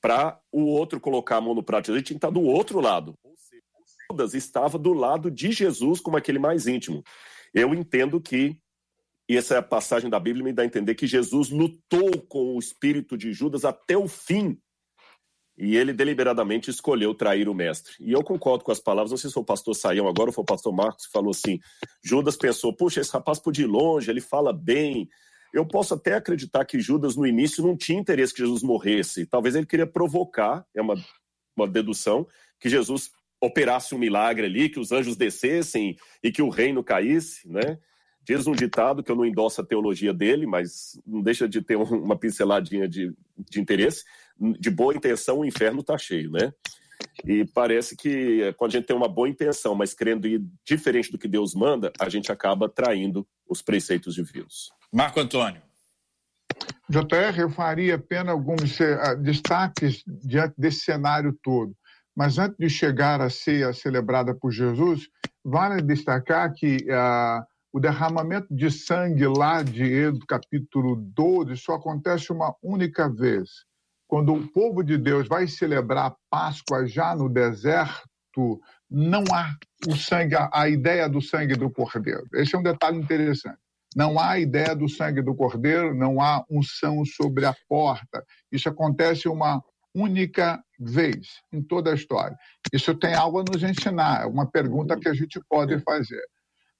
para 0.00 0.40
o 0.50 0.64
outro 0.64 1.00
colocar 1.00 1.36
a 1.36 1.40
mão 1.40 1.54
no 1.54 1.62
prato. 1.62 1.90
Ele 1.90 2.02
tinha 2.02 2.18
que 2.18 2.24
estar 2.24 2.30
do 2.30 2.42
outro 2.42 2.80
lado. 2.80 3.14
Ou 3.22 3.34
seja, 3.36 3.62
Judas 4.10 4.34
estava 4.34 4.78
do 4.78 4.92
lado 4.92 5.30
de 5.30 5.52
Jesus 5.52 6.00
como 6.00 6.16
aquele 6.16 6.38
mais 6.38 6.66
íntimo. 6.66 7.02
Eu 7.54 7.74
entendo 7.74 8.20
que 8.20 8.60
e 9.28 9.36
essa 9.36 9.60
passagem 9.60 10.08
da 10.08 10.18
Bíblia 10.18 10.42
me 10.42 10.54
dá 10.54 10.62
a 10.62 10.66
entender 10.66 10.94
que 10.94 11.06
Jesus 11.06 11.50
lutou 11.50 12.18
com 12.22 12.56
o 12.56 12.58
espírito 12.58 13.16
de 13.16 13.32
Judas 13.32 13.62
até 13.64 13.96
o 13.96 14.08
fim. 14.08 14.58
E 15.58 15.76
ele 15.76 15.92
deliberadamente 15.92 16.70
escolheu 16.70 17.14
trair 17.14 17.48
o 17.48 17.54
mestre. 17.54 17.92
E 18.00 18.12
eu 18.12 18.22
concordo 18.22 18.64
com 18.64 18.72
as 18.72 18.80
palavras, 18.80 19.10
não 19.10 19.18
sei 19.18 19.28
se 19.28 19.34
foi 19.34 19.42
o 19.42 19.46
pastor 19.46 19.74
Saião 19.74 20.08
agora 20.08 20.30
ou 20.30 20.32
foi 20.32 20.42
o 20.42 20.46
pastor 20.46 20.72
Marcos 20.72 21.06
que 21.06 21.12
falou 21.12 21.32
assim: 21.32 21.58
Judas 22.02 22.36
pensou, 22.36 22.74
puxa, 22.74 23.00
esse 23.00 23.12
rapaz 23.12 23.38
podia 23.38 23.64
ir 23.64 23.68
longe, 23.68 24.10
ele 24.10 24.20
fala 24.20 24.52
bem. 24.52 25.08
Eu 25.52 25.66
posso 25.66 25.94
até 25.94 26.14
acreditar 26.14 26.64
que 26.64 26.80
Judas, 26.80 27.16
no 27.16 27.26
início, 27.26 27.62
não 27.62 27.76
tinha 27.76 27.98
interesse 27.98 28.32
que 28.32 28.40
Jesus 28.40 28.62
morresse. 28.62 29.26
Talvez 29.26 29.54
ele 29.54 29.66
queria 29.66 29.86
provocar, 29.86 30.64
é 30.74 30.80
uma, 30.80 30.94
uma 31.56 31.66
dedução, 31.66 32.26
que 32.60 32.68
Jesus 32.68 33.10
operasse 33.40 33.94
um 33.94 33.98
milagre 33.98 34.46
ali, 34.46 34.68
que 34.68 34.80
os 34.80 34.92
anjos 34.92 35.16
descessem 35.16 35.96
e 36.22 36.30
que 36.32 36.42
o 36.42 36.48
reino 36.48 36.82
caísse, 36.82 37.48
né? 37.48 37.78
Diz 38.22 38.46
um 38.46 38.52
ditado 38.52 39.02
que 39.02 39.10
eu 39.10 39.16
não 39.16 39.24
endosso 39.24 39.60
a 39.60 39.64
teologia 39.64 40.12
dele, 40.12 40.46
mas 40.46 41.00
não 41.06 41.22
deixa 41.22 41.48
de 41.48 41.62
ter 41.62 41.76
uma 41.76 42.16
pinceladinha 42.16 42.86
de, 42.86 43.14
de 43.38 43.60
interesse. 43.60 44.04
De 44.38 44.70
boa 44.70 44.94
intenção, 44.94 45.38
o 45.38 45.44
inferno 45.46 45.80
está 45.80 45.96
cheio, 45.96 46.30
né? 46.30 46.52
E 47.24 47.44
parece 47.46 47.96
que 47.96 48.52
quando 48.56 48.72
a 48.72 48.78
gente 48.78 48.86
tem 48.86 48.96
uma 48.96 49.08
boa 49.08 49.28
intenção, 49.28 49.74
mas 49.74 49.94
querendo 49.94 50.26
ir 50.26 50.44
diferente 50.64 51.10
do 51.10 51.18
que 51.18 51.28
Deus 51.28 51.54
manda, 51.54 51.92
a 51.98 52.08
gente 52.08 52.30
acaba 52.30 52.68
traindo 52.68 53.26
os 53.48 53.62
preceitos 53.62 54.14
divinos. 54.14 54.70
Marco 54.92 55.20
Antônio. 55.20 55.62
JR, 56.88 57.38
eu 57.38 57.50
faria 57.50 57.94
apenas 57.94 58.28
alguns 58.28 58.78
uh, 58.80 59.16
destaques 59.22 60.02
diante 60.06 60.54
desse 60.58 60.80
cenário 60.80 61.38
todo. 61.42 61.74
Mas 62.18 62.36
antes 62.36 62.56
de 62.58 62.68
chegar 62.68 63.20
a 63.20 63.30
ser 63.30 63.72
celebrada 63.76 64.34
por 64.34 64.50
Jesus, 64.50 65.08
vale 65.44 65.80
destacar 65.80 66.52
que 66.52 66.78
uh, 66.90 67.46
o 67.72 67.78
derramamento 67.78 68.52
de 68.52 68.72
sangue 68.72 69.24
lá 69.28 69.62
de 69.62 69.84
Êxodo 69.84 70.26
capítulo 70.26 70.96
12 70.96 71.56
só 71.56 71.74
acontece 71.74 72.32
uma 72.32 72.52
única 72.60 73.08
vez. 73.08 73.48
Quando 74.08 74.34
o 74.34 74.48
povo 74.48 74.82
de 74.82 74.98
Deus 74.98 75.28
vai 75.28 75.46
celebrar 75.46 76.06
a 76.06 76.16
Páscoa 76.28 76.88
já 76.88 77.14
no 77.14 77.28
deserto, 77.28 78.60
não 78.90 79.22
há 79.32 79.54
o 79.86 79.94
sangue, 79.94 80.34
a 80.52 80.68
ideia 80.68 81.08
do 81.08 81.22
sangue 81.22 81.54
do 81.54 81.70
cordeiro. 81.70 82.26
Esse 82.34 82.56
é 82.56 82.58
um 82.58 82.64
detalhe 82.64 82.98
interessante. 82.98 83.58
Não 83.94 84.18
há 84.18 84.40
ideia 84.40 84.74
do 84.74 84.88
sangue 84.88 85.22
do 85.22 85.36
cordeiro, 85.36 85.94
não 85.94 86.20
há 86.20 86.44
unção 86.50 87.04
sobre 87.04 87.46
a 87.46 87.54
porta. 87.68 88.24
Isso 88.50 88.68
acontece 88.68 89.28
uma 89.28 89.62
única 89.98 90.62
vez 90.78 91.28
em 91.52 91.62
toda 91.62 91.90
a 91.90 91.94
história. 91.94 92.36
Isso 92.72 92.94
tem 92.94 93.14
algo 93.14 93.40
a 93.40 93.44
nos 93.44 93.62
ensinar, 93.62 94.22
é 94.22 94.26
uma 94.26 94.50
pergunta 94.50 94.98
que 94.98 95.08
a 95.08 95.14
gente 95.14 95.40
pode 95.48 95.78
fazer. 95.80 96.22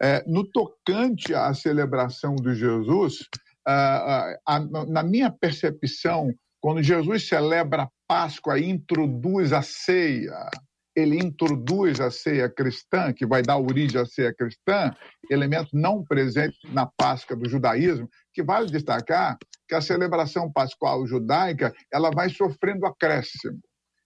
É, 0.00 0.22
no 0.26 0.48
tocante 0.48 1.34
à 1.34 1.52
celebração 1.52 2.36
de 2.36 2.54
Jesus, 2.54 3.18
a, 3.66 4.36
a, 4.46 4.60
na 4.86 5.02
minha 5.02 5.30
percepção, 5.30 6.32
quando 6.60 6.82
Jesus 6.82 7.28
celebra 7.28 7.82
a 7.82 7.88
Páscoa 8.06 8.58
e 8.58 8.68
introduz 8.68 9.52
a 9.52 9.60
ceia, 9.60 10.48
ele 10.96 11.16
introduz 11.16 12.00
a 12.00 12.10
ceia 12.10 12.48
cristã, 12.48 13.12
que 13.12 13.26
vai 13.26 13.42
dar 13.42 13.58
origem 13.58 14.00
à 14.00 14.06
ceia 14.06 14.34
cristã, 14.34 14.94
elemento 15.30 15.70
não 15.72 16.02
presente 16.04 16.58
na 16.72 16.86
Páscoa 16.86 17.36
do 17.36 17.48
judaísmo, 17.48 18.08
que 18.32 18.42
vale 18.42 18.70
destacar 18.70 19.36
que 19.68 19.74
a 19.74 19.80
celebração 19.80 20.50
pascual 20.50 21.06
judaica 21.06 21.72
ela 21.92 22.10
vai 22.10 22.30
sofrendo 22.30 22.86
acréscimo. 22.86 23.60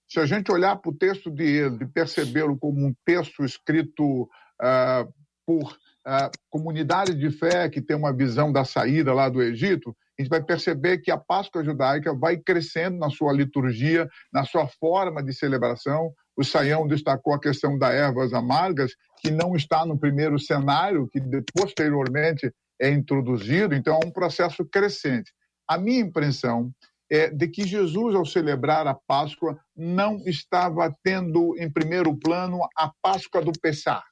Se 0.07 0.19
a 0.19 0.25
gente 0.25 0.51
olhar 0.51 0.75
para 0.75 0.91
o 0.91 0.95
texto 0.95 1.31
de 1.31 1.43
ele 1.43 1.85
e 1.85 1.87
percebê-lo 1.87 2.57
como 2.59 2.85
um 2.85 2.93
texto 3.05 3.43
escrito 3.43 4.23
uh, 4.23 5.13
por 5.45 5.75
a 6.05 6.29
comunidade 6.49 7.15
de 7.15 7.31
fé 7.31 7.69
que 7.69 7.81
tem 7.81 7.95
uma 7.95 8.13
visão 8.13 8.51
da 8.51 8.65
saída 8.65 9.13
lá 9.13 9.29
do 9.29 9.41
Egito, 9.41 9.95
a 10.19 10.21
gente 10.21 10.29
vai 10.29 10.43
perceber 10.43 10.99
que 10.99 11.09
a 11.09 11.17
Páscoa 11.17 11.63
judaica 11.63 12.13
vai 12.13 12.37
crescendo 12.37 12.97
na 12.97 13.09
sua 13.09 13.31
liturgia, 13.31 14.07
na 14.31 14.43
sua 14.43 14.67
forma 14.67 15.23
de 15.23 15.33
celebração. 15.33 16.13
O 16.35 16.43
Saião 16.43 16.85
destacou 16.85 17.33
a 17.33 17.39
questão 17.39 17.77
das 17.77 17.93
ervas 17.93 18.33
amargas, 18.33 18.91
que 19.21 19.31
não 19.31 19.55
está 19.55 19.85
no 19.85 19.97
primeiro 19.97 20.37
cenário, 20.37 21.07
que 21.07 21.21
posteriormente 21.55 22.51
é 22.79 22.89
introduzido, 22.89 23.73
então 23.73 23.99
é 24.01 24.05
um 24.05 24.11
processo 24.11 24.65
crescente. 24.65 25.31
A 25.67 25.77
minha 25.77 26.01
impressão 26.01 26.73
é 27.09 27.29
de 27.29 27.47
que 27.47 27.67
Jesus, 27.67 28.15
ao 28.15 28.25
celebrar 28.25 28.87
a 28.87 28.93
Páscoa, 28.93 29.59
não 29.75 30.17
estava 30.25 30.93
tendo 31.03 31.55
em 31.57 31.71
primeiro 31.71 32.17
plano 32.17 32.59
a 32.77 32.91
Páscoa 33.01 33.41
do 33.41 33.51
Pessar 33.61 34.03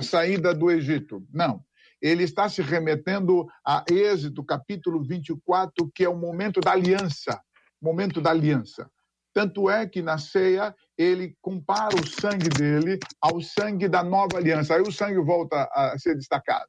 a 0.00 0.02
saída 0.02 0.54
do 0.54 0.70
Egito. 0.70 1.22
Não. 1.32 1.62
Ele 2.00 2.24
está 2.24 2.48
se 2.48 2.62
remetendo 2.62 3.46
a 3.66 3.84
Êxodo, 3.90 4.42
capítulo 4.42 5.02
24, 5.02 5.90
que 5.94 6.04
é 6.04 6.08
o 6.08 6.16
momento 6.16 6.60
da 6.60 6.72
aliança. 6.72 7.38
Momento 7.80 8.20
da 8.20 8.30
aliança. 8.30 8.90
Tanto 9.34 9.68
é 9.68 9.86
que 9.86 10.00
na 10.00 10.16
ceia 10.16 10.74
ele 10.96 11.36
compara 11.40 11.94
o 11.94 12.06
sangue 12.06 12.48
dele 12.48 12.98
ao 13.20 13.40
sangue 13.42 13.88
da 13.88 14.02
nova 14.02 14.38
aliança. 14.38 14.74
Aí 14.74 14.80
o 14.80 14.90
sangue 14.90 15.20
volta 15.20 15.68
a 15.72 15.98
ser 15.98 16.16
destacado. 16.16 16.66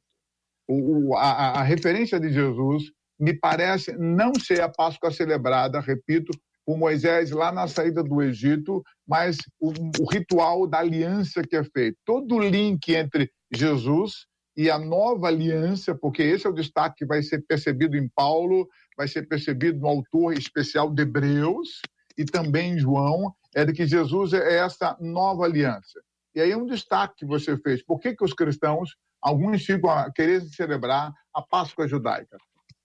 O, 0.68 1.16
a, 1.16 1.60
a 1.60 1.62
referência 1.62 2.20
de 2.20 2.30
Jesus 2.30 2.84
me 3.22 3.32
parece 3.32 3.92
não 3.92 4.34
ser 4.34 4.60
a 4.62 4.68
Páscoa 4.68 5.12
celebrada, 5.12 5.78
repito, 5.78 6.32
com 6.66 6.76
Moisés 6.76 7.30
lá 7.30 7.52
na 7.52 7.68
saída 7.68 8.02
do 8.02 8.20
Egito, 8.20 8.82
mas 9.06 9.38
o, 9.60 9.72
o 10.00 10.10
ritual 10.10 10.66
da 10.66 10.80
aliança 10.80 11.40
que 11.40 11.54
é 11.54 11.62
feito. 11.62 11.96
Todo 12.04 12.34
o 12.34 12.42
link 12.42 12.92
entre 12.92 13.30
Jesus 13.54 14.26
e 14.56 14.68
a 14.68 14.76
nova 14.76 15.28
aliança, 15.28 15.94
porque 15.94 16.20
esse 16.20 16.48
é 16.48 16.50
o 16.50 16.54
destaque 16.54 16.96
que 16.98 17.06
vai 17.06 17.22
ser 17.22 17.44
percebido 17.46 17.96
em 17.96 18.08
Paulo, 18.08 18.68
vai 18.96 19.06
ser 19.06 19.28
percebido 19.28 19.78
no 19.78 19.86
autor 19.86 20.32
especial 20.32 20.92
de 20.92 21.02
Hebreus 21.02 21.80
e 22.18 22.24
também 22.24 22.72
em 22.72 22.78
João, 22.78 23.32
é 23.54 23.64
de 23.64 23.72
que 23.72 23.86
Jesus 23.86 24.32
é 24.32 24.58
essa 24.58 24.96
nova 25.00 25.44
aliança. 25.44 26.00
E 26.34 26.40
aí 26.40 26.50
é 26.50 26.56
um 26.56 26.66
destaque 26.66 27.18
que 27.18 27.24
você 27.24 27.56
fez. 27.56 27.84
Por 27.84 28.00
que, 28.00 28.16
que 28.16 28.24
os 28.24 28.34
cristãos, 28.34 28.96
alguns 29.20 29.64
ficam 29.64 29.90
a 29.90 30.10
querer 30.10 30.40
celebrar 30.40 31.12
a 31.32 31.40
Páscoa 31.40 31.86
judaica? 31.86 32.36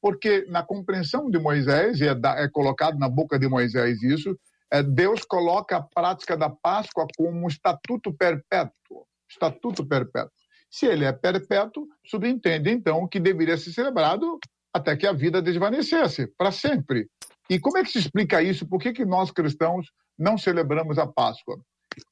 Porque 0.08 0.46
na 0.48 0.64
compreensão 0.64 1.30
de 1.30 1.38
Moisés, 1.38 2.00
e 2.00 2.08
é, 2.08 2.16
é 2.38 2.48
colocado 2.48 2.98
na 2.98 3.10
boca 3.10 3.38
de 3.38 3.46
Moisés 3.46 4.02
isso, 4.02 4.40
é, 4.72 4.82
Deus 4.82 5.26
coloca 5.26 5.76
a 5.76 5.82
prática 5.82 6.38
da 6.38 6.50
Páscoa 6.50 7.06
como 7.18 7.44
um 7.44 7.48
estatuto 7.48 8.14
perpétuo. 8.14 9.06
Estatuto 9.30 9.86
perpétuo. 9.86 10.32
Se 10.72 10.86
ele 10.86 11.04
é 11.04 11.12
perpétuo, 11.12 11.86
subentende 12.06 12.70
então 12.70 13.06
que 13.06 13.20
deveria 13.20 13.58
ser 13.58 13.74
celebrado 13.74 14.40
até 14.74 14.96
que 14.96 15.06
a 15.06 15.12
vida 15.12 15.42
desvanecesse, 15.42 16.26
para 16.38 16.54
sempre. 16.54 17.10
E 17.50 17.60
como 17.60 17.78
é 17.78 17.84
que 17.84 17.92
se 17.92 18.00
explica 18.00 18.42
isso? 18.42 18.66
Por 18.66 18.80
que, 18.80 18.94
que 18.94 19.04
nós 19.04 19.30
cristãos 19.30 19.88
não 20.18 20.38
celebramos 20.38 20.98
a 20.98 21.06
Páscoa? 21.06 21.60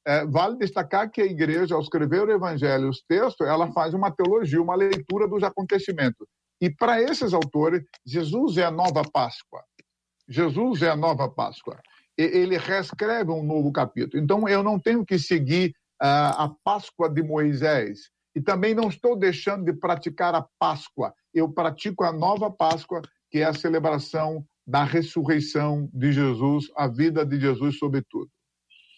É, 0.06 0.26
vale 0.26 0.58
destacar 0.58 1.10
que 1.10 1.22
a 1.22 1.26
igreja, 1.26 1.74
ao 1.74 1.80
escrever 1.80 2.28
o 2.28 2.30
evangelho, 2.30 2.90
os 2.90 3.02
textos, 3.08 3.46
ela 3.46 3.72
faz 3.72 3.94
uma 3.94 4.10
teologia, 4.10 4.60
uma 4.60 4.74
leitura 4.74 5.26
dos 5.26 5.42
acontecimentos. 5.42 6.26
E 6.60 6.70
para 6.70 7.00
esses 7.02 7.34
autores, 7.34 7.84
Jesus 8.04 8.56
é 8.56 8.64
a 8.64 8.70
nova 8.70 9.02
Páscoa. 9.02 9.62
Jesus 10.28 10.82
é 10.82 10.90
a 10.90 10.96
nova 10.96 11.28
Páscoa. 11.28 11.80
Ele 12.16 12.56
reescreve 12.56 13.30
um 13.30 13.42
novo 13.42 13.70
capítulo. 13.70 14.22
Então, 14.22 14.48
eu 14.48 14.62
não 14.62 14.78
tenho 14.78 15.04
que 15.04 15.18
seguir 15.18 15.74
uh, 16.02 16.32
a 16.36 16.54
Páscoa 16.64 17.08
de 17.08 17.22
Moisés. 17.22 18.10
E 18.34 18.40
também 18.40 18.74
não 18.74 18.88
estou 18.88 19.16
deixando 19.16 19.64
de 19.64 19.72
praticar 19.72 20.34
a 20.34 20.46
Páscoa. 20.58 21.12
Eu 21.32 21.48
pratico 21.48 22.04
a 22.04 22.12
nova 22.12 22.50
Páscoa, 22.50 23.02
que 23.30 23.38
é 23.38 23.44
a 23.44 23.54
celebração 23.54 24.44
da 24.66 24.82
ressurreição 24.82 25.88
de 25.92 26.10
Jesus, 26.12 26.70
a 26.76 26.88
vida 26.88 27.24
de 27.24 27.38
Jesus, 27.38 27.78
sobretudo. 27.78 28.30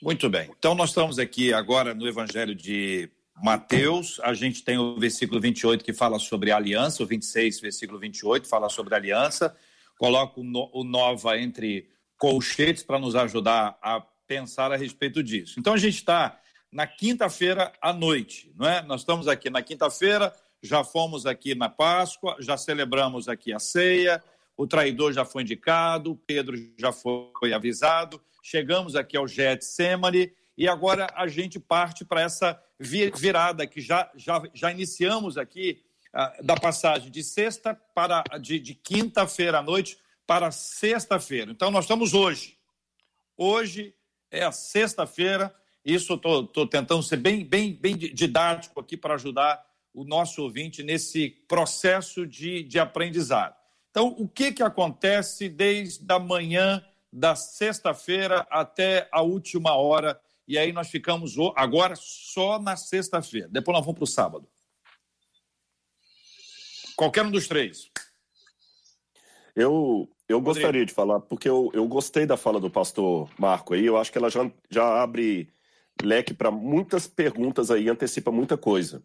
Muito 0.01 0.31
bem. 0.31 0.49
Então, 0.57 0.75
nós 0.75 0.91
estamos 0.91 1.19
aqui 1.19 1.53
agora 1.53 1.93
no 1.93 2.07
Evangelho 2.07 2.55
de 2.55 3.11
Mateus, 3.43 4.21
a 4.21 4.35
gente 4.35 4.65
tem 4.65 4.79
o 4.79 4.99
versículo 4.99 5.41
28 5.41 5.85
que 5.85 5.93
fala 5.93 6.19
sobre 6.19 6.51
aliança, 6.51 7.03
o 7.03 7.07
26, 7.07 7.61
versículo 7.61 7.99
28, 7.99 8.49
fala 8.49 8.69
sobre 8.69 8.95
aliança. 8.95 9.57
Coloco 9.99 10.41
o 10.41 10.85
Nova 10.85 11.39
entre 11.39 11.89
colchetes 12.17 12.83
para 12.83 12.99
nos 12.99 13.15
ajudar 13.15 13.79
a 13.81 14.01
pensar 14.27 14.73
a 14.73 14.77
respeito 14.77 15.23
disso. 15.23 15.59
Então 15.59 15.73
a 15.73 15.77
gente 15.77 15.95
está 15.95 16.39
na 16.71 16.87
quinta-feira 16.87 17.73
à 17.81 17.93
noite, 17.93 18.53
não 18.57 18.69
é? 18.69 18.83
Nós 18.83 19.01
estamos 19.01 19.27
aqui 19.27 19.49
na 19.49 19.63
quinta-feira, 19.63 20.35
já 20.63 20.85
fomos 20.85 21.25
aqui 21.25 21.55
na 21.55 21.69
Páscoa, 21.69 22.37
já 22.41 22.57
celebramos 22.57 23.29
aqui 23.29 23.53
a 23.53 23.59
ceia, 23.59 24.23
o 24.57 24.67
traidor 24.67 25.13
já 25.13 25.25
foi 25.25 25.43
indicado, 25.43 26.21
Pedro 26.27 26.57
já 26.77 26.93
foi 26.93 27.53
avisado, 27.55 28.21
chegamos 28.43 28.97
aqui 28.97 29.17
ao 29.17 29.27
Getsemane 29.27 30.33
e 30.59 30.67
agora 30.67 31.07
a 31.15 31.29
gente 31.29 31.61
parte 31.61 32.05
para 32.05 32.21
essa 32.21 32.61
virada 32.81 33.65
que 33.65 33.81
já, 33.81 34.11
já, 34.17 34.43
já 34.53 34.73
iniciamos 34.73 35.39
aqui, 35.39 35.81
uh, 36.13 36.45
da 36.45 36.57
passagem 36.57 37.13
de 37.13 37.23
sexta 37.23 37.77
para 37.95 38.25
de, 38.41 38.59
de 38.59 38.75
quinta-feira 38.75 39.61
à 39.61 39.63
noite 39.63 39.97
para 40.27 40.51
sexta-feira. 40.51 41.53
Então, 41.53 41.71
nós 41.71 41.85
estamos 41.85 42.13
hoje. 42.13 42.59
Hoje 43.37 43.95
é 44.33 44.43
a 44.43 44.51
sexta-feira. 44.51 45.55
Isso 45.85 46.15
estou 46.15 46.67
tentando 46.67 47.05
ser 47.05 47.19
bem, 47.19 47.45
bem, 47.45 47.73
bem 47.73 47.97
didático 47.97 48.81
aqui 48.81 48.97
para 48.97 49.15
ajudar 49.15 49.65
o 49.95 50.03
nosso 50.03 50.43
ouvinte 50.43 50.83
nesse 50.83 51.31
processo 51.47 52.27
de, 52.27 52.65
de 52.65 52.81
aprendizado. 52.81 53.55
Então, 53.93 54.09
o 54.19 54.29
que, 54.29 54.51
que 54.51 54.63
acontece 54.65 55.49
desde 55.49 56.05
a 56.13 56.19
manhã 56.19 56.85
da 57.13 57.37
sexta-feira 57.37 58.45
até 58.51 59.09
a 59.13 59.23
última 59.23 59.77
hora? 59.77 60.21
E 60.49 60.57
aí 60.57 60.73
nós 60.73 60.89
ficamos 60.89 61.37
agora 61.55 61.95
só 61.95 62.59
na 62.59 62.75
sexta-feira. 62.75 63.49
Depois 63.51 63.77
nós 63.77 63.85
vamos 63.85 63.99
para 63.99 64.05
o 64.05 64.07
sábado. 64.07 64.49
Qualquer 66.97 67.27
um 67.27 67.31
dos 67.31 67.47
três. 67.47 67.91
Eu, 69.55 70.09
eu 70.27 70.41
gostaria 70.41 70.87
de 70.87 70.95
falar, 70.95 71.21
porque 71.21 71.49
eu, 71.49 71.71
eu 71.75 71.87
gostei 71.87 72.25
da 72.25 72.37
fala 72.37 72.59
do 72.59 72.71
pastor 72.71 73.29
Marco 73.39 73.75
aí, 73.75 73.85
eu 73.85 73.99
acho 73.99 74.11
que 74.11 74.17
ela 74.17 74.31
já, 74.31 74.51
já 74.71 75.03
abre 75.03 75.53
leque 76.03 76.33
para 76.33 76.51
muitas 76.51 77.07
perguntas 77.07 77.71
aí, 77.71 77.89
antecipa 77.89 78.31
muita 78.31 78.57
coisa. 78.57 79.05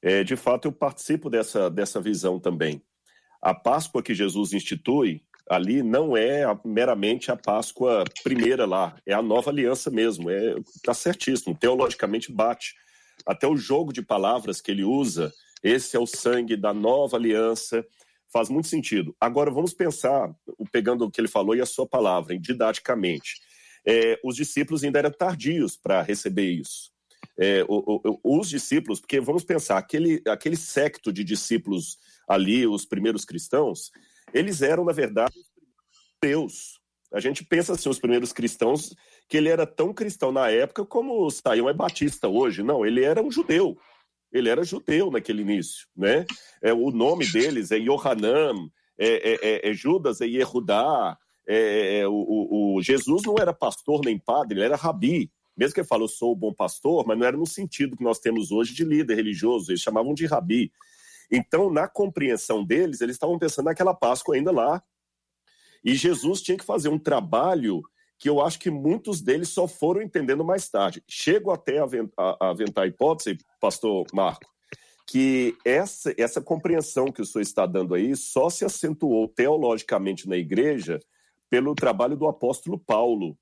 É, 0.00 0.22
de 0.22 0.36
fato, 0.36 0.68
eu 0.68 0.72
participo 0.72 1.28
dessa, 1.28 1.68
dessa 1.68 2.00
visão 2.00 2.38
também. 2.38 2.80
A 3.42 3.52
Páscoa 3.52 4.02
que 4.02 4.14
Jesus 4.14 4.52
institui 4.52 5.24
ali 5.48 5.82
não 5.82 6.16
é 6.16 6.44
meramente 6.64 7.30
a 7.30 7.36
Páscoa 7.36 8.04
primeira 8.22 8.66
lá, 8.66 8.96
é 9.06 9.12
a 9.12 9.22
nova 9.22 9.50
aliança 9.50 9.90
mesmo. 9.90 10.30
É, 10.30 10.56
tá 10.82 10.94
certíssimo, 10.94 11.56
teologicamente 11.56 12.32
bate. 12.32 12.74
Até 13.26 13.46
o 13.46 13.56
jogo 13.56 13.92
de 13.92 14.02
palavras 14.02 14.60
que 14.60 14.70
ele 14.70 14.84
usa, 14.84 15.32
esse 15.62 15.96
é 15.96 16.00
o 16.00 16.06
sangue 16.06 16.56
da 16.56 16.72
nova 16.72 17.16
aliança, 17.16 17.84
faz 18.32 18.48
muito 18.48 18.68
sentido. 18.68 19.14
Agora 19.20 19.50
vamos 19.50 19.74
pensar, 19.74 20.32
pegando 20.70 21.04
o 21.04 21.10
que 21.10 21.20
ele 21.20 21.28
falou 21.28 21.54
e 21.54 21.60
a 21.60 21.66
sua 21.66 21.86
palavra, 21.86 22.38
didaticamente. 22.38 23.40
É, 23.86 24.18
os 24.22 24.36
discípulos 24.36 24.84
ainda 24.84 24.98
eram 24.98 25.10
tardios 25.10 25.76
para 25.76 26.02
receber 26.02 26.50
isso. 26.50 26.92
É, 27.38 27.64
o, 27.68 28.18
o, 28.22 28.38
os 28.38 28.48
discípulos, 28.48 29.00
porque 29.00 29.20
vamos 29.20 29.44
pensar, 29.44 29.78
aquele, 29.78 30.22
aquele 30.26 30.56
secto 30.56 31.12
de 31.12 31.24
discípulos 31.24 31.98
ali, 32.28 32.66
os 32.66 32.84
primeiros 32.84 33.24
cristãos, 33.24 33.90
eles 34.32 34.62
eram, 34.62 34.84
na 34.84 34.92
verdade, 34.92 35.34
Deus. 36.22 36.78
A 37.12 37.20
gente 37.20 37.44
pensa 37.44 37.72
assim, 37.72 37.88
os 37.88 37.98
primeiros 37.98 38.32
cristãos, 38.32 38.94
que 39.28 39.36
ele 39.36 39.48
era 39.48 39.66
tão 39.66 39.94
cristão 39.94 40.30
na 40.30 40.50
época 40.50 40.84
como 40.84 41.24
o 41.24 41.30
Saião 41.30 41.68
é 41.68 41.72
batista 41.72 42.28
hoje. 42.28 42.62
Não, 42.62 42.84
ele 42.84 43.02
era 43.02 43.22
um 43.22 43.30
judeu. 43.30 43.78
Ele 44.30 44.48
era 44.48 44.62
judeu 44.62 45.10
naquele 45.10 45.40
início, 45.40 45.86
né? 45.96 46.26
É, 46.62 46.72
o 46.72 46.90
nome 46.90 47.26
deles 47.26 47.70
é 47.70 47.78
Yohanan, 47.78 48.68
é, 48.98 49.08
é, 49.08 49.38
é, 49.42 49.70
é 49.70 49.72
Judas 49.72 50.20
é 50.20 50.26
Yehudá, 50.26 51.16
é, 51.46 52.00
é, 52.00 52.08
o, 52.08 52.76
o, 52.76 52.82
Jesus 52.82 53.22
não 53.24 53.36
era 53.38 53.54
pastor 53.54 54.02
nem 54.04 54.18
padre, 54.18 54.58
ele 54.58 54.66
era 54.66 54.76
rabi. 54.76 55.30
Mesmo 55.56 55.74
que 55.74 55.80
ele 55.80 55.88
falou, 55.88 56.06
sou 56.06 56.32
o 56.32 56.36
bom 56.36 56.52
pastor, 56.52 57.04
mas 57.06 57.18
não 57.18 57.26
era 57.26 57.36
no 57.36 57.46
sentido 57.46 57.96
que 57.96 58.04
nós 58.04 58.18
temos 58.20 58.52
hoje 58.52 58.74
de 58.74 58.84
líder 58.84 59.14
religioso, 59.14 59.70
eles 59.70 59.80
chamavam 59.80 60.12
de 60.12 60.26
rabi. 60.26 60.70
Então, 61.30 61.70
na 61.70 61.86
compreensão 61.86 62.64
deles, 62.64 63.00
eles 63.00 63.16
estavam 63.16 63.38
pensando 63.38 63.66
naquela 63.66 63.94
Páscoa 63.94 64.34
ainda 64.34 64.50
lá. 64.50 64.82
E 65.84 65.94
Jesus 65.94 66.40
tinha 66.40 66.56
que 66.56 66.64
fazer 66.64 66.88
um 66.88 66.98
trabalho 66.98 67.82
que 68.18 68.28
eu 68.28 68.40
acho 68.40 68.58
que 68.58 68.70
muitos 68.70 69.20
deles 69.20 69.48
só 69.48 69.68
foram 69.68 70.02
entendendo 70.02 70.44
mais 70.44 70.68
tarde. 70.68 71.02
Chego 71.06 71.52
até 71.52 71.78
a 71.78 72.50
aventar 72.50 72.84
a 72.84 72.86
hipótese, 72.86 73.38
pastor 73.60 74.06
Marco, 74.12 74.50
que 75.06 75.56
essa, 75.64 76.12
essa 76.18 76.40
compreensão 76.40 77.12
que 77.12 77.22
o 77.22 77.24
senhor 77.24 77.42
está 77.42 77.64
dando 77.64 77.94
aí 77.94 78.16
só 78.16 78.50
se 78.50 78.64
acentuou 78.64 79.28
teologicamente 79.28 80.28
na 80.28 80.36
igreja 80.36 80.98
pelo 81.48 81.74
trabalho 81.74 82.16
do 82.16 82.26
apóstolo 82.26 82.78
Paulo. 82.78 83.38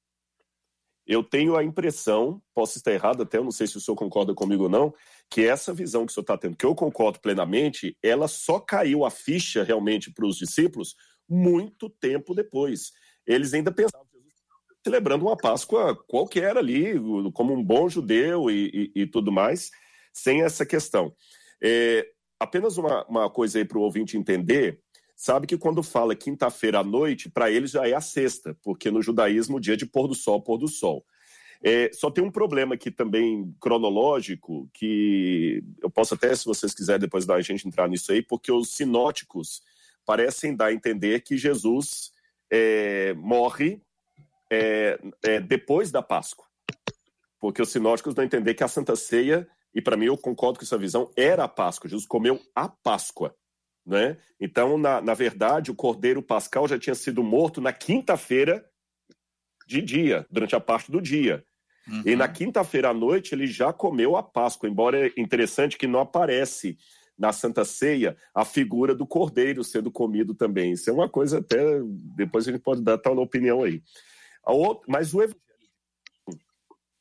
Eu 1.06 1.22
tenho 1.22 1.56
a 1.56 1.64
impressão, 1.64 2.42
posso 2.52 2.76
estar 2.76 2.92
errado 2.92 3.22
até, 3.22 3.38
eu 3.38 3.44
não 3.44 3.50
sei 3.50 3.66
se 3.66 3.78
o 3.78 3.80
senhor 3.80 3.96
concorda 3.96 4.34
comigo 4.34 4.64
ou 4.64 4.68
não, 4.68 4.92
que 5.30 5.42
essa 5.42 5.72
visão 5.72 6.06
que 6.06 6.12
o 6.12 6.14
senhor 6.14 6.22
está 6.22 6.38
tendo, 6.38 6.56
que 6.56 6.64
eu 6.64 6.74
concordo 6.74 7.20
plenamente, 7.20 7.96
ela 8.02 8.28
só 8.28 8.60
caiu 8.60 9.04
a 9.04 9.10
ficha 9.10 9.62
realmente 9.62 10.10
para 10.10 10.26
os 10.26 10.36
discípulos 10.36 10.94
muito 11.28 11.90
tempo 11.90 12.34
depois. 12.34 12.92
Eles 13.26 13.52
ainda 13.52 13.72
pensavam 13.72 14.06
celebrando 14.86 15.24
uma 15.24 15.36
Páscoa 15.36 15.96
qualquer 16.06 16.56
ali, 16.56 16.94
como 17.32 17.52
um 17.52 17.62
bom 17.62 17.88
judeu 17.88 18.48
e, 18.48 18.92
e, 18.94 19.02
e 19.02 19.06
tudo 19.06 19.32
mais, 19.32 19.72
sem 20.12 20.42
essa 20.42 20.64
questão. 20.64 21.12
É, 21.60 22.08
apenas 22.38 22.76
uma, 22.76 23.04
uma 23.06 23.28
coisa 23.28 23.58
aí 23.58 23.64
para 23.64 23.78
o 23.78 23.82
ouvinte 23.82 24.16
entender, 24.16 24.80
sabe 25.16 25.44
que 25.44 25.58
quando 25.58 25.82
fala 25.82 26.14
quinta-feira 26.14 26.78
à 26.78 26.84
noite, 26.84 27.28
para 27.28 27.50
eles 27.50 27.72
já 27.72 27.88
é 27.88 27.94
a 27.94 28.00
sexta, 28.00 28.56
porque 28.62 28.88
no 28.88 29.02
judaísmo 29.02 29.56
o 29.56 29.60
dia 29.60 29.76
de 29.76 29.86
pôr 29.86 30.06
do 30.06 30.14
sol, 30.14 30.40
pôr 30.40 30.56
do 30.56 30.68
sol. 30.68 31.04
É, 31.62 31.90
só 31.92 32.10
tem 32.10 32.22
um 32.22 32.30
problema 32.30 32.74
aqui 32.74 32.90
também 32.90 33.54
cronológico, 33.60 34.68
que 34.72 35.62
eu 35.82 35.90
posso 35.90 36.14
até, 36.14 36.34
se 36.34 36.44
vocês 36.44 36.74
quiserem, 36.74 37.00
depois 37.00 37.26
da 37.26 37.40
gente 37.40 37.66
entrar 37.66 37.88
nisso 37.88 38.12
aí, 38.12 38.22
porque 38.22 38.52
os 38.52 38.70
sinóticos 38.70 39.62
parecem 40.04 40.54
dar 40.54 40.66
a 40.66 40.72
entender 40.72 41.20
que 41.20 41.36
Jesus 41.36 42.12
é, 42.50 43.12
morre 43.14 43.82
é, 44.50 44.98
é, 45.24 45.40
depois 45.40 45.90
da 45.90 46.02
Páscoa. 46.02 46.46
Porque 47.40 47.60
os 47.60 47.70
sinóticos 47.70 48.14
não 48.14 48.24
entender 48.24 48.54
que 48.54 48.64
a 48.64 48.68
Santa 48.68 48.96
Ceia, 48.96 49.48
e 49.74 49.82
para 49.82 49.96
mim 49.96 50.06
eu 50.06 50.16
concordo 50.16 50.58
com 50.58 50.64
essa 50.64 50.78
visão, 50.78 51.10
era 51.16 51.44
a 51.44 51.48
Páscoa. 51.48 51.90
Jesus 51.90 52.06
comeu 52.06 52.40
a 52.54 52.68
Páscoa. 52.68 53.34
Né? 53.84 54.16
Então, 54.40 54.76
na, 54.76 55.00
na 55.00 55.14
verdade, 55.14 55.70
o 55.70 55.74
cordeiro 55.74 56.22
pascal 56.22 56.66
já 56.66 56.78
tinha 56.78 56.94
sido 56.94 57.22
morto 57.22 57.60
na 57.60 57.72
quinta-feira 57.72 58.64
de 59.66 59.82
dia, 59.82 60.26
durante 60.30 60.54
a 60.54 60.60
parte 60.60 60.90
do 60.90 61.00
dia. 61.00 61.44
Uhum. 61.88 62.02
E 62.04 62.16
na 62.16 62.28
quinta-feira 62.28 62.90
à 62.90 62.94
noite 62.94 63.34
ele 63.34 63.46
já 63.46 63.72
comeu 63.72 64.16
a 64.16 64.22
Páscoa, 64.22 64.68
embora 64.68 65.06
é 65.06 65.12
interessante 65.16 65.76
que 65.76 65.86
não 65.86 66.00
aparece 66.00 66.76
na 67.18 67.32
Santa 67.32 67.64
Ceia 67.64 68.16
a 68.34 68.44
figura 68.44 68.94
do 68.94 69.06
cordeiro 69.06 69.64
sendo 69.64 69.90
comido 69.90 70.34
também. 70.34 70.72
Isso 70.72 70.90
é 70.90 70.92
uma 70.92 71.08
coisa 71.08 71.38
até. 71.38 71.80
Depois 72.16 72.46
a 72.46 72.52
gente 72.52 72.62
pode 72.62 72.82
dar 72.82 72.98
tal 72.98 73.16
opinião 73.18 73.62
aí. 73.62 73.82
Mas 74.86 75.14
o 75.14 75.22
evangelho 75.22 75.40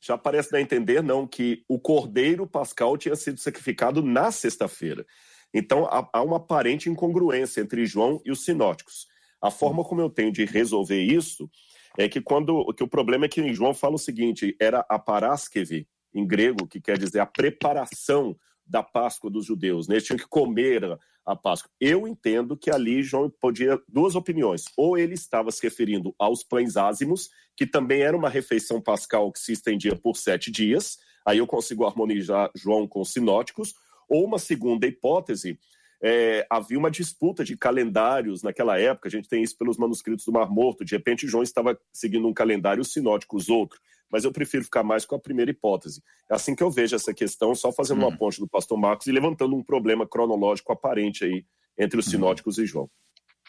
já 0.00 0.16
parece 0.16 0.52
dar 0.52 0.58
a 0.58 0.62
entender, 0.62 1.02
não, 1.02 1.26
que 1.26 1.64
o 1.68 1.80
cordeiro 1.80 2.46
pascal 2.46 2.96
tinha 2.96 3.16
sido 3.16 3.40
sacrificado 3.40 4.02
na 4.02 4.30
sexta-feira. 4.30 5.04
Então 5.52 5.86
há, 5.86 6.22
uma 6.22 6.36
aparente 6.36 6.88
incongruência 6.88 7.60
entre 7.60 7.86
João 7.86 8.20
e 8.24 8.30
os 8.30 8.44
sinóticos. 8.44 9.08
A 9.40 9.50
forma 9.50 9.82
como 9.84 10.00
eu 10.00 10.08
tenho 10.08 10.30
de 10.30 10.44
resolver 10.44 11.00
isso 11.00 11.50
é 11.98 12.08
que 12.08 12.20
quando 12.20 12.72
que 12.74 12.82
o 12.82 12.88
problema 12.88 13.26
é 13.26 13.28
que 13.28 13.54
João 13.54 13.74
fala 13.74 13.94
o 13.94 13.98
seguinte, 13.98 14.56
era 14.60 14.84
a 14.88 14.98
parásqueve 14.98 15.86
em 16.14 16.26
grego, 16.26 16.66
que 16.66 16.80
quer 16.80 16.98
dizer 16.98 17.20
a 17.20 17.26
preparação 17.26 18.36
da 18.66 18.82
Páscoa 18.82 19.30
dos 19.30 19.46
judeus, 19.46 19.86
né? 19.86 19.94
Eles 19.94 20.06
tinham 20.06 20.18
que 20.18 20.26
comer 20.26 20.98
a 21.24 21.36
Páscoa. 21.36 21.70
Eu 21.80 22.06
entendo 22.06 22.56
que 22.56 22.70
ali 22.70 23.02
João 23.02 23.30
podia 23.40 23.80
duas 23.88 24.14
opiniões. 24.14 24.64
Ou 24.76 24.96
ele 24.96 25.14
estava 25.14 25.50
se 25.50 25.62
referindo 25.62 26.14
aos 26.18 26.42
pães 26.42 26.76
ázimos, 26.76 27.30
que 27.56 27.66
também 27.66 28.00
era 28.02 28.16
uma 28.16 28.28
refeição 28.28 28.80
pascal 28.80 29.30
que 29.32 29.40
se 29.40 29.52
estendia 29.52 29.96
por 29.96 30.16
sete 30.16 30.50
dias. 30.50 30.98
Aí 31.24 31.38
eu 31.38 31.46
consigo 31.46 31.84
harmonizar 31.84 32.50
João 32.54 32.86
com 32.86 33.00
os 33.00 33.12
sinóticos. 33.12 33.74
Ou 34.08 34.24
uma 34.24 34.38
segunda 34.38 34.86
hipótese, 34.86 35.58
é, 36.02 36.46
havia 36.50 36.78
uma 36.78 36.90
disputa 36.90 37.44
de 37.44 37.56
calendários 37.56 38.42
naquela 38.42 38.78
época, 38.78 39.08
a 39.08 39.10
gente 39.10 39.28
tem 39.28 39.42
isso 39.42 39.56
pelos 39.56 39.76
manuscritos 39.76 40.24
do 40.24 40.32
Mar 40.32 40.50
Morto, 40.50 40.84
de 40.84 40.94
repente 40.94 41.26
João 41.26 41.42
estava 41.42 41.78
seguindo 41.92 42.26
um 42.26 42.34
calendário 42.34 42.84
sinótico, 42.84 43.36
os 43.36 43.48
outros, 43.48 43.80
mas 44.10 44.24
eu 44.24 44.32
prefiro 44.32 44.64
ficar 44.64 44.82
mais 44.82 45.04
com 45.04 45.14
a 45.14 45.18
primeira 45.18 45.50
hipótese. 45.50 46.02
É 46.30 46.34
assim 46.34 46.54
que 46.54 46.62
eu 46.62 46.70
vejo 46.70 46.94
essa 46.94 47.12
questão, 47.12 47.54
só 47.54 47.72
fazendo 47.72 47.98
uma 47.98 48.08
uhum. 48.08 48.16
ponte 48.16 48.40
do 48.40 48.48
pastor 48.48 48.78
Marcos 48.78 49.06
e 49.06 49.12
levantando 49.12 49.56
um 49.56 49.62
problema 49.62 50.06
cronológico 50.06 50.72
aparente 50.72 51.24
aí 51.24 51.44
entre 51.78 51.98
os 51.98 52.06
uhum. 52.06 52.12
sinóticos 52.12 52.58
e 52.58 52.66
João. 52.66 52.88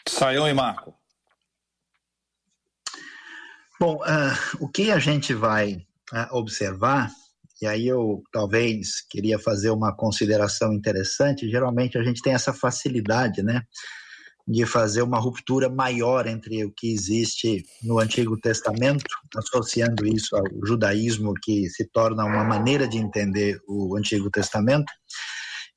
Saião 0.06 0.48
e 0.48 0.54
Marco. 0.54 0.94
Bom, 3.80 3.96
uh, 3.96 4.64
o 4.64 4.68
que 4.68 4.90
a 4.90 4.98
gente 4.98 5.32
vai 5.32 5.86
uh, 6.12 6.36
observar 6.36 7.12
e 7.60 7.66
aí 7.66 7.86
eu 7.86 8.22
talvez 8.32 9.02
queria 9.10 9.38
fazer 9.38 9.70
uma 9.70 9.94
consideração 9.94 10.72
interessante. 10.72 11.50
Geralmente 11.50 11.98
a 11.98 12.02
gente 12.02 12.22
tem 12.22 12.32
essa 12.32 12.52
facilidade, 12.52 13.42
né, 13.42 13.62
de 14.46 14.64
fazer 14.64 15.02
uma 15.02 15.18
ruptura 15.18 15.68
maior 15.68 16.26
entre 16.26 16.64
o 16.64 16.72
que 16.72 16.90
existe 16.90 17.62
no 17.82 17.98
Antigo 17.98 18.38
Testamento, 18.40 19.04
associando 19.36 20.06
isso 20.06 20.34
ao 20.34 20.44
judaísmo 20.64 21.34
que 21.42 21.68
se 21.68 21.84
torna 21.84 22.24
uma 22.24 22.44
maneira 22.44 22.88
de 22.88 22.96
entender 22.96 23.60
o 23.68 23.96
Antigo 23.96 24.30
Testamento, 24.30 24.90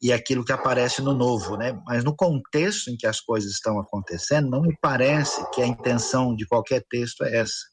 e 0.01 0.11
aquilo 0.11 0.43
que 0.43 0.51
aparece 0.51 1.01
no 1.01 1.13
Novo, 1.13 1.57
né? 1.57 1.79
Mas 1.85 2.03
no 2.03 2.15
contexto 2.15 2.89
em 2.89 2.97
que 2.97 3.05
as 3.05 3.19
coisas 3.19 3.51
estão 3.51 3.79
acontecendo, 3.79 4.49
não 4.49 4.61
me 4.61 4.75
parece 4.81 5.47
que 5.51 5.61
a 5.61 5.67
intenção 5.67 6.35
de 6.35 6.47
qualquer 6.47 6.83
texto 6.89 7.23
é 7.23 7.37
essa. 7.37 7.69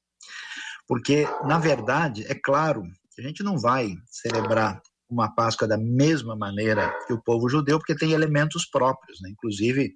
Porque, 0.86 1.26
na 1.46 1.59
verdade, 1.59 2.24
é 2.28 2.34
claro 2.34 2.82
a 3.21 3.23
gente 3.23 3.43
não 3.43 3.59
vai 3.59 3.95
celebrar 4.07 4.81
uma 5.09 5.35
Páscoa 5.35 5.66
da 5.66 5.79
mesma 5.79 6.37
maneira 6.37 6.93
que 7.07 7.12
o 7.12 7.23
povo 7.23 7.49
judeu, 7.49 7.79
porque 7.79 7.95
tem 7.95 8.12
elementos 8.12 8.66
próprios, 8.69 9.21
né? 9.21 9.31
inclusive 9.31 9.95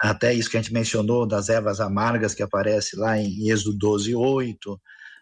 até 0.00 0.34
isso 0.34 0.50
que 0.50 0.56
a 0.56 0.62
gente 0.62 0.72
mencionou 0.72 1.26
das 1.26 1.48
ervas 1.48 1.80
amargas 1.80 2.34
que 2.34 2.42
aparece 2.42 2.96
lá 2.96 3.16
em 3.16 3.48
Êxodo 3.48 3.78
12, 3.78 4.14
8, 4.14 4.80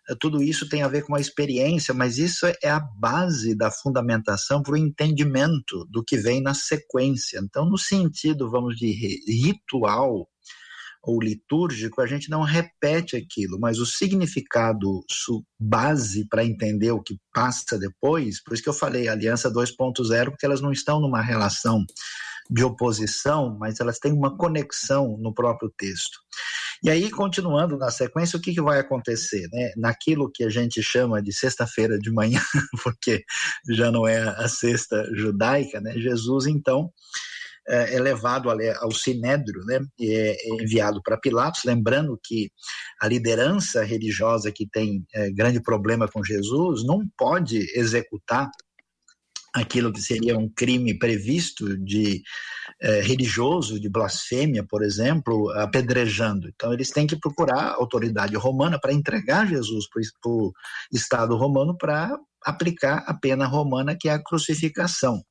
é, 0.08 0.14
tudo 0.18 0.42
isso 0.42 0.68
tem 0.68 0.82
a 0.82 0.88
ver 0.88 1.04
com 1.04 1.14
a 1.14 1.20
experiência, 1.20 1.92
mas 1.92 2.18
isso 2.18 2.46
é 2.46 2.70
a 2.70 2.80
base 2.80 3.54
da 3.54 3.70
fundamentação 3.70 4.62
para 4.62 4.72
o 4.72 4.76
entendimento 4.76 5.84
do 5.90 6.02
que 6.02 6.16
vem 6.16 6.42
na 6.42 6.54
sequência. 6.54 7.40
Então, 7.42 7.68
no 7.68 7.76
sentido, 7.76 8.50
vamos 8.50 8.76
de 8.76 8.90
ritual 9.28 10.26
ou 11.02 11.20
litúrgico, 11.20 12.00
a 12.00 12.06
gente 12.06 12.28
não 12.28 12.42
repete 12.42 13.16
aquilo, 13.16 13.58
mas 13.58 13.78
o 13.78 13.86
significado 13.86 15.04
base 15.58 16.26
para 16.28 16.44
entender 16.44 16.92
o 16.92 17.02
que 17.02 17.18
passa 17.32 17.78
depois, 17.78 18.42
por 18.42 18.54
isso 18.54 18.62
que 18.62 18.68
eu 18.68 18.74
falei 18.74 19.08
aliança 19.08 19.50
2.0, 19.50 20.30
porque 20.30 20.46
elas 20.46 20.60
não 20.60 20.72
estão 20.72 21.00
numa 21.00 21.22
relação 21.22 21.84
de 22.50 22.64
oposição, 22.64 23.56
mas 23.58 23.78
elas 23.78 23.98
têm 23.98 24.12
uma 24.12 24.36
conexão 24.36 25.16
no 25.18 25.32
próprio 25.32 25.72
texto. 25.76 26.18
E 26.82 26.90
aí, 26.90 27.10
continuando 27.10 27.76
na 27.76 27.90
sequência, 27.90 28.38
o 28.38 28.40
que, 28.40 28.54
que 28.54 28.62
vai 28.62 28.80
acontecer? 28.80 29.46
Né? 29.52 29.72
Naquilo 29.76 30.30
que 30.32 30.42
a 30.44 30.48
gente 30.48 30.82
chama 30.82 31.22
de 31.22 31.32
sexta-feira 31.32 31.98
de 31.98 32.10
manhã, 32.10 32.40
porque 32.82 33.22
já 33.68 33.92
não 33.92 34.06
é 34.06 34.18
a 34.18 34.48
sexta 34.48 35.08
judaica, 35.14 35.80
né? 35.80 35.92
Jesus, 35.98 36.46
então, 36.46 36.90
é, 37.68 37.94
é 37.94 38.00
levado 38.00 38.50
ao 38.50 38.92
Sinédrio, 38.92 39.64
né? 39.64 39.80
E 39.98 40.14
é 40.14 40.48
enviado 40.62 41.00
para 41.02 41.18
Pilatos, 41.18 41.64
lembrando 41.64 42.18
que 42.22 42.50
a 43.00 43.08
liderança 43.08 43.82
religiosa 43.84 44.52
que 44.52 44.68
tem 44.68 45.04
é, 45.14 45.30
grande 45.30 45.60
problema 45.62 46.08
com 46.08 46.24
Jesus 46.24 46.84
não 46.84 47.04
pode 47.16 47.58
executar 47.74 48.50
aquilo 49.54 49.92
que 49.92 50.00
seria 50.00 50.38
um 50.38 50.48
crime 50.48 50.96
previsto 50.96 51.76
de 51.76 52.22
eh, 52.80 53.00
religioso, 53.00 53.80
de 53.80 53.88
blasfêmia, 53.88 54.64
por 54.66 54.82
exemplo, 54.82 55.50
apedrejando. 55.58 56.48
Então, 56.48 56.72
eles 56.72 56.90
têm 56.90 57.06
que 57.06 57.18
procurar 57.18 57.60
a 57.60 57.74
autoridade 57.74 58.36
romana 58.36 58.78
para 58.80 58.92
entregar 58.92 59.46
Jesus 59.46 59.86
para 59.88 60.30
o 60.30 60.52
Estado 60.92 61.36
romano 61.36 61.76
para 61.76 62.16
aplicar 62.44 63.04
a 63.06 63.14
pena 63.14 63.46
romana, 63.46 63.96
que 63.98 64.08
é 64.08 64.12
a 64.12 64.22
crucificação. 64.22 65.22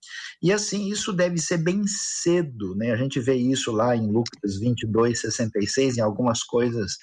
E 0.42 0.52
assim, 0.52 0.90
isso 0.90 1.12
deve 1.12 1.38
ser 1.38 1.58
bem 1.58 1.84
cedo, 1.88 2.76
né? 2.76 2.92
A 2.92 2.98
gente 2.98 3.20
vê 3.20 3.36
isso 3.36 3.72
lá 3.72 3.96
em 3.96 4.12
Lucas 4.12 4.60
22, 4.60 5.22
66, 5.22 5.98
em 5.98 6.02
algumas 6.02 6.44
coisas 6.44 6.98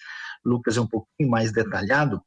Lucas 0.46 0.76
é 0.76 0.80
um 0.80 0.86
pouquinho 0.86 1.28
mais 1.28 1.52
detalhado. 1.52 2.22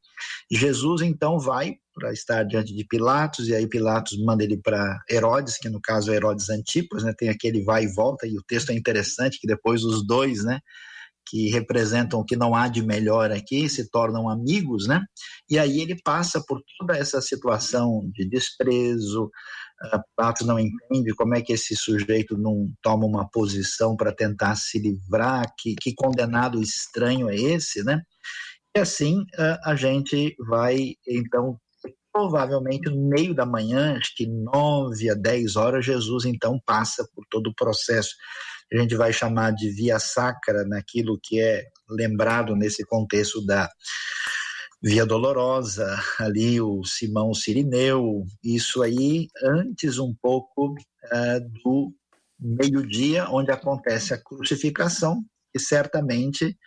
Jesus 0.52 1.02
então 1.02 1.40
vai 1.40 1.76
para 1.96 2.12
estar 2.12 2.44
diante 2.44 2.74
de 2.74 2.86
Pilatos, 2.86 3.48
e 3.48 3.56
aí 3.56 3.68
Pilatos 3.68 4.18
manda 4.24 4.44
ele 4.44 4.58
para 4.58 5.02
Herodes, 5.10 5.58
que 5.58 5.70
no 5.70 5.82
caso 5.82 6.12
é 6.12 6.16
Herodes 6.16 6.50
Antipas, 6.50 7.04
né? 7.04 7.14
Tem 7.18 7.30
aquele 7.30 7.64
vai 7.64 7.86
e 7.86 7.94
volta, 7.94 8.28
e 8.28 8.38
o 8.38 8.44
texto 8.44 8.70
é 8.70 8.74
interessante, 8.74 9.40
que 9.40 9.48
depois 9.48 9.84
os 9.84 10.06
dois, 10.06 10.44
né? 10.44 10.60
Que 11.30 11.50
representam 11.50 12.20
o 12.20 12.26
que 12.26 12.36
não 12.36 12.56
há 12.56 12.68
de 12.68 12.82
melhor 12.82 13.32
aqui, 13.32 13.70
se 13.70 13.90
tornam 13.90 14.30
amigos, 14.30 14.88
né? 14.88 15.02
E 15.50 15.60
aí 15.60 15.82
ele 15.82 15.96
passa 16.04 16.44
por 16.48 16.62
toda 16.78 16.98
essa 16.98 17.22
situação 17.22 18.10
de 18.14 18.28
desprezo, 18.28 19.30
Pilatos 20.16 20.46
não 20.46 20.60
entende 20.60 21.14
como 21.16 21.36
é 21.36 21.42
que 21.42 21.54
esse 21.54 21.76
sujeito 21.76 22.38
não 22.38 22.68
toma 22.82 23.06
uma 23.06 23.30
posição 23.30 23.96
para 23.96 24.14
tentar 24.14 24.56
se 24.56 24.78
livrar, 24.78 25.46
que, 25.58 25.74
que 25.82 25.94
condenado 25.96 26.62
estranho 26.62 27.30
é 27.30 27.36
esse, 27.36 27.84
né? 27.84 28.02
E 28.76 28.80
assim 28.80 29.24
a 29.64 29.76
gente 29.76 30.36
vai, 30.48 30.96
então, 31.08 31.58
provavelmente 32.12 32.90
no 32.90 33.10
meio 33.10 33.34
da 33.34 33.46
manhã, 33.46 33.98
acho 33.98 34.14
que 34.16 34.28
nove 34.28 35.10
a 35.10 35.16
dez 35.16 35.56
horas, 35.56 35.86
Jesus 35.86 36.26
então 36.26 36.60
passa 36.66 37.08
por 37.16 37.26
todo 37.30 37.48
o 37.48 37.56
processo. 37.56 38.12
A 38.72 38.78
gente 38.78 38.96
vai 38.96 39.12
chamar 39.12 39.52
de 39.52 39.70
via 39.70 40.00
sacra, 40.00 40.64
naquilo 40.66 41.20
que 41.22 41.40
é 41.40 41.64
lembrado 41.90 42.56
nesse 42.56 42.86
contexto 42.86 43.44
da 43.46 43.70
Via 44.82 45.06
Dolorosa, 45.06 46.00
ali 46.18 46.62
o 46.62 46.86
Simão 46.86 47.34
Sirineu, 47.34 48.24
isso 48.42 48.82
aí 48.82 49.28
antes 49.44 49.98
um 49.98 50.16
pouco 50.22 50.72
uh, 50.72 51.50
do 51.64 51.94
meio-dia, 52.40 53.28
onde 53.30 53.52
acontece 53.52 54.14
a 54.14 54.24
crucificação, 54.24 55.22
e 55.54 55.60
certamente 55.60 56.58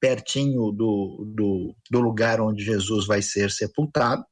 pertinho 0.00 0.72
do, 0.72 1.32
do, 1.36 1.76
do 1.90 2.00
lugar 2.00 2.40
onde 2.40 2.64
Jesus 2.64 3.06
vai 3.06 3.22
ser 3.22 3.52
sepultado, 3.52 4.24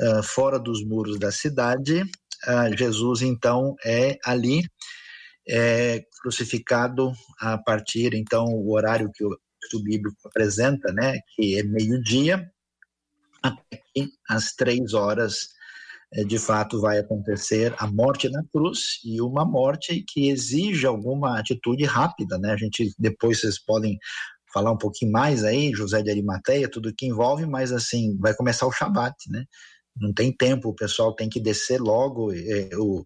uh, 0.00 0.22
fora 0.24 0.58
dos 0.58 0.84
muros 0.84 1.16
da 1.16 1.30
cidade, 1.30 2.02
uh, 2.02 2.76
Jesus 2.76 3.22
então 3.22 3.76
é 3.84 4.18
ali 4.24 4.62
é, 5.48 6.04
crucificado 6.20 7.12
a 7.38 7.58
partir 7.58 8.14
então 8.14 8.44
o 8.44 8.72
horário 8.72 9.10
que 9.12 9.24
o 9.24 9.38
texto 9.60 9.82
bíblico 9.82 10.16
apresenta, 10.26 10.92
né, 10.92 11.18
que 11.34 11.58
é 11.58 11.62
meio-dia, 11.62 12.50
até 13.42 13.82
que 13.92 14.08
às 14.28 14.54
três 14.54 14.94
horas, 14.94 15.50
eh, 16.12 16.24
de 16.24 16.38
fato, 16.38 16.80
vai 16.80 16.98
acontecer 16.98 17.74
a 17.78 17.86
morte 17.86 18.28
na 18.30 18.42
cruz 18.52 19.00
e 19.04 19.20
uma 19.20 19.44
morte 19.44 20.02
que 20.08 20.30
exige 20.30 20.86
alguma 20.86 21.38
atitude 21.38 21.84
rápida, 21.84 22.38
né? 22.38 22.52
A 22.52 22.56
gente 22.56 22.94
depois 22.98 23.40
vocês 23.40 23.62
podem 23.62 23.98
falar 24.52 24.72
um 24.72 24.78
pouquinho 24.78 25.12
mais 25.12 25.44
aí, 25.44 25.72
José 25.74 26.00
de 26.02 26.10
Arimateia, 26.10 26.70
tudo 26.70 26.94
que 26.94 27.06
envolve, 27.06 27.44
mas 27.44 27.72
assim, 27.72 28.16
vai 28.18 28.34
começar 28.34 28.66
o 28.66 28.72
Shabat, 28.72 29.14
né? 29.28 29.44
Não 29.96 30.12
tem 30.12 30.32
tempo, 30.32 30.70
o 30.70 30.74
pessoal 30.74 31.14
tem 31.14 31.28
que 31.28 31.40
descer 31.40 31.80
logo, 31.80 32.32
é, 32.32 32.70
o, 32.76 33.04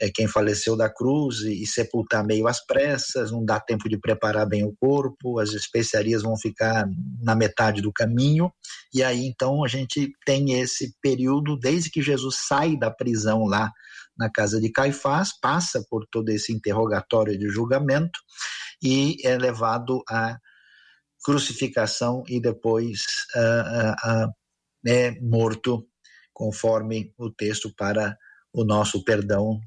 é, 0.00 0.08
quem 0.10 0.26
faleceu 0.26 0.76
da 0.76 0.88
cruz 0.88 1.40
e, 1.40 1.62
e, 1.62 1.66
sepultar 1.66 2.24
meio 2.24 2.46
às 2.46 2.64
pressas, 2.64 3.30
não 3.30 3.44
dá 3.44 3.58
tempo 3.58 3.88
de 3.88 3.98
preparar 3.98 4.48
bem 4.48 4.64
o 4.64 4.74
corpo, 4.78 5.38
as 5.38 5.50
especiarias 5.50 6.22
vão 6.22 6.36
ficar 6.36 6.88
na 7.20 7.34
metade 7.34 7.82
do 7.82 7.92
caminho, 7.92 8.52
e 8.94 9.02
aí 9.02 9.26
então 9.26 9.64
a 9.64 9.68
gente 9.68 10.12
tem 10.24 10.60
esse 10.60 10.94
período, 11.02 11.56
desde 11.56 11.90
que 11.90 12.00
Jesus 12.00 12.36
sai 12.46 12.76
da 12.76 12.90
prisão 12.90 13.44
lá 13.44 13.72
na 14.16 14.30
casa 14.30 14.60
de 14.60 14.70
Caifás, 14.70 15.30
passa 15.40 15.84
por 15.88 16.06
todo 16.10 16.28
esse 16.28 16.52
interrogatório 16.52 17.38
de 17.38 17.48
julgamento 17.48 18.18
e 18.82 19.16
é 19.24 19.36
levado 19.36 20.02
à 20.08 20.38
crucificação 21.24 22.22
e 22.28 22.40
depois 22.40 23.00
uh, 23.34 24.20
uh, 24.20 24.26
uh, 24.26 24.32
é 24.86 25.20
morto 25.20 25.86
conforme 26.40 27.12
o 27.18 27.30
texto 27.30 27.70
para 27.76 28.16
o 28.50 28.64
nosso 28.64 29.04
perdão 29.04 29.60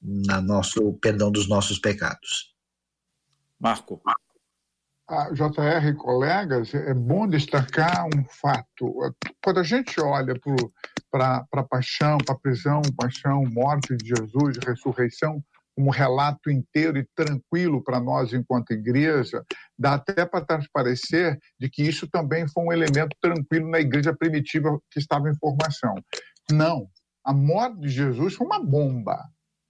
na 0.00 0.40
nosso 0.40 0.92
perdão 1.00 1.32
dos 1.32 1.48
nossos 1.48 1.80
pecados. 1.80 2.54
Marco. 3.58 4.00
A 5.08 5.30
JR, 5.32 5.96
colegas, 5.98 6.72
é 6.72 6.94
bom 6.94 7.26
destacar 7.26 8.06
um 8.06 8.24
fato. 8.28 8.94
Quando 9.42 9.58
a 9.58 9.64
gente 9.64 10.00
olha 10.00 10.34
para 11.10 11.44
a 11.52 11.64
paixão, 11.64 12.16
para 12.18 12.36
a 12.36 12.38
prisão, 12.38 12.80
paixão, 12.96 13.42
morte 13.50 13.96
de 13.96 14.06
Jesus, 14.06 14.58
ressurreição, 14.64 15.44
como 15.74 15.90
relato 15.90 16.50
inteiro 16.50 16.98
e 16.98 17.06
tranquilo 17.14 17.82
para 17.82 18.00
nós 18.00 18.32
enquanto 18.32 18.72
igreja, 18.72 19.44
dá 19.78 19.94
até 19.94 20.26
para 20.26 20.44
transparecer 20.44 21.38
de 21.58 21.68
que 21.68 21.82
isso 21.82 22.08
também 22.08 22.46
foi 22.48 22.64
um 22.64 22.72
elemento 22.72 23.16
tranquilo 23.20 23.68
na 23.68 23.80
igreja 23.80 24.14
primitiva 24.14 24.78
que 24.90 24.98
estava 24.98 25.28
em 25.30 25.36
formação. 25.36 25.94
Não, 26.50 26.88
a 27.24 27.32
morte 27.32 27.80
de 27.80 27.88
Jesus 27.88 28.34
foi 28.34 28.46
uma 28.46 28.62
bomba 28.62 29.18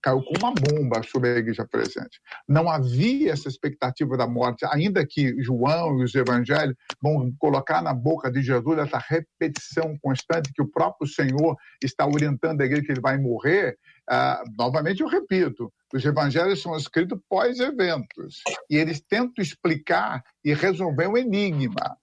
caiu 0.03 0.23
com 0.23 0.35
uma 0.39 0.53
bomba 0.53 1.03
sobre 1.05 1.31
a 1.31 1.37
igreja 1.37 1.65
presente. 1.65 2.21
Não 2.49 2.69
havia 2.69 3.33
essa 3.33 3.49
expectativa 3.49 4.17
da 4.17 4.27
morte, 4.27 4.67
ainda 4.67 5.07
que 5.07 5.41
João 5.41 6.01
e 6.01 6.05
os 6.05 6.15
evangelhos 6.15 6.75
vão 7.01 7.33
colocar 7.39 7.81
na 7.81 7.95
boca 7.95 8.31
de 8.31 8.43
Jesus 8.43 8.79
essa 8.79 8.99
repetição 8.99 9.97
constante 10.03 10.53
que 10.53 10.63
o 10.63 10.69
próprio 10.69 11.09
Senhor 11.09 11.57
está 11.83 12.05
orientando 12.05 12.61
a 12.61 12.65
igreja 12.65 12.83
que 12.83 12.93
ele 12.93 13.01
vai 13.01 13.17
morrer. 13.17 13.79
Ah, 14.09 14.43
novamente 14.59 15.01
eu 15.01 15.09
repito, 15.09 15.73
os 15.95 16.05
evangelhos 16.05 16.61
são 16.61 16.77
escritos 16.77 17.19
pós-eventos 17.29 18.43
e 18.69 18.77
eles 18.77 19.01
tentam 19.01 19.43
explicar 19.43 20.23
e 20.45 20.53
resolver 20.53 21.07
o 21.07 21.13
um 21.13 21.17
enigma. 21.17 21.97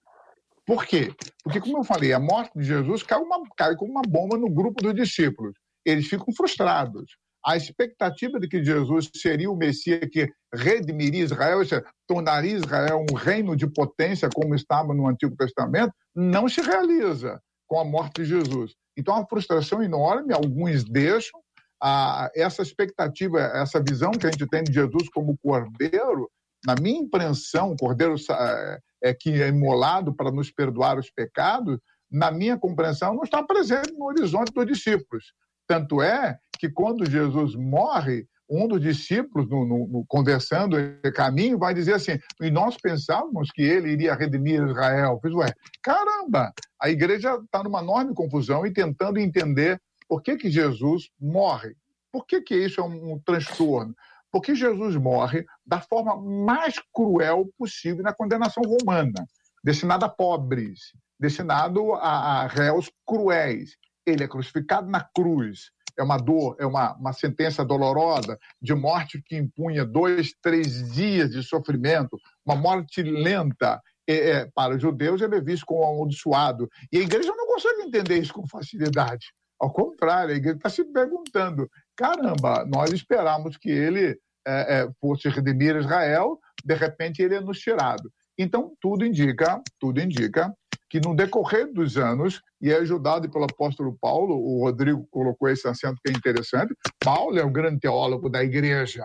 Por 0.66 0.86
quê? 0.86 1.12
Porque, 1.42 1.60
como 1.60 1.78
eu 1.78 1.84
falei, 1.84 2.12
a 2.12 2.20
morte 2.20 2.56
de 2.56 2.64
Jesus 2.64 3.02
cai, 3.02 3.18
uma, 3.18 3.42
cai 3.56 3.74
como 3.76 3.90
uma 3.90 4.02
bomba 4.02 4.38
no 4.38 4.48
grupo 4.48 4.82
dos 4.82 4.94
discípulos. 4.94 5.54
Eles 5.84 6.06
ficam 6.06 6.32
frustrados 6.32 7.16
a 7.44 7.56
expectativa 7.56 8.38
de 8.38 8.46
que 8.46 8.62
Jesus 8.62 9.10
seria 9.16 9.50
o 9.50 9.56
Messias 9.56 10.00
que 10.10 10.30
redimiria 10.52 11.24
Israel, 11.24 11.58
ou 11.58 11.64
seja, 11.64 11.84
tornaria 12.06 12.56
Israel 12.56 13.04
um 13.10 13.14
reino 13.14 13.56
de 13.56 13.66
potência, 13.66 14.28
como 14.32 14.54
estava 14.54 14.94
no 14.94 15.08
Antigo 15.08 15.34
Testamento, 15.36 15.92
não 16.14 16.48
se 16.48 16.60
realiza 16.60 17.40
com 17.66 17.80
a 17.80 17.84
morte 17.84 18.22
de 18.22 18.28
Jesus. 18.28 18.74
Então, 18.96 19.14
uma 19.14 19.26
frustração 19.26 19.82
enorme, 19.82 20.34
alguns 20.34 20.84
deixam 20.84 21.40
a, 21.82 22.30
essa 22.34 22.62
expectativa, 22.62 23.40
essa 23.40 23.82
visão 23.82 24.12
que 24.12 24.26
a 24.26 24.30
gente 24.30 24.46
tem 24.46 24.62
de 24.62 24.72
Jesus 24.72 25.08
como 25.08 25.38
cordeiro, 25.38 26.30
na 26.64 26.74
minha 26.74 27.00
impressão, 27.00 27.74
cordeiro 27.78 28.14
é, 28.30 28.78
é, 29.04 29.14
que 29.14 29.42
é 29.42 29.48
imolado 29.48 30.14
para 30.14 30.30
nos 30.30 30.50
perdoar 30.50 30.98
os 30.98 31.10
pecados, 31.10 31.78
na 32.10 32.30
minha 32.30 32.58
compreensão, 32.58 33.14
não 33.14 33.22
está 33.22 33.42
presente 33.42 33.92
no 33.92 34.06
horizonte 34.06 34.52
dos 34.52 34.66
discípulos. 34.66 35.32
Tanto 35.66 36.02
é 36.02 36.36
que 36.58 36.68
quando 36.68 37.08
Jesus 37.08 37.54
morre, 37.54 38.26
um 38.50 38.66
dos 38.66 38.80
discípulos, 38.80 39.48
no, 39.48 39.64
no, 39.64 39.86
no 39.86 40.04
conversando 40.08 40.76
em 40.76 41.12
caminho, 41.14 41.56
vai 41.56 41.72
dizer 41.72 41.94
assim: 41.94 42.18
e 42.40 42.50
nós 42.50 42.76
pensávamos 42.76 43.50
que 43.52 43.62
ele 43.62 43.92
iria 43.92 44.14
redimir 44.14 44.60
Israel. 44.68 45.20
Pois 45.22 45.32
ué, 45.34 45.52
caramba! 45.82 46.52
A 46.82 46.90
igreja 46.90 47.36
está 47.36 47.62
numa 47.62 47.80
enorme 47.80 48.12
confusão 48.12 48.66
e 48.66 48.72
tentando 48.72 49.20
entender 49.20 49.80
por 50.10 50.22
que, 50.22 50.36
que 50.36 50.50
Jesus 50.50 51.08
morre. 51.20 51.76
Por 52.10 52.26
que, 52.26 52.40
que 52.40 52.56
isso 52.56 52.80
é 52.80 52.84
um, 52.84 53.12
um 53.12 53.18
transtorno? 53.20 53.94
Porque 54.28 54.56
Jesus 54.56 54.96
morre 54.96 55.46
da 55.64 55.80
forma 55.80 56.20
mais 56.20 56.74
cruel 56.92 57.48
possível 57.56 58.02
na 58.02 58.12
condenação 58.12 58.64
romana, 58.64 59.24
destinada 59.62 60.06
a 60.06 60.08
pobres, 60.08 60.80
destinado 61.16 61.94
a, 61.94 62.40
a 62.42 62.46
réus 62.48 62.90
cruéis. 63.06 63.76
Ele 64.04 64.24
é 64.24 64.28
crucificado 64.28 64.90
na 64.90 65.00
cruz. 65.00 65.70
É 65.96 66.02
uma 66.02 66.18
dor, 66.18 66.56
é 66.58 66.66
uma, 66.66 66.96
uma 66.96 67.12
sentença 67.12 67.64
dolorosa 67.64 68.36
de 68.60 68.74
morte 68.74 69.22
que 69.24 69.36
impunha 69.36 69.84
dois, 69.84 70.34
três 70.42 70.92
dias 70.92 71.30
de 71.30 71.40
sofrimento, 71.44 72.18
uma 72.44 72.56
morte 72.56 73.00
lenta. 73.00 73.80
É, 74.08 74.30
é, 74.30 74.50
para 74.52 74.74
os 74.74 74.82
judeus, 74.82 75.20
ele 75.20 75.36
é 75.36 75.40
visto 75.40 75.64
como 75.64 75.84
amaldiçoado. 75.84 76.68
E 76.90 76.98
a 76.98 77.02
igreja 77.02 77.32
não 77.32 77.46
consegue 77.46 77.82
entender 77.82 78.18
isso 78.18 78.32
com 78.32 78.44
facilidade. 78.48 79.26
Ao 79.60 79.70
contrário, 79.70 80.32
a 80.32 80.36
igreja 80.36 80.56
está 80.56 80.70
se 80.70 80.84
perguntando: 80.84 81.70
caramba, 81.94 82.64
nós 82.66 82.90
esperamos 82.92 83.56
que 83.58 83.68
ele 83.70 84.18
é, 84.46 84.80
é, 84.80 84.90
fosse 85.00 85.28
redimir 85.28 85.76
Israel, 85.76 86.38
de 86.64 86.74
repente 86.74 87.20
ele 87.20 87.34
é 87.34 87.40
nos 87.40 87.60
tirado. 87.60 88.10
Então, 88.38 88.72
tudo 88.80 89.04
indica, 89.04 89.60
tudo 89.78 90.00
indica 90.00 90.52
que 90.88 90.98
no 90.98 91.14
decorrer 91.14 91.72
dos 91.72 91.96
anos, 91.98 92.42
e 92.60 92.72
é 92.72 92.76
ajudado 92.76 93.30
pelo 93.30 93.44
apóstolo 93.44 93.96
Paulo, 94.00 94.34
o 94.34 94.64
Rodrigo 94.64 95.06
colocou 95.10 95.48
esse 95.48 95.68
acento 95.68 96.00
que 96.04 96.10
é 96.10 96.16
interessante, 96.16 96.74
Paulo 96.98 97.38
é 97.38 97.44
um 97.44 97.52
grande 97.52 97.80
teólogo 97.80 98.28
da 98.28 98.42
igreja. 98.42 99.04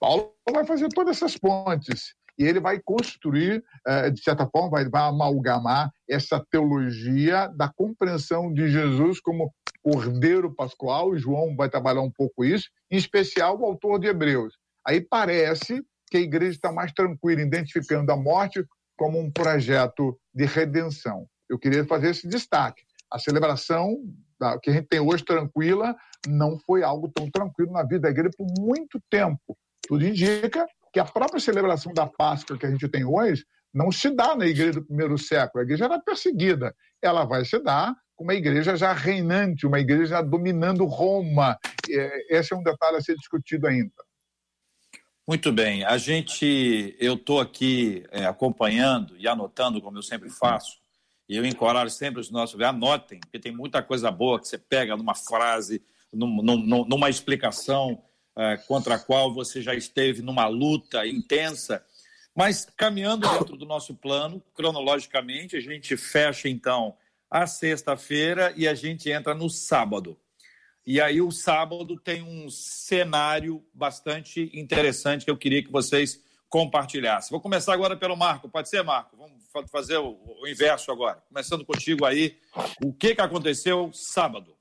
Paulo 0.00 0.32
vai 0.50 0.64
fazer 0.64 0.88
todas 0.88 1.16
essas 1.16 1.36
pontes 1.36 2.14
e 2.36 2.44
ele 2.44 2.58
vai 2.58 2.80
construir, 2.80 3.62
eh, 3.86 4.10
de 4.10 4.20
certa 4.20 4.46
forma, 4.48 4.70
vai 4.90 5.02
amalgamar 5.02 5.90
essa 6.08 6.44
teologia 6.50 7.46
da 7.48 7.72
compreensão 7.72 8.52
de 8.52 8.68
Jesus 8.68 9.20
como 9.20 9.52
Cordeiro 9.84 10.50
Pascual, 10.50 11.14
João 11.14 11.54
vai 11.54 11.68
trabalhar 11.68 12.00
um 12.00 12.10
pouco 12.10 12.42
isso, 12.42 12.70
em 12.90 12.96
especial 12.96 13.60
o 13.60 13.66
autor 13.66 13.98
de 13.98 14.06
Hebreus. 14.06 14.54
Aí 14.86 14.98
parece 14.98 15.84
que 16.10 16.16
a 16.16 16.20
igreja 16.20 16.52
está 16.52 16.72
mais 16.72 16.90
tranquila, 16.92 17.42
identificando 17.42 18.10
a 18.10 18.16
morte 18.16 18.64
como 18.96 19.20
um 19.20 19.30
projeto 19.30 20.18
de 20.34 20.46
redenção. 20.46 21.26
Eu 21.50 21.58
queria 21.58 21.84
fazer 21.84 22.10
esse 22.10 22.26
destaque. 22.26 22.82
A 23.10 23.18
celebração 23.18 24.02
da, 24.40 24.58
que 24.58 24.70
a 24.70 24.72
gente 24.72 24.88
tem 24.88 25.00
hoje 25.00 25.22
tranquila 25.22 25.94
não 26.26 26.58
foi 26.58 26.82
algo 26.82 27.10
tão 27.10 27.30
tranquilo 27.30 27.70
na 27.70 27.82
vida 27.82 28.00
da 28.00 28.10
igreja 28.10 28.30
por 28.38 28.46
muito 28.58 28.98
tempo. 29.10 29.54
Tudo 29.86 30.06
indica 30.06 30.66
que 30.94 30.98
a 30.98 31.04
própria 31.04 31.40
celebração 31.40 31.92
da 31.92 32.06
Páscoa 32.06 32.56
que 32.56 32.64
a 32.64 32.70
gente 32.70 32.88
tem 32.88 33.04
hoje 33.04 33.44
não 33.74 33.92
se 33.92 34.08
dá 34.08 34.34
na 34.34 34.46
igreja 34.46 34.80
do 34.80 34.86
primeiro 34.86 35.18
século. 35.18 35.60
A 35.60 35.64
igreja 35.64 35.84
era 35.84 36.00
perseguida. 36.00 36.74
Ela 37.02 37.26
vai 37.26 37.44
se 37.44 37.58
dar 37.58 37.94
com 38.14 38.24
uma 38.24 38.34
igreja 38.34 38.76
já 38.76 38.92
reinante, 38.92 39.66
uma 39.66 39.80
igreja 39.80 40.22
dominando 40.22 40.84
Roma. 40.84 41.58
Esse 42.28 42.52
é 42.52 42.56
um 42.56 42.62
detalhe 42.62 42.96
a 42.96 43.00
ser 43.00 43.16
discutido 43.16 43.66
ainda. 43.66 43.92
Muito 45.26 45.50
bem. 45.50 45.84
A 45.84 45.96
gente, 45.96 46.94
eu 47.00 47.14
estou 47.14 47.40
aqui 47.40 48.04
é, 48.10 48.26
acompanhando 48.26 49.16
e 49.16 49.26
anotando, 49.26 49.80
como 49.80 49.96
eu 49.96 50.02
sempre 50.02 50.28
faço, 50.28 50.76
e 51.26 51.36
eu 51.36 51.46
encorajo 51.46 51.90
sempre 51.90 52.20
os 52.20 52.30
nossos, 52.30 52.60
anotem, 52.60 53.20
porque 53.20 53.38
tem 53.38 53.50
muita 53.50 53.82
coisa 53.82 54.10
boa 54.10 54.38
que 54.38 54.46
você 54.46 54.58
pega 54.58 54.96
numa 54.96 55.14
frase, 55.14 55.82
num, 56.12 56.42
num, 56.42 56.84
numa 56.84 57.08
explicação 57.08 58.02
é, 58.36 58.58
contra 58.68 58.96
a 58.96 58.98
qual 58.98 59.32
você 59.32 59.62
já 59.62 59.74
esteve 59.74 60.20
numa 60.20 60.46
luta 60.46 61.06
intensa. 61.06 61.82
Mas 62.36 62.66
caminhando 62.76 63.26
dentro 63.26 63.56
do 63.56 63.64
nosso 63.64 63.94
plano, 63.94 64.42
cronologicamente, 64.54 65.56
a 65.56 65.60
gente 65.60 65.96
fecha 65.96 66.50
então 66.50 66.94
a 67.34 67.48
sexta-feira 67.48 68.54
e 68.56 68.68
a 68.68 68.74
gente 68.74 69.10
entra 69.10 69.34
no 69.34 69.50
sábado. 69.50 70.16
E 70.86 71.00
aí 71.00 71.20
o 71.20 71.32
sábado 71.32 71.98
tem 71.98 72.22
um 72.22 72.48
cenário 72.48 73.60
bastante 73.74 74.52
interessante 74.54 75.24
que 75.24 75.30
eu 75.32 75.36
queria 75.36 75.60
que 75.60 75.72
vocês 75.72 76.22
compartilhassem. 76.48 77.32
Vou 77.32 77.40
começar 77.40 77.72
agora 77.72 77.96
pelo 77.96 78.16
Marco. 78.16 78.48
Pode 78.48 78.68
ser, 78.68 78.84
Marco? 78.84 79.16
Vamos 79.16 79.68
fazer 79.68 79.96
o, 79.96 80.16
o 80.42 80.46
inverso 80.46 80.92
agora. 80.92 81.24
Começando 81.28 81.64
contigo 81.64 82.04
aí. 82.04 82.38
O 82.84 82.92
que, 82.92 83.16
que 83.16 83.20
aconteceu 83.20 83.90
sábado? 83.92 84.56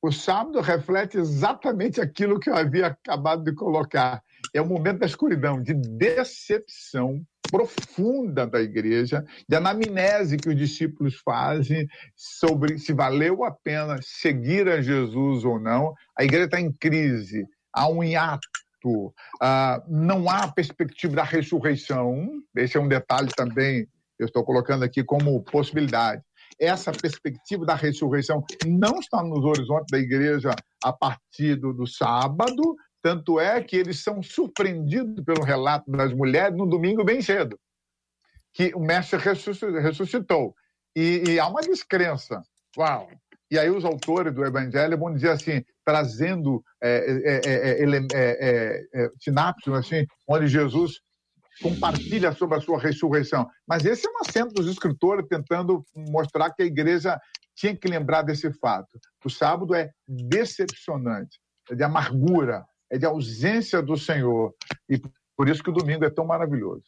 O 0.00 0.10
sábado 0.10 0.62
reflete 0.62 1.18
exatamente 1.18 2.00
aquilo 2.00 2.40
que 2.40 2.48
eu 2.48 2.56
havia 2.56 2.86
acabado 2.86 3.44
de 3.44 3.52
colocar. 3.52 4.24
É 4.54 4.60
o 4.60 4.66
momento 4.66 5.00
da 5.00 5.06
escuridão, 5.06 5.62
de 5.62 5.74
decepção 5.74 7.22
profunda 7.50 8.46
da 8.46 8.60
igreja, 8.60 9.24
de 9.48 9.56
anamnese 9.56 10.36
que 10.36 10.50
os 10.50 10.56
discípulos 10.56 11.16
fazem 11.24 11.88
sobre 12.14 12.78
se 12.78 12.92
valeu 12.92 13.42
a 13.44 13.50
pena 13.50 13.98
seguir 14.02 14.68
a 14.68 14.82
Jesus 14.82 15.44
ou 15.44 15.58
não. 15.58 15.94
A 16.18 16.24
igreja 16.24 16.44
está 16.44 16.60
em 16.60 16.72
crise, 16.72 17.46
há 17.72 17.88
um 17.88 18.04
hiato. 18.04 18.46
Uh, 18.86 19.82
não 19.88 20.30
há 20.30 20.46
perspectiva 20.52 21.16
da 21.16 21.24
ressurreição. 21.24 22.28
Esse 22.56 22.76
é 22.76 22.80
um 22.80 22.88
detalhe 22.88 23.28
também, 23.36 23.88
eu 24.18 24.26
estou 24.26 24.44
colocando 24.44 24.84
aqui 24.84 25.02
como 25.02 25.42
possibilidade 25.42 26.22
essa 26.60 26.92
perspectiva 26.92 27.64
da 27.64 27.74
ressurreição 27.74 28.44
não 28.66 28.98
está 28.98 29.22
nos 29.22 29.44
horizontes 29.44 29.86
da 29.90 29.98
igreja 29.98 30.50
a 30.82 30.92
partir 30.92 31.56
do, 31.56 31.72
do 31.72 31.86
sábado, 31.86 32.76
tanto 33.02 33.38
é 33.38 33.62
que 33.62 33.76
eles 33.76 34.02
são 34.02 34.22
surpreendidos 34.22 35.24
pelo 35.24 35.44
relato 35.44 35.90
das 35.90 36.12
mulheres 36.12 36.56
no 36.56 36.66
domingo 36.66 37.04
bem 37.04 37.22
cedo, 37.22 37.58
que 38.52 38.74
o 38.74 38.80
mestre 38.80 39.18
ressuscitou. 39.18 40.54
E, 40.96 41.22
e 41.28 41.40
há 41.40 41.46
uma 41.46 41.60
descrença. 41.60 42.42
Uau! 42.76 43.08
E 43.50 43.58
aí 43.58 43.70
os 43.70 43.84
autores 43.84 44.34
do 44.34 44.44
Evangelho 44.44 44.98
vão 44.98 45.14
dizer 45.14 45.30
assim, 45.30 45.64
trazendo 45.84 46.62
é, 46.82 47.40
é, 48.14 48.80
é, 48.92 49.10
sinapses, 49.18 49.72
assim, 49.72 50.06
onde 50.28 50.46
Jesus 50.46 51.00
compartilha 51.62 52.32
sobre 52.32 52.58
a 52.58 52.60
sua 52.60 52.78
ressurreição. 52.78 53.48
Mas 53.66 53.84
esse 53.84 54.06
é 54.06 54.10
um 54.10 54.20
acento 54.20 54.54
dos 54.54 54.66
escritores 54.66 55.26
tentando 55.28 55.84
mostrar 55.96 56.50
que 56.52 56.62
a 56.62 56.66
igreja 56.66 57.18
tinha 57.56 57.76
que 57.76 57.88
lembrar 57.88 58.22
desse 58.22 58.52
fato. 58.52 58.98
O 59.24 59.30
sábado 59.30 59.74
é 59.74 59.90
decepcionante, 60.06 61.40
é 61.70 61.74
de 61.74 61.82
amargura, 61.82 62.64
é 62.90 62.98
de 62.98 63.06
ausência 63.06 63.82
do 63.82 63.96
Senhor. 63.96 64.54
E 64.88 65.00
por 65.36 65.48
isso 65.48 65.62
que 65.62 65.70
o 65.70 65.74
domingo 65.74 66.04
é 66.04 66.10
tão 66.10 66.26
maravilhoso. 66.26 66.84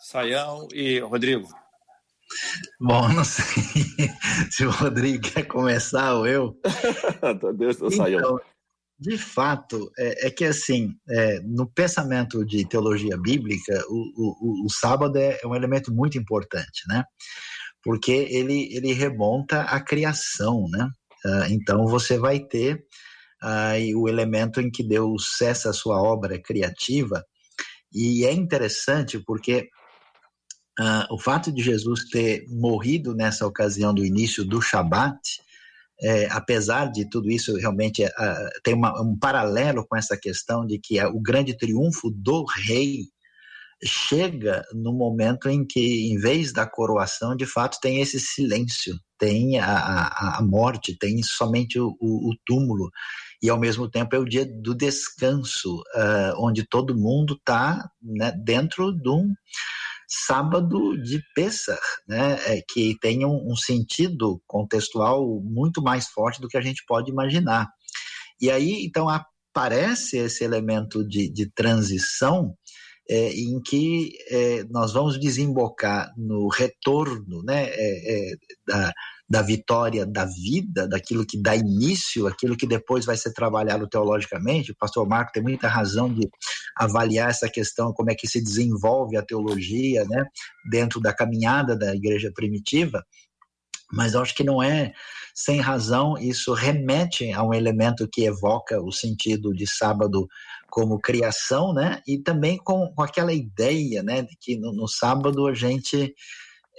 Saião 0.00 0.66
e 0.72 0.98
Rodrigo. 1.00 1.48
Bom, 2.80 3.08
não 3.08 3.24
sei 3.24 3.44
se 4.50 4.64
o 4.64 4.70
Rodrigo 4.70 5.22
quer 5.22 5.44
começar 5.44 6.14
ou 6.14 6.26
eu. 6.26 6.60
Deus, 7.56 7.76
então, 7.80 8.38
de 8.98 9.16
fato, 9.16 9.90
é, 9.96 10.26
é 10.26 10.30
que 10.30 10.44
assim, 10.44 10.92
é, 11.08 11.40
no 11.40 11.70
pensamento 11.70 12.44
de 12.44 12.66
teologia 12.66 13.16
bíblica, 13.16 13.80
o, 13.88 14.64
o, 14.64 14.66
o 14.66 14.68
sábado 14.68 15.16
é, 15.16 15.38
é, 15.42 15.46
um 15.46 15.54
elemento 15.54 15.94
muito 15.94 16.18
importante, 16.18 16.82
né? 16.88 17.04
Porque 17.82 18.10
ele, 18.10 18.74
ele 18.74 18.92
remonta 18.92 19.62
à 19.62 19.80
criação, 19.80 20.66
né? 20.68 20.90
Uh, 21.24 21.44
então 21.50 21.86
você 21.86 22.18
vai 22.18 22.40
ter 22.40 22.84
aí 23.40 23.94
uh, 23.94 24.00
o 24.00 24.08
elemento 24.08 24.60
em 24.60 24.70
que 24.70 24.82
Deus 24.82 25.36
cessa 25.36 25.70
a 25.70 25.74
sua 25.74 26.00
obra 26.02 26.40
criativa, 26.40 27.24
e 27.92 28.24
é 28.24 28.32
interessante 28.32 29.18
porque 29.18 29.68
uh, 30.78 31.14
o 31.14 31.18
fato 31.18 31.52
de 31.52 31.62
Jesus 31.62 32.08
ter 32.10 32.44
morrido 32.48 33.14
nessa 33.14 33.46
ocasião 33.46 33.94
do 33.94 34.04
início 34.04 34.44
do 34.44 34.60
Shabat, 34.60 35.20
é, 36.00 36.26
apesar 36.30 36.92
de 36.92 37.08
tudo 37.08 37.28
isso, 37.28 37.56
realmente 37.56 38.04
é, 38.04 38.10
tem 38.62 38.74
uma, 38.74 39.02
um 39.02 39.18
paralelo 39.18 39.84
com 39.84 39.96
essa 39.96 40.16
questão 40.16 40.64
de 40.64 40.78
que 40.78 41.02
o 41.04 41.20
grande 41.20 41.56
triunfo 41.56 42.08
do 42.10 42.44
rei 42.44 43.06
chega 43.82 44.64
no 44.72 44.92
momento 44.92 45.48
em 45.48 45.64
que, 45.64 46.10
em 46.10 46.18
vez 46.18 46.52
da 46.52 46.66
coroação, 46.66 47.36
de 47.36 47.46
fato 47.46 47.78
tem 47.80 48.00
esse 48.00 48.18
silêncio, 48.18 48.96
tem 49.18 49.58
a, 49.58 49.66
a, 49.66 50.38
a 50.38 50.42
morte, 50.42 50.96
tem 50.96 51.22
somente 51.22 51.78
o, 51.78 51.96
o, 52.00 52.34
túmulo, 52.44 52.90
e 53.42 53.48
ao 53.48 53.58
mesmo 53.58 53.88
tempo 53.88 54.14
é 54.14 54.18
o 54.18 54.24
dia 54.24 54.44
do 54.44 54.74
descanso, 54.74 55.78
uh, 55.94 56.34
onde 56.38 56.66
todo 56.66 56.96
mundo 56.96 57.34
está 57.34 57.88
né, 58.02 58.32
dentro 58.44 58.92
de 58.92 59.08
um 59.08 59.32
sábado 60.08 61.00
de 61.02 61.22
Pessah, 61.34 61.78
né, 62.08 62.38
é, 62.46 62.62
que 62.66 62.96
tem 63.00 63.24
um, 63.26 63.52
um, 63.52 63.54
sentido 63.54 64.40
contextual 64.46 65.40
muito 65.42 65.82
mais 65.82 66.08
forte 66.08 66.40
do 66.40 66.48
que 66.48 66.56
a 66.56 66.62
gente 66.62 66.82
pode 66.86 67.10
imaginar. 67.10 67.68
E 68.40 68.50
aí, 68.50 68.86
então, 68.86 69.08
aparece 69.08 70.16
esse 70.16 70.42
elemento 70.42 71.06
de, 71.06 71.30
de 71.30 71.50
transição 71.52 72.54
é, 73.10 73.32
em 73.32 73.60
que 73.60 74.12
é, 74.30 74.64
nós 74.64 74.92
vamos 74.92 75.18
desembocar 75.18 76.12
no 76.16 76.48
retorno 76.48 77.42
né, 77.42 77.66
é, 77.68 78.32
é, 78.32 78.34
da, 78.66 78.92
da 79.28 79.42
vitória 79.42 80.06
da 80.06 80.24
vida, 80.24 80.88
daquilo 80.88 81.26
que 81.26 81.40
dá 81.40 81.54
início, 81.54 82.26
aquilo 82.26 82.56
que 82.56 82.66
depois 82.66 83.04
vai 83.04 83.16
ser 83.16 83.32
trabalhado 83.32 83.86
teologicamente. 83.86 84.72
O 84.72 84.76
pastor 84.76 85.06
Marco 85.06 85.32
tem 85.32 85.42
muita 85.42 85.68
razão 85.68 86.12
de 86.12 86.26
avaliar 86.74 87.28
essa 87.28 87.48
questão, 87.48 87.92
como 87.92 88.10
é 88.10 88.14
que 88.14 88.26
se 88.26 88.42
desenvolve 88.42 89.16
a 89.16 89.22
teologia, 89.22 90.04
né, 90.06 90.24
dentro 90.70 90.98
da 91.00 91.12
caminhada 91.12 91.76
da 91.76 91.94
igreja 91.94 92.32
primitiva. 92.34 93.04
Mas 93.92 94.14
acho 94.14 94.34
que 94.34 94.44
não 94.44 94.62
é 94.62 94.92
sem 95.34 95.60
razão, 95.60 96.18
isso 96.18 96.52
remete 96.52 97.30
a 97.32 97.42
um 97.42 97.54
elemento 97.54 98.08
que 98.10 98.24
evoca 98.24 98.82
o 98.82 98.90
sentido 98.90 99.54
de 99.54 99.66
sábado 99.66 100.26
como 100.68 100.98
criação, 100.98 101.72
né? 101.72 102.02
E 102.06 102.18
também 102.18 102.58
com, 102.58 102.92
com 102.94 103.02
aquela 103.02 103.32
ideia, 103.32 104.02
né, 104.02 104.22
de 104.22 104.36
que 104.40 104.56
no, 104.58 104.72
no 104.72 104.88
sábado 104.88 105.46
a 105.46 105.54
gente 105.54 106.12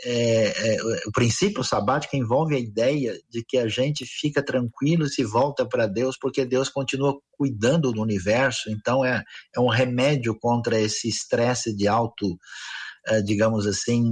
é, 0.03 0.75
é, 0.75 0.77
o 1.07 1.11
princípio 1.11 1.63
sabático 1.63 2.15
envolve 2.15 2.55
a 2.55 2.59
ideia 2.59 3.19
de 3.29 3.43
que 3.43 3.57
a 3.57 3.67
gente 3.67 4.05
fica 4.05 4.43
tranquilo 4.43 5.05
e 5.05 5.09
se 5.09 5.23
volta 5.23 5.65
para 5.67 5.87
Deus, 5.87 6.17
porque 6.17 6.45
Deus 6.45 6.69
continua 6.69 7.19
cuidando 7.31 7.91
do 7.91 8.01
universo. 8.01 8.69
Então, 8.69 9.03
é, 9.03 9.23
é 9.55 9.59
um 9.59 9.67
remédio 9.67 10.37
contra 10.39 10.79
esse 10.79 11.07
estresse 11.07 11.75
de 11.75 11.87
alto, 11.87 12.37
é, 13.07 13.21
digamos 13.21 13.67
assim, 13.67 14.11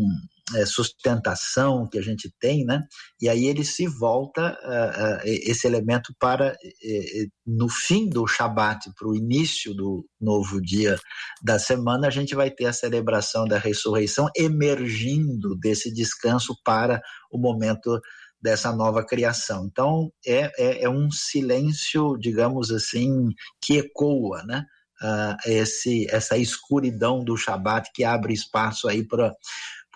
é, 0.56 0.66
sustentação 0.66 1.88
que 1.90 1.98
a 1.98 2.02
gente 2.02 2.32
tem, 2.40 2.64
né? 2.64 2.82
E 3.22 3.28
aí 3.28 3.48
ele 3.48 3.66
se 3.66 3.86
volta 3.86 4.58
uh, 4.64 5.18
uh, 5.18 5.22
esse 5.26 5.68
elemento 5.68 6.14
para 6.18 6.54
uh, 6.54 7.32
no 7.46 7.68
fim 7.70 8.08
do 8.08 8.26
Shabat, 8.26 8.92
para 8.98 9.08
o 9.08 9.16
início 9.16 9.74
do 9.74 10.06
novo 10.20 10.62
dia 10.62 10.98
da 11.44 11.60
semana, 11.60 12.08
a 12.08 12.12
gente 12.12 12.34
vai 12.34 12.50
ter 12.50 12.66
a 12.66 12.74
celebração 12.74 13.46
da 13.46 13.58
ressurreição 13.58 14.30
emergindo 14.36 15.56
desse 15.58 15.94
descanso 15.94 16.56
para 16.64 17.02
o 17.32 17.38
momento 17.38 18.00
dessa 18.42 18.72
nova 18.72 19.06
criação. 19.06 19.66
Então 19.70 20.10
é, 20.26 20.52
é, 20.58 20.84
é 20.84 20.90
um 20.90 21.12
silêncio, 21.12 22.18
digamos 22.18 22.72
assim, 22.72 23.30
que 23.62 23.80
ecoa, 23.80 24.44
né? 24.44 24.64
Uh, 25.00 25.38
esse, 25.46 26.08
essa 26.10 26.40
escuridão 26.40 27.24
do 27.24 27.38
Shabat 27.38 27.92
que 27.94 28.04
abre 28.04 28.34
espaço 28.34 28.88
aí 28.88 29.08
para 29.08 29.28
para 29.28 29.36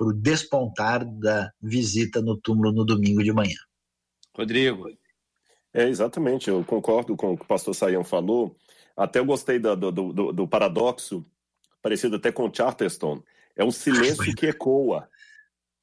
o 0.05 0.13
despontar 0.13 1.05
da 1.05 1.51
visita 1.61 2.21
no 2.21 2.37
túmulo 2.37 2.71
no 2.71 2.85
domingo 2.85 3.23
de 3.23 3.31
manhã. 3.31 3.57
Rodrigo. 4.35 4.89
É, 5.73 5.87
exatamente, 5.87 6.49
eu 6.49 6.63
concordo 6.63 7.15
com 7.15 7.33
o 7.33 7.37
que 7.37 7.43
o 7.43 7.47
pastor 7.47 7.73
Saião 7.73 8.03
falou. 8.03 8.55
Até 8.95 9.19
eu 9.19 9.25
gostei 9.25 9.57
do, 9.57 9.75
do, 9.75 9.91
do, 9.91 10.33
do 10.33 10.47
paradoxo, 10.47 11.25
parecido 11.81 12.17
até 12.17 12.31
com 12.31 12.51
Charterstone. 12.53 13.23
É 13.55 13.63
um 13.63 13.71
silêncio 13.71 14.35
que 14.35 14.47
ecoa. 14.47 15.07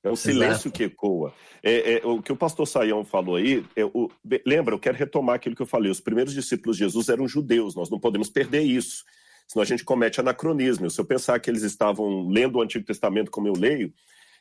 É 0.02 0.10
um 0.10 0.16
silêncio 0.16 0.68
Exato. 0.68 0.70
que 0.72 0.84
ecoa. 0.84 1.34
É, 1.62 1.94
é, 1.94 2.06
o 2.06 2.22
que 2.22 2.32
o 2.32 2.36
pastor 2.36 2.66
Saião 2.66 3.04
falou 3.04 3.36
aí, 3.36 3.64
é, 3.74 3.84
o, 3.84 4.10
lembra, 4.46 4.74
eu 4.74 4.78
quero 4.78 4.96
retomar 4.96 5.36
aquilo 5.36 5.56
que 5.56 5.62
eu 5.62 5.66
falei. 5.66 5.90
Os 5.90 6.00
primeiros 6.00 6.34
discípulos 6.34 6.76
de 6.76 6.84
Jesus 6.84 7.08
eram 7.08 7.26
judeus, 7.26 7.74
nós 7.74 7.90
não 7.90 7.98
podemos 7.98 8.28
perder 8.28 8.62
isso 8.62 9.04
senão 9.48 9.62
a 9.62 9.66
gente 9.66 9.82
comete 9.82 10.20
anacronismo. 10.20 10.90
Se 10.90 11.00
eu 11.00 11.04
pensar 11.04 11.40
que 11.40 11.50
eles 11.50 11.62
estavam 11.62 12.28
lendo 12.28 12.56
o 12.56 12.62
Antigo 12.62 12.84
Testamento 12.84 13.30
como 13.30 13.48
eu 13.48 13.54
leio, 13.54 13.92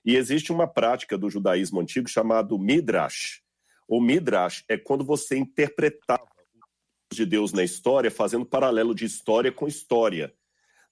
e 0.05 0.15
existe 0.15 0.51
uma 0.51 0.67
prática 0.67 1.17
do 1.17 1.29
judaísmo 1.29 1.79
antigo 1.79 2.07
chamado 2.07 2.59
Midrash. 2.59 3.41
O 3.87 4.01
Midrash 4.01 4.63
é 4.67 4.77
quando 4.77 5.03
você 5.03 5.37
interpretava 5.37 6.27
de 7.11 7.25
Deus 7.25 7.53
na 7.53 7.63
história, 7.63 8.11
fazendo 8.11 8.45
paralelo 8.45 8.93
de 8.93 9.05
história 9.05 9.51
com 9.51 9.67
história. 9.67 10.33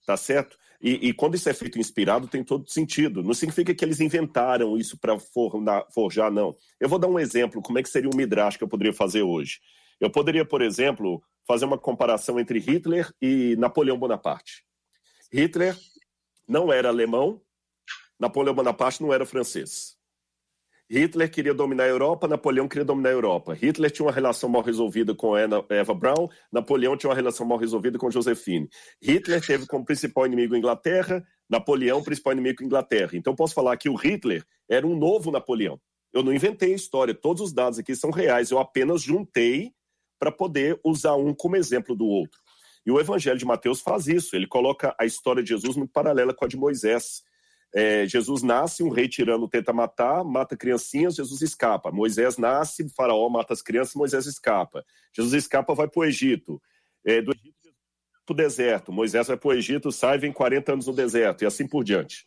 Tá 0.05 0.15
certo? 0.15 0.57
E, 0.81 1.09
e, 1.09 1.13
quando 1.13 1.35
isso 1.35 1.49
é 1.49 1.53
feito 1.53 1.79
inspirado, 1.79 2.27
tem 2.27 2.43
todo 2.43 2.69
sentido. 2.69 3.23
Não 3.23 3.33
significa 3.33 3.73
que 3.73 3.83
eles 3.83 3.99
inventaram 3.99 4.77
isso 4.77 4.97
para 4.97 5.17
forjar, 5.93 6.31
não. 6.31 6.55
Eu 6.79 6.87
vou 6.87 6.99
dar 6.99 7.07
um 7.07 7.19
exemplo, 7.19 7.61
como 7.61 7.79
é 7.79 7.83
que 7.83 7.89
seria 7.89 8.09
um 8.09 8.15
Midrash 8.15 8.57
que 8.57 8.63
eu 8.63 8.67
poderia 8.67 8.93
fazer 8.93 9.23
hoje. 9.23 9.59
Eu 9.99 10.09
poderia, 10.09 10.45
por 10.45 10.61
exemplo, 10.61 11.23
fazer 11.47 11.65
uma 11.65 11.77
comparação 11.77 12.39
entre 12.39 12.59
Hitler 12.59 13.11
e 13.21 13.55
Napoleão 13.57 13.97
Bonaparte. 13.97 14.63
Hitler 15.31 15.77
não 16.47 16.71
era 16.71 16.89
alemão, 16.89 17.41
Napoleão 18.19 18.55
Bonaparte 18.55 19.01
não 19.01 19.13
era 19.13 19.25
francês. 19.25 19.95
Hitler 20.87 21.31
queria 21.31 21.53
dominar 21.53 21.85
a 21.85 21.87
Europa, 21.87 22.27
Napoleão 22.27 22.67
queria 22.67 22.85
dominar 22.85 23.09
a 23.09 23.13
Europa. 23.13 23.53
Hitler 23.55 23.89
tinha 23.89 24.05
uma 24.05 24.11
relação 24.11 24.47
mal 24.47 24.61
resolvida 24.61 25.15
com 25.15 25.35
Eva 25.35 25.93
Braun, 25.95 26.27
Napoleão 26.51 26.95
tinha 26.95 27.09
uma 27.09 27.15
relação 27.15 27.45
mal 27.45 27.57
resolvida 27.57 27.97
com 27.97 28.11
Josephine. 28.11 28.69
Hitler 29.01 29.43
teve 29.43 29.65
como 29.65 29.83
principal 29.83 30.27
inimigo 30.27 30.53
a 30.53 30.57
Inglaterra, 30.59 31.25
Napoleão 31.49 32.03
principal 32.03 32.33
inimigo 32.33 32.61
a 32.61 32.65
Inglaterra. 32.65 33.11
Então 33.15 33.35
posso 33.35 33.55
falar 33.55 33.75
que 33.77 33.89
o 33.89 33.95
Hitler 33.95 34.45
era 34.69 34.85
um 34.85 34.95
novo 34.95 35.31
Napoleão. 35.31 35.81
Eu 36.13 36.21
não 36.23 36.31
inventei 36.31 36.71
a 36.71 36.75
história, 36.75 37.15
todos 37.15 37.41
os 37.41 37.51
dados 37.51 37.79
aqui 37.79 37.95
são 37.95 38.11
reais, 38.11 38.51
eu 38.51 38.59
apenas 38.59 39.01
juntei 39.01 39.73
para 40.19 40.31
poder 40.31 40.79
usar 40.83 41.15
um 41.15 41.33
como 41.33 41.55
exemplo 41.55 41.95
do 41.95 42.05
outro. 42.05 42.39
E 42.85 42.91
o 42.91 42.99
Evangelho 42.99 43.37
de 43.37 43.45
Mateus 43.45 43.81
faz 43.81 44.07
isso, 44.07 44.35
ele 44.35 44.47
coloca 44.47 44.95
a 44.99 45.05
história 45.05 45.41
de 45.41 45.49
Jesus 45.49 45.75
muito 45.75 45.91
paralela 45.91 46.33
com 46.33 46.45
a 46.45 46.47
de 46.47 46.55
Moisés. 46.55 47.23
É, 47.73 48.05
Jesus 48.05 48.41
nasce, 48.41 48.83
um 48.83 48.89
rei 48.89 49.07
tirano 49.07 49.49
tenta 49.49 49.73
matar, 49.73 50.23
mata 50.23 50.55
criancinhas, 50.55 51.15
Jesus 51.15 51.41
escapa. 51.41 51.91
Moisés 51.91 52.37
nasce, 52.37 52.87
faraó 52.89 53.27
mata 53.27 53.53
as 53.53 53.61
crianças, 53.61 53.95
Moisés 53.95 54.25
escapa. 54.27 54.85
Jesus 55.13 55.33
escapa, 55.33 55.73
vai 55.73 55.87
para 55.87 55.99
o 55.99 56.05
Egito. 56.05 56.61
É, 57.03 57.21
do 57.21 57.31
Egito 57.31 57.55
para 58.25 58.33
o 58.33 58.35
deserto. 58.35 58.91
Moisés 58.91 59.27
vai 59.27 59.37
para 59.37 59.49
o 59.49 59.53
Egito, 59.53 59.91
sai, 59.91 60.17
vem 60.17 60.33
40 60.33 60.73
anos 60.73 60.87
no 60.87 60.93
deserto, 60.93 61.43
e 61.43 61.45
assim 61.45 61.67
por 61.67 61.83
diante. 61.83 62.25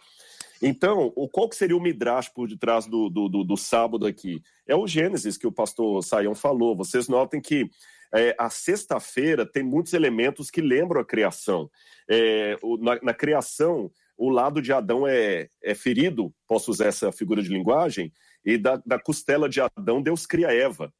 Então, 0.60 1.12
o, 1.14 1.28
qual 1.28 1.48
que 1.48 1.56
seria 1.56 1.76
o 1.76 1.80
midrash 1.80 2.28
por 2.28 2.48
detrás 2.48 2.86
do, 2.86 3.08
do, 3.08 3.28
do, 3.28 3.44
do 3.44 3.56
sábado 3.56 4.06
aqui? 4.06 4.42
É 4.66 4.74
o 4.74 4.86
Gênesis 4.86 5.36
que 5.36 5.46
o 5.46 5.52
pastor 5.52 6.02
Saião 6.02 6.34
falou. 6.34 6.76
Vocês 6.76 7.08
notem 7.08 7.40
que 7.40 7.70
é, 8.14 8.34
a 8.38 8.50
sexta-feira 8.50 9.46
tem 9.46 9.62
muitos 9.62 9.92
elementos 9.92 10.50
que 10.50 10.60
lembram 10.60 11.00
a 11.00 11.04
criação. 11.04 11.70
É, 12.08 12.56
o, 12.62 12.76
na, 12.76 12.98
na, 13.02 13.14
criação, 13.14 13.90
o 14.16 14.30
lado 14.30 14.60
de 14.60 14.72
Adão 14.72 15.06
é, 15.06 15.48
é, 15.62 15.74
ferido, 15.74 16.34
posso 16.46 16.70
usar 16.70 16.86
essa 16.86 17.12
figura 17.12 17.42
de 17.42 17.50
linguagem, 17.50 18.12
e 18.44 18.56
da, 18.56 18.80
da 18.84 18.98
costela 18.98 19.48
de 19.48 19.60
Adão 19.60 20.02
Deus 20.02 20.26
cria 20.26 20.52
Eva. 20.52 20.92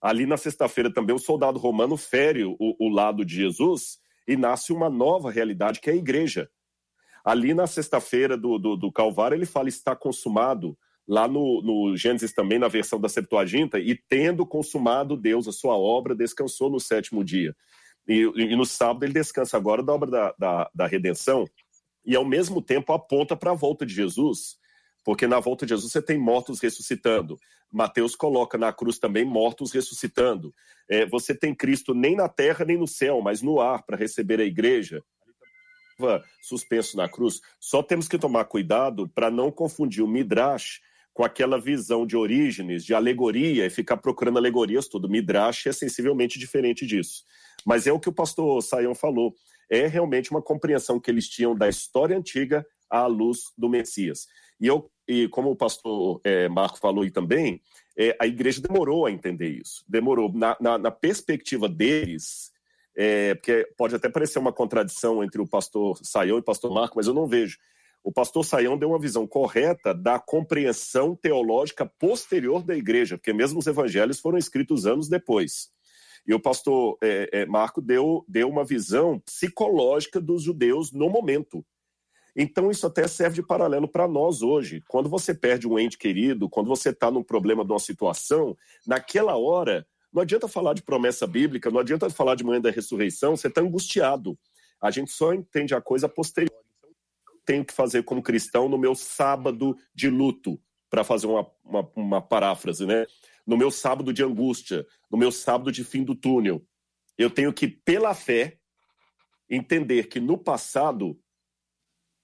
Ali 0.00 0.26
na 0.26 0.36
sexta-feira 0.36 0.92
também 0.92 1.14
o 1.14 1.18
soldado 1.18 1.58
romano 1.58 1.96
fere 1.96 2.44
o, 2.44 2.56
o 2.58 2.88
lado 2.88 3.24
de 3.24 3.36
Jesus 3.36 3.98
e 4.26 4.36
nasce 4.36 4.72
uma 4.72 4.88
nova 4.90 5.30
realidade 5.30 5.80
que 5.80 5.90
é 5.90 5.92
a 5.92 5.96
igreja. 5.96 6.48
Ali 7.24 7.54
na 7.54 7.66
sexta-feira 7.66 8.36
do, 8.36 8.58
do, 8.58 8.76
do, 8.76 8.92
Calvário, 8.92 9.34
ele 9.34 9.46
fala 9.46 9.68
está 9.68 9.96
consumado. 9.96 10.76
Lá 11.06 11.28
no, 11.28 11.60
no 11.62 11.96
Gênesis 11.96 12.32
também, 12.32 12.58
na 12.58 12.68
versão 12.68 12.98
da 12.98 13.10
Septuaginta, 13.10 13.78
e 13.78 13.94
tendo 13.94 14.46
consumado 14.46 15.18
Deus 15.18 15.46
a 15.46 15.52
sua 15.52 15.76
obra, 15.76 16.14
descansou 16.14 16.70
no 16.70 16.80
sétimo 16.80 17.22
dia. 17.22 17.54
E, 18.08 18.22
e 18.36 18.56
no 18.56 18.64
sábado 18.64 19.04
ele 19.04 19.12
descansa 19.12 19.56
agora 19.56 19.82
da 19.82 19.92
obra 19.92 20.10
da, 20.10 20.34
da, 20.38 20.70
da 20.74 20.86
redenção, 20.86 21.46
e 22.06 22.16
ao 22.16 22.24
mesmo 22.24 22.60
tempo 22.60 22.92
aponta 22.92 23.36
para 23.36 23.50
a 23.50 23.54
volta 23.54 23.84
de 23.84 23.94
Jesus, 23.94 24.56
porque 25.04 25.26
na 25.26 25.40
volta 25.40 25.66
de 25.66 25.70
Jesus 25.70 25.92
você 25.92 26.00
tem 26.00 26.18
mortos 26.18 26.60
ressuscitando. 26.60 27.38
Mateus 27.70 28.14
coloca 28.14 28.56
na 28.56 28.72
cruz 28.72 28.98
também 28.98 29.24
mortos 29.24 29.72
ressuscitando. 29.72 30.54
É, 30.88 31.04
você 31.04 31.34
tem 31.34 31.54
Cristo 31.54 31.92
nem 31.92 32.16
na 32.16 32.28
terra 32.28 32.64
nem 32.64 32.78
no 32.78 32.86
céu, 32.86 33.20
mas 33.20 33.42
no 33.42 33.60
ar 33.60 33.82
para 33.84 33.96
receber 33.96 34.40
a 34.40 34.44
igreja 34.44 35.02
suspenso 36.40 36.96
na 36.96 37.08
cruz, 37.08 37.40
só 37.60 37.82
temos 37.82 38.08
que 38.08 38.18
tomar 38.18 38.44
cuidado 38.44 39.08
para 39.08 39.30
não 39.30 39.50
confundir 39.50 40.02
o 40.02 40.08
Midrash 40.08 40.80
com 41.14 41.24
aquela 41.24 41.60
visão 41.60 42.04
de 42.04 42.16
origens, 42.16 42.84
de 42.84 42.92
alegoria, 42.92 43.64
e 43.64 43.70
ficar 43.70 43.96
procurando 43.96 44.36
alegorias 44.36 44.88
tudo. 44.88 45.08
Midrash 45.08 45.66
é 45.66 45.72
sensivelmente 45.72 46.38
diferente 46.38 46.84
disso. 46.84 47.22
Mas 47.64 47.86
é 47.86 47.92
o 47.92 48.00
que 48.00 48.08
o 48.08 48.12
pastor 48.12 48.60
Saião 48.62 48.94
falou. 48.94 49.32
É 49.70 49.86
realmente 49.86 50.32
uma 50.32 50.42
compreensão 50.42 50.98
que 50.98 51.10
eles 51.10 51.28
tinham 51.28 51.54
da 51.54 51.68
história 51.68 52.16
antiga 52.18 52.66
à 52.90 53.06
luz 53.06 53.52
do 53.56 53.68
Messias. 53.68 54.26
E, 54.60 54.66
eu, 54.66 54.90
e 55.06 55.28
como 55.28 55.50
o 55.50 55.56
pastor 55.56 56.20
é, 56.24 56.48
Marco 56.48 56.78
falou 56.78 57.04
aí 57.04 57.10
também, 57.10 57.62
é, 57.96 58.16
a 58.20 58.26
igreja 58.26 58.60
demorou 58.60 59.06
a 59.06 59.12
entender 59.12 59.48
isso. 59.48 59.84
Demorou. 59.88 60.32
Na, 60.32 60.56
na, 60.60 60.78
na 60.78 60.90
perspectiva 60.90 61.68
deles, 61.68 62.50
é, 62.96 63.34
porque 63.34 63.68
pode 63.76 63.94
até 63.94 64.08
parecer 64.08 64.38
uma 64.38 64.52
contradição 64.52 65.22
entre 65.22 65.40
o 65.40 65.46
pastor 65.46 65.98
Saião 66.02 66.36
e 66.36 66.40
o 66.40 66.44
pastor 66.44 66.72
Marco, 66.72 66.96
mas 66.96 67.06
eu 67.06 67.14
não 67.14 67.26
vejo. 67.26 67.58
O 68.02 68.12
pastor 68.12 68.44
Saião 68.44 68.76
deu 68.76 68.90
uma 68.90 68.98
visão 68.98 69.26
correta 69.26 69.94
da 69.94 70.18
compreensão 70.18 71.16
teológica 71.16 71.86
posterior 71.86 72.62
da 72.62 72.76
igreja, 72.76 73.16
porque 73.16 73.32
mesmo 73.32 73.58
os 73.58 73.66
evangelhos 73.66 74.20
foram 74.20 74.36
escritos 74.36 74.86
anos 74.86 75.08
depois. 75.08 75.70
E 76.26 76.34
o 76.34 76.40
pastor 76.40 76.98
é, 77.02 77.28
é, 77.32 77.46
Marco 77.46 77.80
deu, 77.80 78.24
deu 78.28 78.48
uma 78.48 78.64
visão 78.64 79.18
psicológica 79.20 80.20
dos 80.20 80.42
judeus 80.42 80.92
no 80.92 81.08
momento. 81.08 81.64
Então, 82.36 82.70
isso 82.70 82.86
até 82.86 83.06
serve 83.06 83.36
de 83.36 83.46
paralelo 83.46 83.86
para 83.86 84.08
nós 84.08 84.42
hoje. 84.42 84.82
Quando 84.88 85.08
você 85.08 85.32
perde 85.32 85.68
um 85.68 85.78
ente 85.78 85.96
querido, 85.96 86.48
quando 86.48 86.66
você 86.66 86.90
está 86.90 87.10
num 87.10 87.22
problema 87.22 87.64
de 87.64 87.72
uma 87.72 87.78
situação, 87.78 88.56
naquela 88.86 89.36
hora, 89.36 89.86
não 90.14 90.22
adianta 90.22 90.46
falar 90.46 90.74
de 90.74 90.82
promessa 90.82 91.26
bíblica, 91.26 91.70
não 91.70 91.80
adianta 91.80 92.08
falar 92.08 92.36
de 92.36 92.44
manhã 92.44 92.60
da 92.60 92.70
ressurreição, 92.70 93.36
você 93.36 93.48
está 93.48 93.60
angustiado. 93.60 94.38
A 94.80 94.88
gente 94.88 95.10
só 95.10 95.34
entende 95.34 95.74
a 95.74 95.80
coisa 95.80 96.08
posterior. 96.08 96.56
Então, 96.78 97.36
tenho 97.44 97.64
que 97.64 97.74
fazer 97.74 98.04
como 98.04 98.22
cristão 98.22 98.68
no 98.68 98.78
meu 98.78 98.94
sábado 98.94 99.76
de 99.92 100.08
luto, 100.08 100.60
para 100.88 101.02
fazer 101.02 101.26
uma, 101.26 101.50
uma, 101.64 101.90
uma, 101.96 102.22
paráfrase, 102.22 102.86
né? 102.86 103.04
no 103.44 103.56
meu 103.56 103.72
sábado 103.72 104.12
de 104.12 104.22
angústia, 104.22 104.86
no 105.10 105.18
meu 105.18 105.32
sábado 105.32 105.72
de 105.72 105.82
fim 105.82 106.04
do 106.04 106.14
túnel. 106.14 106.64
Eu 107.18 107.28
tenho 107.28 107.52
que, 107.52 107.66
pela 107.66 108.14
fé, 108.14 108.58
entender 109.50 110.06
que 110.06 110.20
no 110.20 110.38
passado 110.38 111.18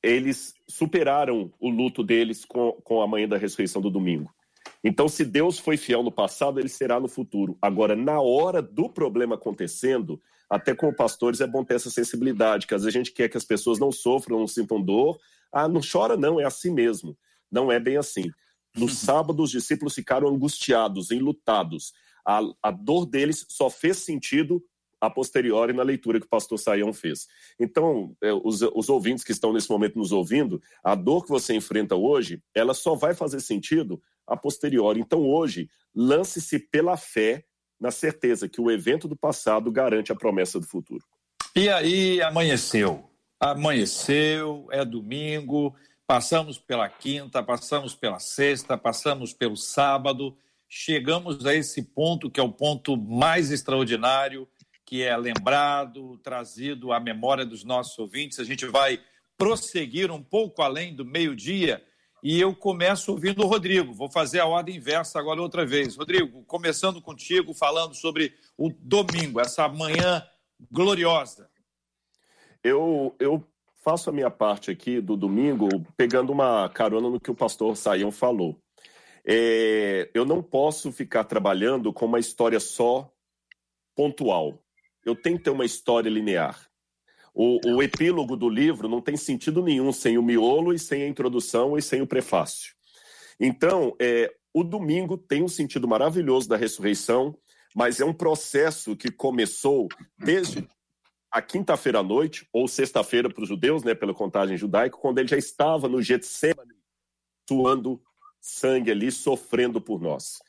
eles 0.00 0.54
superaram 0.68 1.52
o 1.58 1.68
luto 1.68 2.04
deles 2.04 2.44
com, 2.44 2.72
com 2.84 3.02
a 3.02 3.08
manhã 3.08 3.28
da 3.28 3.36
ressurreição 3.36 3.82
do 3.82 3.90
domingo. 3.90 4.32
Então, 4.82 5.08
se 5.08 5.24
Deus 5.24 5.58
foi 5.58 5.76
fiel 5.76 6.02
no 6.02 6.10
passado, 6.10 6.58
ele 6.58 6.68
será 6.68 6.98
no 6.98 7.08
futuro. 7.08 7.56
Agora, 7.60 7.94
na 7.94 8.20
hora 8.20 8.62
do 8.62 8.88
problema 8.88 9.34
acontecendo, 9.34 10.20
até 10.48 10.74
como 10.74 10.94
pastores 10.94 11.40
é 11.40 11.46
bom 11.46 11.62
ter 11.62 11.74
essa 11.74 11.90
sensibilidade, 11.90 12.66
que 12.66 12.74
às 12.74 12.82
vezes 12.82 12.96
a 12.96 12.98
gente 12.98 13.12
quer 13.12 13.28
que 13.28 13.36
as 13.36 13.44
pessoas 13.44 13.78
não 13.78 13.92
sofram, 13.92 14.38
não 14.38 14.46
sintam 14.46 14.80
dor. 14.80 15.18
Ah, 15.52 15.68
não 15.68 15.80
chora, 15.80 16.16
não, 16.16 16.40
é 16.40 16.44
assim 16.44 16.72
mesmo. 16.72 17.16
Não 17.50 17.70
é 17.70 17.78
bem 17.78 17.96
assim. 17.96 18.30
No 18.76 18.88
sábado, 18.88 19.42
os 19.42 19.50
discípulos 19.50 19.94
ficaram 19.94 20.28
angustiados, 20.28 21.10
enlutados. 21.10 21.92
A, 22.26 22.40
a 22.62 22.70
dor 22.70 23.04
deles 23.04 23.44
só 23.48 23.68
fez 23.68 23.98
sentido 23.98 24.64
a 25.00 25.08
posteriori 25.08 25.72
na 25.72 25.82
leitura 25.82 26.20
que 26.20 26.26
o 26.26 26.28
pastor 26.28 26.58
Saião 26.58 26.92
fez. 26.92 27.26
Então, 27.58 28.14
é, 28.22 28.32
os, 28.32 28.60
os 28.60 28.88
ouvintes 28.88 29.24
que 29.24 29.32
estão 29.32 29.52
nesse 29.52 29.70
momento 29.70 29.98
nos 29.98 30.12
ouvindo, 30.12 30.60
a 30.84 30.94
dor 30.94 31.24
que 31.24 31.30
você 31.30 31.54
enfrenta 31.54 31.96
hoje, 31.96 32.42
ela 32.54 32.74
só 32.74 32.94
vai 32.94 33.14
fazer 33.14 33.40
sentido 33.40 34.00
a 34.30 34.36
posteriori. 34.36 35.00
Então, 35.00 35.20
hoje, 35.20 35.68
lance-se 35.94 36.58
pela 36.58 36.96
fé 36.96 37.44
na 37.78 37.90
certeza 37.90 38.48
que 38.48 38.60
o 38.60 38.70
evento 38.70 39.08
do 39.08 39.16
passado 39.16 39.70
garante 39.70 40.12
a 40.12 40.14
promessa 40.14 40.60
do 40.60 40.66
futuro. 40.66 41.04
E 41.56 41.68
aí, 41.68 42.22
amanheceu. 42.22 43.10
Amanheceu, 43.40 44.68
é 44.70 44.84
domingo, 44.84 45.74
passamos 46.06 46.58
pela 46.58 46.88
quinta, 46.88 47.42
passamos 47.42 47.94
pela 47.94 48.18
sexta, 48.18 48.76
passamos 48.78 49.32
pelo 49.32 49.56
sábado, 49.56 50.36
chegamos 50.68 51.44
a 51.44 51.54
esse 51.54 51.82
ponto 51.82 52.30
que 52.30 52.38
é 52.38 52.42
o 52.42 52.52
ponto 52.52 52.96
mais 52.96 53.50
extraordinário 53.50 54.46
que 54.90 55.04
é 55.04 55.16
lembrado, 55.16 56.18
trazido 56.18 56.92
à 56.92 56.98
memória 56.98 57.46
dos 57.46 57.62
nossos 57.62 57.96
ouvintes. 57.96 58.40
A 58.40 58.44
gente 58.44 58.66
vai 58.66 59.00
prosseguir 59.38 60.10
um 60.10 60.20
pouco 60.20 60.62
além 60.62 60.92
do 60.92 61.04
meio-dia 61.04 61.80
e 62.22 62.40
eu 62.40 62.54
começo 62.54 63.12
ouvindo 63.12 63.42
o 63.42 63.46
Rodrigo. 63.46 63.92
Vou 63.92 64.10
fazer 64.10 64.40
a 64.40 64.46
ordem 64.46 64.76
inversa 64.76 65.18
agora 65.18 65.40
outra 65.40 65.64
vez. 65.64 65.96
Rodrigo, 65.96 66.42
começando 66.44 67.00
contigo, 67.00 67.54
falando 67.54 67.94
sobre 67.94 68.34
o 68.56 68.70
domingo, 68.70 69.40
essa 69.40 69.68
manhã 69.68 70.22
gloriosa. 70.70 71.50
Eu, 72.62 73.14
eu 73.18 73.46
faço 73.82 74.10
a 74.10 74.12
minha 74.12 74.30
parte 74.30 74.70
aqui 74.70 75.00
do 75.00 75.16
domingo 75.16 75.68
pegando 75.96 76.32
uma 76.32 76.68
carona 76.68 77.08
no 77.08 77.20
que 77.20 77.30
o 77.30 77.34
pastor 77.34 77.76
Saião 77.76 78.10
falou. 78.10 78.60
É, 79.24 80.10
eu 80.14 80.24
não 80.24 80.42
posso 80.42 80.92
ficar 80.92 81.24
trabalhando 81.24 81.92
com 81.92 82.06
uma 82.06 82.18
história 82.18 82.60
só 82.60 83.10
pontual 83.94 84.58
eu 85.04 85.14
tenho 85.14 85.38
que 85.38 85.44
ter 85.44 85.50
uma 85.50 85.64
história 85.64 86.10
linear. 86.10 86.69
O, 87.34 87.58
o, 87.66 87.82
epílogo 87.82 88.36
do 88.36 88.48
livro 88.48 88.88
não 88.88 89.00
tem 89.00 89.16
sentido 89.16 89.62
nenhum 89.62 89.92
sem 89.92 90.18
o 90.18 90.22
miolo 90.22 90.72
e 90.72 90.78
sem 90.78 91.02
a 91.02 91.08
introdução 91.08 91.76
e 91.76 91.82
sem 91.82 92.02
o 92.02 92.06
prefácio. 92.06 92.74
Então, 93.38 93.94
é, 94.00 94.32
o 94.52 94.64
domingo 94.64 95.16
tem 95.16 95.42
um 95.42 95.48
sentido 95.48 95.86
maravilhoso 95.86 96.48
da 96.48 96.56
ressurreição, 96.56 97.36
mas 97.74 98.00
é 98.00 98.04
um 98.04 98.12
processo 98.12 98.96
que 98.96 99.10
começou 99.10 99.88
desde 100.18 100.66
a 101.30 101.40
quinta-feira 101.40 102.00
à 102.00 102.02
noite, 102.02 102.48
ou 102.52 102.66
sexta-feira 102.66 103.30
para 103.30 103.42
os 103.42 103.48
judeus, 103.48 103.84
né, 103.84 103.94
pela 103.94 104.12
contagem 104.12 104.56
judaica, 104.56 104.96
quando 104.96 105.18
ele 105.18 105.28
já 105.28 105.36
estava 105.36 105.88
no 105.88 106.02
Getsemane, 106.02 106.74
suando 107.48 108.02
sangue 108.40 108.90
ali, 108.90 109.12
sofrendo 109.12 109.80
por 109.80 110.00
nós. 110.00 110.40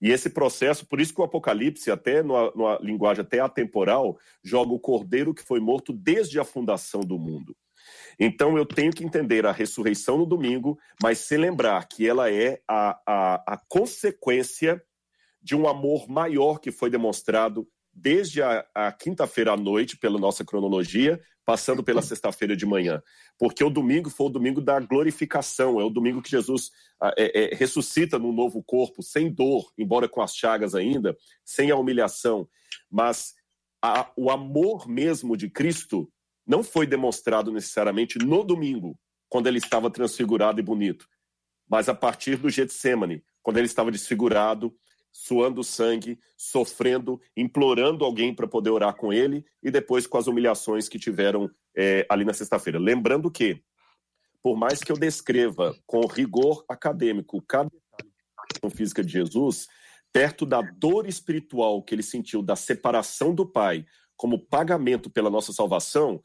E 0.00 0.10
esse 0.10 0.30
processo, 0.30 0.86
por 0.86 1.00
isso 1.00 1.14
que 1.14 1.20
o 1.20 1.24
Apocalipse, 1.24 1.90
até 1.90 2.22
numa, 2.22 2.50
numa 2.52 2.78
linguagem 2.80 3.22
até 3.22 3.40
atemporal, 3.40 4.18
joga 4.42 4.72
o 4.72 4.80
cordeiro 4.80 5.34
que 5.34 5.42
foi 5.42 5.60
morto 5.60 5.92
desde 5.92 6.40
a 6.40 6.44
fundação 6.44 7.00
do 7.00 7.18
mundo. 7.18 7.54
Então 8.18 8.56
eu 8.56 8.66
tenho 8.66 8.92
que 8.92 9.04
entender 9.04 9.46
a 9.46 9.52
ressurreição 9.52 10.18
no 10.18 10.26
domingo, 10.26 10.78
mas 11.02 11.18
se 11.18 11.36
lembrar 11.36 11.86
que 11.88 12.06
ela 12.06 12.30
é 12.30 12.60
a, 12.68 12.98
a, 13.06 13.54
a 13.54 13.60
consequência 13.68 14.82
de 15.42 15.56
um 15.56 15.68
amor 15.68 16.08
maior 16.08 16.58
que 16.58 16.70
foi 16.70 16.90
demonstrado 16.90 17.66
desde 17.92 18.42
a, 18.42 18.64
a 18.74 18.92
quinta-feira 18.92 19.52
à 19.52 19.56
noite, 19.56 19.96
pela 19.96 20.18
nossa 20.18 20.44
cronologia, 20.44 21.20
passando 21.50 21.82
pela 21.82 22.00
sexta-feira 22.00 22.56
de 22.56 22.64
manhã. 22.64 23.02
Porque 23.36 23.64
o 23.64 23.70
domingo 23.70 24.08
foi 24.08 24.28
o 24.28 24.30
domingo 24.30 24.60
da 24.60 24.78
glorificação, 24.78 25.80
é 25.80 25.84
o 25.84 25.90
domingo 25.90 26.22
que 26.22 26.30
Jesus 26.30 26.70
é, 27.18 27.54
é, 27.54 27.56
ressuscita 27.56 28.20
num 28.20 28.30
novo 28.32 28.62
corpo, 28.62 29.02
sem 29.02 29.28
dor, 29.28 29.72
embora 29.76 30.08
com 30.08 30.22
as 30.22 30.36
chagas 30.36 30.76
ainda, 30.76 31.16
sem 31.44 31.72
a 31.72 31.76
humilhação. 31.76 32.48
Mas 32.88 33.34
a, 33.82 34.08
o 34.16 34.30
amor 34.30 34.86
mesmo 34.86 35.36
de 35.36 35.50
Cristo 35.50 36.08
não 36.46 36.62
foi 36.62 36.86
demonstrado 36.86 37.50
necessariamente 37.50 38.16
no 38.16 38.44
domingo, 38.44 38.96
quando 39.28 39.48
ele 39.48 39.58
estava 39.58 39.90
transfigurado 39.90 40.60
e 40.60 40.62
bonito, 40.62 41.08
mas 41.68 41.88
a 41.88 41.94
partir 41.96 42.36
do 42.36 42.48
Getsemane, 42.48 43.24
quando 43.42 43.56
ele 43.56 43.66
estava 43.66 43.90
desfigurado, 43.90 44.72
suando 45.12 45.64
sangue, 45.64 46.18
sofrendo, 46.36 47.20
implorando 47.36 48.04
alguém 48.04 48.34
para 48.34 48.46
poder 48.46 48.70
orar 48.70 48.94
com 48.96 49.12
ele 49.12 49.44
e 49.62 49.70
depois 49.70 50.06
com 50.06 50.18
as 50.18 50.26
humilhações 50.26 50.88
que 50.88 50.98
tiveram 50.98 51.50
é, 51.76 52.06
ali 52.08 52.24
na 52.24 52.32
sexta-feira. 52.32 52.78
Lembrando 52.78 53.30
que, 53.30 53.62
por 54.42 54.56
mais 54.56 54.80
que 54.80 54.90
eu 54.90 54.96
descreva 54.96 55.74
com 55.86 56.06
rigor 56.06 56.64
acadêmico 56.68 57.42
cada 57.42 57.70
detalhe 57.70 58.74
física 58.74 59.02
de 59.02 59.12
Jesus, 59.12 59.66
perto 60.12 60.44
da 60.46 60.60
dor 60.60 61.06
espiritual 61.06 61.82
que 61.82 61.94
ele 61.94 62.02
sentiu 62.02 62.42
da 62.42 62.56
separação 62.56 63.34
do 63.34 63.46
Pai 63.46 63.84
como 64.16 64.38
pagamento 64.38 65.10
pela 65.10 65.30
nossa 65.30 65.52
salvação, 65.52 66.20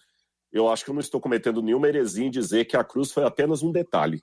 eu 0.52 0.70
acho 0.70 0.84
que 0.84 0.90
eu 0.90 0.94
não 0.94 1.02
estou 1.02 1.20
cometendo 1.20 1.62
nenhuma 1.62 1.88
heresia 1.88 2.26
em 2.26 2.32
dizer 2.32 2.66
que 2.66 2.78
a 2.78 2.84
cruz 2.84 3.12
foi 3.12 3.24
apenas 3.26 3.62
um 3.62 3.72
detalhe. 3.72 4.22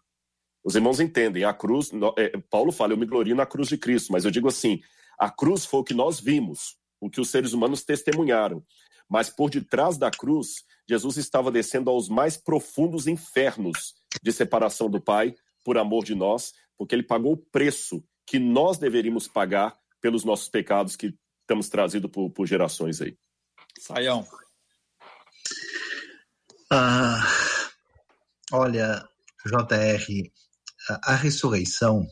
Os 0.65 0.75
irmãos 0.75 1.01
entendem, 1.01 1.45
a 1.45 1.53
cruz, 1.53 1.91
é, 2.17 2.39
Paulo 2.51 2.71
fala, 2.71 2.93
eu 2.93 2.97
me 2.97 3.07
glorio 3.07 3.35
na 3.35 3.45
cruz 3.45 3.69
de 3.69 3.77
Cristo, 3.77 4.13
mas 4.13 4.25
eu 4.25 4.31
digo 4.31 4.49
assim, 4.49 4.81
a 5.19 5.31
cruz 5.31 5.65
foi 5.65 5.81
o 5.81 5.85
que 5.85 5.95
nós 5.95 6.21
vimos, 6.21 6.77
o 7.01 7.11
que 7.11 7.21
os 7.21 7.31
seres 7.31 7.53
humanos 7.53 7.83
testemunharam. 7.85 8.65
Mas 9.09 9.29
por 9.29 9.51
detrás 9.51 9.99
da 9.99 10.11
cruz, 10.11 10.65
Jesus 10.89 11.17
estava 11.17 11.51
descendo 11.51 11.91
aos 11.91 12.09
mais 12.09 12.37
profundos 12.37 13.07
infernos 13.07 13.95
de 14.23 14.33
separação 14.33 14.89
do 14.89 15.01
Pai 15.01 15.35
por 15.65 15.77
amor 15.77 16.05
de 16.05 16.15
nós, 16.15 16.53
porque 16.77 16.95
ele 16.95 17.03
pagou 17.03 17.33
o 17.33 17.37
preço 17.37 18.03
que 18.27 18.39
nós 18.39 18.79
deveríamos 18.79 19.29
pagar 19.29 19.77
pelos 20.01 20.25
nossos 20.25 20.49
pecados 20.49 20.97
que 20.97 21.15
estamos 21.41 21.69
trazidos 21.69 22.11
por, 22.11 22.31
por 22.31 22.47
gerações 22.47 23.01
aí. 23.01 23.17
Saião. 23.79 24.27
Ah, 26.71 27.23
olha, 28.51 29.09
JR, 29.45 30.31
a, 30.89 31.15
ressurreição 31.15 32.07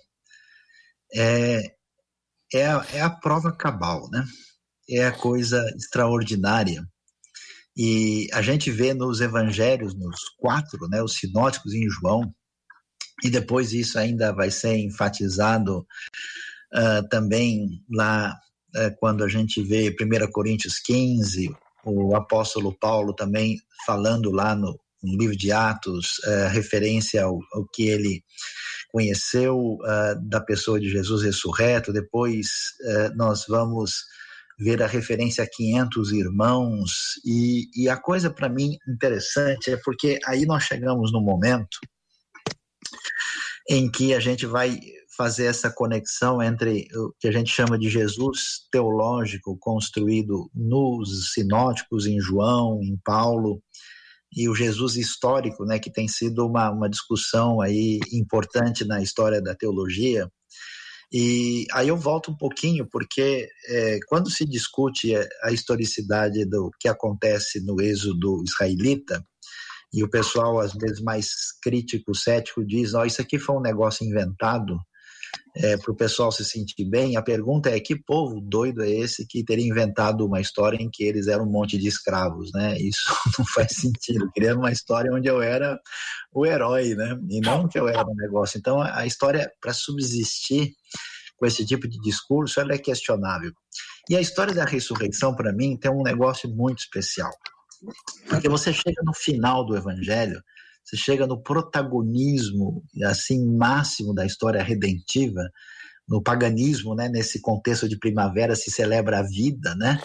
é, 1.14 1.62
é, 2.52 2.66
a, 2.66 2.86
é 2.92 3.00
a 3.00 3.10
prova 3.10 3.52
cabal, 3.52 4.08
né? 4.10 4.24
É 4.88 5.06
a 5.06 5.12
coisa 5.12 5.64
extraordinária. 5.76 6.84
E 7.76 8.28
a 8.32 8.42
gente 8.42 8.70
vê 8.70 8.92
nos 8.92 9.20
evangelhos, 9.20 9.94
nos 9.94 10.18
quatro, 10.36 10.88
né, 10.88 11.02
os 11.02 11.14
sinóticos 11.14 11.72
em 11.72 11.88
João, 11.88 12.34
e 13.22 13.30
depois 13.30 13.72
isso 13.72 13.98
ainda 13.98 14.32
vai 14.32 14.50
ser 14.50 14.76
enfatizado 14.76 15.86
uh, 16.74 17.08
também 17.08 17.82
lá 17.90 18.34
uh, 18.76 18.96
quando 18.98 19.22
a 19.22 19.28
gente 19.28 19.62
vê 19.62 19.88
1 19.88 20.30
Coríntios 20.32 20.78
15, 20.80 21.54
o 21.84 22.16
apóstolo 22.16 22.76
Paulo 22.78 23.14
também 23.14 23.56
falando 23.86 24.30
lá 24.30 24.54
no, 24.54 24.78
no 25.02 25.16
livro 25.16 25.36
de 25.36 25.52
Atos, 25.52 26.18
uh, 26.18 26.48
referência 26.50 27.24
ao, 27.24 27.38
ao, 27.52 27.66
que 27.72 27.88
ele 27.88 28.22
conheceu 28.90 29.56
uh, 29.56 30.28
da 30.28 30.40
pessoa 30.40 30.80
de 30.80 30.88
Jesus 30.88 31.22
ressurreto. 31.22 31.92
Depois 31.92 32.48
uh, 32.82 33.16
nós 33.16 33.44
vamos 33.48 33.92
ver 34.58 34.82
a 34.82 34.86
referência 34.86 35.42
a 35.42 35.48
500 35.50 36.12
irmãos. 36.12 36.92
E, 37.24 37.68
e 37.74 37.88
a 37.88 37.96
coisa 37.96 38.30
para 38.30 38.48
mim 38.48 38.76
interessante 38.86 39.70
é 39.70 39.76
porque 39.82 40.18
aí 40.26 40.44
nós 40.44 40.64
chegamos 40.64 41.12
no 41.12 41.20
momento 41.20 41.78
em 43.68 43.90
que 43.90 44.12
a 44.12 44.20
gente 44.20 44.46
vai 44.46 44.78
fazer 45.16 45.46
essa 45.46 45.70
conexão 45.70 46.42
entre 46.42 46.88
o 46.94 47.12
que 47.18 47.28
a 47.28 47.32
gente 47.32 47.50
chama 47.50 47.78
de 47.78 47.88
Jesus 47.88 48.66
teológico 48.70 49.56
construído 49.58 50.50
nos 50.54 51.32
sinóticos 51.32 52.06
em 52.06 52.18
João, 52.20 52.80
em 52.82 52.98
Paulo, 53.04 53.62
e 54.34 54.48
o 54.48 54.54
Jesus 54.54 54.96
histórico, 54.96 55.64
né, 55.64 55.78
que 55.78 55.90
tem 55.90 56.06
sido 56.06 56.46
uma, 56.46 56.70
uma 56.70 56.88
discussão 56.88 57.60
aí 57.60 57.98
importante 58.12 58.84
na 58.84 59.02
história 59.02 59.40
da 59.40 59.54
teologia. 59.54 60.30
E 61.12 61.66
aí 61.72 61.88
eu 61.88 61.96
volto 61.96 62.30
um 62.30 62.36
pouquinho, 62.36 62.86
porque 62.88 63.48
é, 63.68 63.98
quando 64.06 64.30
se 64.30 64.44
discute 64.44 65.12
a 65.42 65.50
historicidade 65.50 66.44
do 66.44 66.70
que 66.78 66.86
acontece 66.86 67.60
no 67.64 67.80
êxodo 67.80 68.44
israelita, 68.46 69.24
e 69.92 70.04
o 70.04 70.08
pessoal, 70.08 70.60
às 70.60 70.72
vezes 70.72 71.00
mais 71.00 71.28
crítico, 71.60 72.14
cético, 72.14 72.64
diz: 72.64 72.94
oh, 72.94 73.04
isso 73.04 73.20
aqui 73.20 73.38
foi 73.38 73.56
um 73.56 73.60
negócio 73.60 74.06
inventado, 74.06 74.78
é, 75.56 75.76
para 75.76 75.92
o 75.92 75.96
pessoal 75.96 76.30
se 76.30 76.44
sentir 76.44 76.84
bem, 76.84 77.16
a 77.16 77.22
pergunta 77.22 77.70
é 77.70 77.80
que 77.80 77.96
povo 77.96 78.40
doido 78.40 78.82
é 78.82 78.90
esse 78.90 79.26
que 79.26 79.44
teria 79.44 79.66
inventado 79.66 80.24
uma 80.24 80.40
história 80.40 80.76
em 80.76 80.88
que 80.88 81.04
eles 81.04 81.26
eram 81.26 81.44
um 81.44 81.50
monte 81.50 81.76
de 81.76 81.88
escravos, 81.88 82.52
né? 82.52 82.78
Isso 82.78 83.04
não 83.38 83.44
faz 83.46 83.72
sentido. 83.72 84.30
Criando 84.34 84.58
uma 84.58 84.72
história 84.72 85.12
onde 85.12 85.28
eu 85.28 85.42
era 85.42 85.78
o 86.32 86.46
herói, 86.46 86.94
né? 86.94 87.18
E 87.28 87.40
não 87.40 87.68
que 87.68 87.78
eu 87.78 87.88
era 87.88 88.06
um 88.06 88.14
negócio. 88.14 88.58
Então, 88.58 88.80
a 88.80 89.04
história, 89.04 89.50
para 89.60 89.72
subsistir 89.72 90.72
com 91.36 91.46
esse 91.46 91.64
tipo 91.64 91.88
de 91.88 91.98
discurso, 92.00 92.60
ela 92.60 92.74
é 92.74 92.78
questionável. 92.78 93.50
E 94.08 94.16
a 94.16 94.20
história 94.20 94.54
da 94.54 94.64
ressurreição, 94.64 95.34
para 95.34 95.52
mim, 95.52 95.76
tem 95.76 95.90
um 95.90 96.02
negócio 96.02 96.48
muito 96.48 96.80
especial. 96.80 97.30
Porque 98.28 98.48
você 98.48 98.72
chega 98.72 99.00
no 99.04 99.14
final 99.14 99.64
do 99.64 99.76
evangelho 99.76 100.40
você 100.84 100.96
chega 100.96 101.26
no 101.26 101.42
protagonismo 101.42 102.82
assim 103.04 103.46
máximo 103.56 104.14
da 104.14 104.26
história 104.26 104.62
redentiva, 104.62 105.40
no 106.08 106.20
paganismo, 106.20 106.94
né, 106.94 107.08
nesse 107.08 107.40
contexto 107.40 107.88
de 107.88 107.96
primavera 107.96 108.56
se 108.56 108.70
celebra 108.70 109.20
a 109.20 109.22
vida, 109.22 109.76
né, 109.76 110.00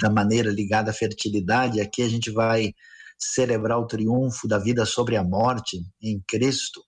da 0.00 0.08
maneira 0.08 0.50
ligada 0.50 0.92
à 0.92 0.94
fertilidade. 0.94 1.80
Aqui 1.80 2.02
a 2.02 2.08
gente 2.08 2.30
vai 2.30 2.72
celebrar 3.18 3.78
o 3.78 3.86
triunfo 3.86 4.46
da 4.46 4.58
vida 4.58 4.86
sobre 4.86 5.16
a 5.16 5.24
morte 5.24 5.78
em 6.00 6.22
Cristo. 6.26 6.80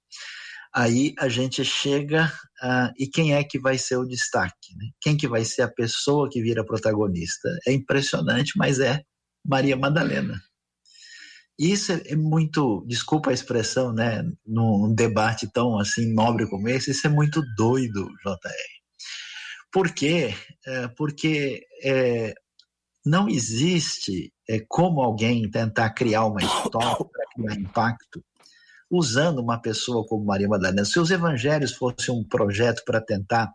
Aí 0.74 1.12
a 1.18 1.28
gente 1.28 1.62
chega 1.64 2.32
uh, 2.62 2.90
e 2.96 3.06
quem 3.06 3.34
é 3.34 3.44
que 3.44 3.58
vai 3.58 3.76
ser 3.76 3.96
o 3.96 4.06
destaque? 4.06 4.74
Né? 4.76 4.86
Quem 5.00 5.16
que 5.16 5.28
vai 5.28 5.44
ser 5.44 5.62
a 5.62 5.68
pessoa 5.68 6.30
que 6.30 6.40
vira 6.40 6.64
protagonista? 6.64 7.48
É 7.66 7.72
impressionante, 7.72 8.52
mas 8.56 8.80
é 8.80 9.02
Maria 9.44 9.76
Madalena. 9.76 10.40
Isso 11.58 11.92
é, 11.92 12.02
é 12.06 12.16
muito, 12.16 12.84
desculpa 12.86 13.30
a 13.30 13.34
expressão, 13.34 13.92
né, 13.92 14.24
num 14.44 14.94
debate 14.94 15.50
tão 15.52 15.78
assim 15.78 16.12
nobre 16.12 16.48
como 16.48 16.68
esse, 16.68 16.90
isso 16.90 17.06
é 17.06 17.10
muito 17.10 17.42
doido, 17.56 18.08
JR. 18.24 18.82
Por 19.70 19.92
quê? 19.92 20.34
É, 20.66 20.88
porque 20.88 21.66
é, 21.82 22.34
não 23.04 23.28
existe 23.28 24.32
é, 24.48 24.60
como 24.68 25.00
alguém 25.00 25.50
tentar 25.50 25.90
criar 25.90 26.26
uma 26.26 26.42
história 26.42 26.96
para 27.10 27.26
criar 27.34 27.60
impacto 27.60 28.22
usando 28.90 29.38
uma 29.38 29.58
pessoa 29.58 30.06
como 30.06 30.26
Maria 30.26 30.46
Madalena. 30.46 30.84
Se 30.84 31.00
os 31.00 31.10
evangelhos 31.10 31.72
fossem 31.72 32.14
um 32.14 32.22
projeto 32.22 32.82
para 32.84 33.00
tentar 33.00 33.50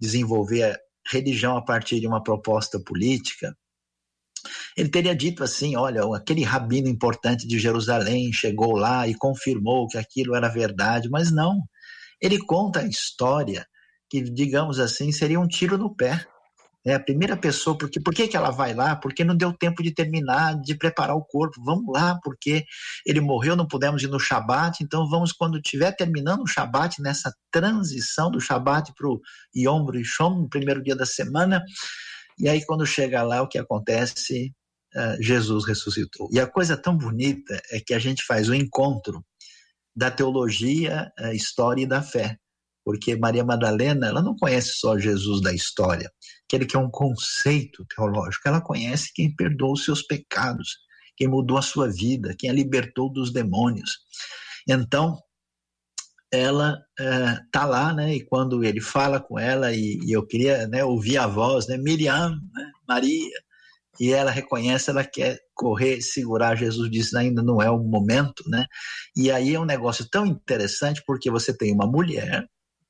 desenvolver 0.00 0.62
a 0.62 0.78
religião 1.10 1.56
a 1.56 1.64
partir 1.64 1.98
de 1.98 2.06
uma 2.06 2.22
proposta 2.22 2.78
política, 2.78 3.56
ele 4.76 4.88
teria 4.88 5.14
dito 5.14 5.42
assim: 5.42 5.76
olha, 5.76 6.02
aquele 6.14 6.42
rabino 6.42 6.88
importante 6.88 7.46
de 7.46 7.58
Jerusalém 7.58 8.32
chegou 8.32 8.76
lá 8.76 9.06
e 9.06 9.14
confirmou 9.14 9.86
que 9.88 9.98
aquilo 9.98 10.34
era 10.34 10.48
verdade, 10.48 11.08
mas 11.10 11.30
não. 11.30 11.60
Ele 12.20 12.38
conta 12.38 12.80
a 12.80 12.86
história 12.86 13.66
que, 14.10 14.22
digamos 14.22 14.80
assim, 14.80 15.12
seria 15.12 15.38
um 15.38 15.46
tiro 15.46 15.76
no 15.76 15.94
pé. 15.94 16.24
É 16.86 16.94
a 16.94 17.00
primeira 17.00 17.36
pessoa, 17.36 17.76
porque 17.76 18.00
por 18.00 18.14
que, 18.14 18.28
que 18.28 18.36
ela 18.36 18.50
vai 18.50 18.72
lá? 18.72 18.96
Porque 18.96 19.24
não 19.24 19.36
deu 19.36 19.52
tempo 19.52 19.82
de 19.82 19.92
terminar, 19.92 20.58
de 20.58 20.74
preparar 20.74 21.14
o 21.16 21.24
corpo. 21.24 21.62
Vamos 21.62 21.92
lá, 21.92 22.18
porque 22.22 22.64
ele 23.04 23.20
morreu, 23.20 23.54
não 23.54 23.66
pudemos 23.66 24.02
ir 24.02 24.08
no 24.08 24.18
Shabat, 24.18 24.82
então 24.82 25.06
vamos, 25.08 25.32
quando 25.32 25.58
estiver 25.58 25.92
terminando 25.92 26.42
o 26.42 26.46
Shabat, 26.46 27.02
nessa 27.02 27.34
transição 27.50 28.30
do 28.30 28.40
Shabat 28.40 28.94
para 28.96 29.08
o 29.08 29.20
Yom 29.54 29.84
Rishon, 29.84 30.42
no 30.42 30.48
primeiro 30.48 30.82
dia 30.82 30.96
da 30.96 31.04
semana, 31.04 31.62
e 32.38 32.48
aí, 32.48 32.64
quando 32.64 32.86
chega 32.86 33.22
lá, 33.22 33.42
o 33.42 33.48
que 33.48 33.58
acontece? 33.58 34.52
Uh, 34.94 35.22
Jesus 35.22 35.66
ressuscitou. 35.66 36.28
E 36.32 36.40
a 36.40 36.46
coisa 36.46 36.76
tão 36.76 36.96
bonita 36.96 37.60
é 37.70 37.80
que 37.80 37.92
a 37.92 37.98
gente 37.98 38.24
faz 38.24 38.48
o 38.48 38.54
encontro 38.54 39.24
da 39.94 40.10
teologia, 40.10 41.10
história 41.32 41.82
e 41.82 41.86
da 41.86 42.00
fé. 42.00 42.38
Porque 42.84 43.16
Maria 43.16 43.44
Madalena, 43.44 44.06
ela 44.06 44.22
não 44.22 44.34
conhece 44.36 44.74
só 44.78 44.96
Jesus 44.96 45.42
da 45.42 45.52
história, 45.52 46.10
aquele 46.46 46.64
que 46.64 46.76
é 46.76 46.78
um 46.78 46.88
conceito 46.88 47.84
teológico. 47.94 48.48
Ela 48.48 48.62
conhece 48.62 49.12
quem 49.12 49.34
perdoou 49.34 49.72
os 49.72 49.84
seus 49.84 50.02
pecados, 50.02 50.78
quem 51.16 51.28
mudou 51.28 51.58
a 51.58 51.62
sua 51.62 51.90
vida, 51.90 52.34
quem 52.38 52.48
a 52.48 52.52
libertou 52.52 53.12
dos 53.12 53.30
demônios. 53.30 53.98
Então, 54.66 55.18
ela 56.32 56.78
é, 56.98 57.38
tá 57.50 57.64
lá, 57.64 57.92
né? 57.92 58.14
E 58.14 58.24
quando 58.24 58.64
ele 58.64 58.80
fala 58.80 59.20
com 59.20 59.38
ela 59.38 59.72
e, 59.72 59.98
e 60.04 60.12
eu 60.12 60.26
queria, 60.26 60.66
né, 60.68 60.84
ouvir 60.84 61.18
a 61.18 61.26
voz, 61.26 61.66
né? 61.66 61.76
Miriam, 61.76 62.30
né, 62.30 62.72
Maria, 62.86 63.30
e 64.00 64.12
ela 64.12 64.30
reconhece, 64.30 64.90
ela 64.90 65.04
quer 65.04 65.38
correr, 65.54 66.00
segurar. 66.00 66.56
Jesus 66.56 66.90
diz 66.90 67.14
ainda 67.14 67.42
não 67.42 67.60
é 67.60 67.70
o 67.70 67.78
momento, 67.78 68.44
né? 68.48 68.66
E 69.16 69.30
aí 69.30 69.54
é 69.54 69.60
um 69.60 69.64
negócio 69.64 70.08
tão 70.08 70.26
interessante 70.26 71.02
porque 71.06 71.30
você 71.30 71.56
tem 71.56 71.72
uma 71.72 71.86
mulher, 71.86 72.46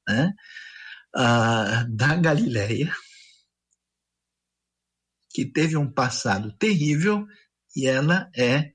né? 0.06 0.32
Da 1.90 2.16
Galileia 2.16 2.92
que 5.30 5.44
teve 5.44 5.76
um 5.76 5.90
passado 5.90 6.52
terrível 6.58 7.24
e 7.76 7.86
ela 7.86 8.28
é 8.36 8.72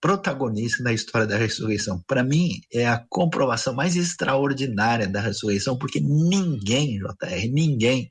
protagonista 0.00 0.82
da 0.82 0.92
história 0.92 1.26
da 1.26 1.36
ressurreição. 1.36 2.02
Para 2.06 2.24
mim, 2.24 2.60
é 2.72 2.86
a 2.86 3.04
comprovação 3.08 3.74
mais 3.74 3.96
extraordinária 3.96 5.06
da 5.06 5.20
ressurreição, 5.20 5.78
porque 5.78 6.00
ninguém, 6.00 6.98
JR, 6.98 7.52
ninguém, 7.52 8.08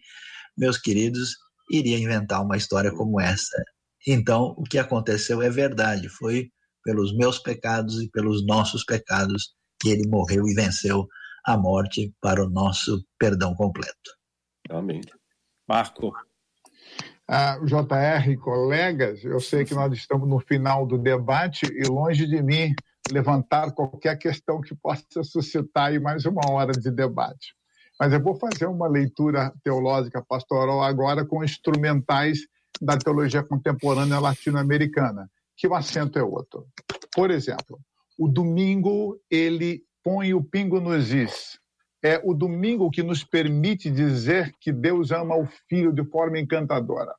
meus 0.57 0.77
queridos, 0.77 1.35
iria 1.71 1.97
inventar 1.97 2.43
uma 2.43 2.57
história 2.57 2.91
como 2.91 3.19
essa. 3.19 3.57
Então, 4.07 4.55
o 4.57 4.63
que 4.63 4.77
aconteceu 4.77 5.41
é 5.41 5.49
verdade, 5.49 6.09
foi 6.09 6.49
pelos 6.83 7.15
meus 7.15 7.39
pecados 7.39 8.01
e 8.01 8.09
pelos 8.09 8.45
nossos 8.45 8.83
pecados 8.83 9.53
que 9.81 9.89
ele 9.89 10.07
morreu 10.07 10.47
e 10.47 10.53
venceu 10.53 11.07
a 11.45 11.57
morte 11.57 12.13
para 12.21 12.43
o 12.43 12.49
nosso 12.49 13.03
perdão 13.17 13.53
completo. 13.55 14.11
Amém. 14.69 15.01
Marco. 15.67 16.11
Ah, 17.31 17.59
JR, 17.63 18.37
colegas, 18.41 19.23
eu 19.23 19.39
sei 19.39 19.63
que 19.63 19.75
nós 19.75 19.93
estamos 19.93 20.27
no 20.27 20.39
final 20.39 20.83
do 20.83 20.97
debate 20.97 21.67
e 21.67 21.87
longe 21.87 22.25
de 22.25 22.41
mim 22.41 22.73
levantar 23.11 23.71
qualquer 23.71 24.17
questão 24.17 24.59
que 24.59 24.73
possa 24.73 25.23
suscitar 25.23 25.89
aí 25.89 25.99
mais 25.99 26.25
uma 26.25 26.41
hora 26.49 26.71
de 26.71 26.89
debate. 26.89 27.53
Mas 27.99 28.13
eu 28.13 28.19
vou 28.19 28.33
fazer 28.33 28.65
uma 28.65 28.87
leitura 28.87 29.53
teológica 29.63 30.25
pastoral 30.27 30.81
agora 30.81 31.23
com 31.23 31.43
instrumentais 31.43 32.39
da 32.81 32.97
teologia 32.97 33.43
contemporânea 33.43 34.17
latino-americana, 34.17 35.29
que 35.55 35.67
o 35.67 35.75
acento 35.75 36.17
é 36.17 36.23
outro. 36.23 36.65
Por 37.13 37.29
exemplo, 37.29 37.79
o 38.17 38.27
domingo 38.27 39.21
ele 39.29 39.83
põe 40.03 40.33
o 40.33 40.43
pingo 40.43 40.81
nos 40.81 41.13
is 41.13 41.59
é 42.03 42.21
o 42.23 42.33
domingo 42.33 42.89
que 42.89 43.03
nos 43.03 43.23
permite 43.23 43.89
dizer 43.89 44.53
que 44.59 44.71
Deus 44.71 45.11
ama 45.11 45.35
o 45.35 45.47
filho 45.67 45.91
de 45.91 46.03
forma 46.05 46.39
encantadora. 46.39 47.13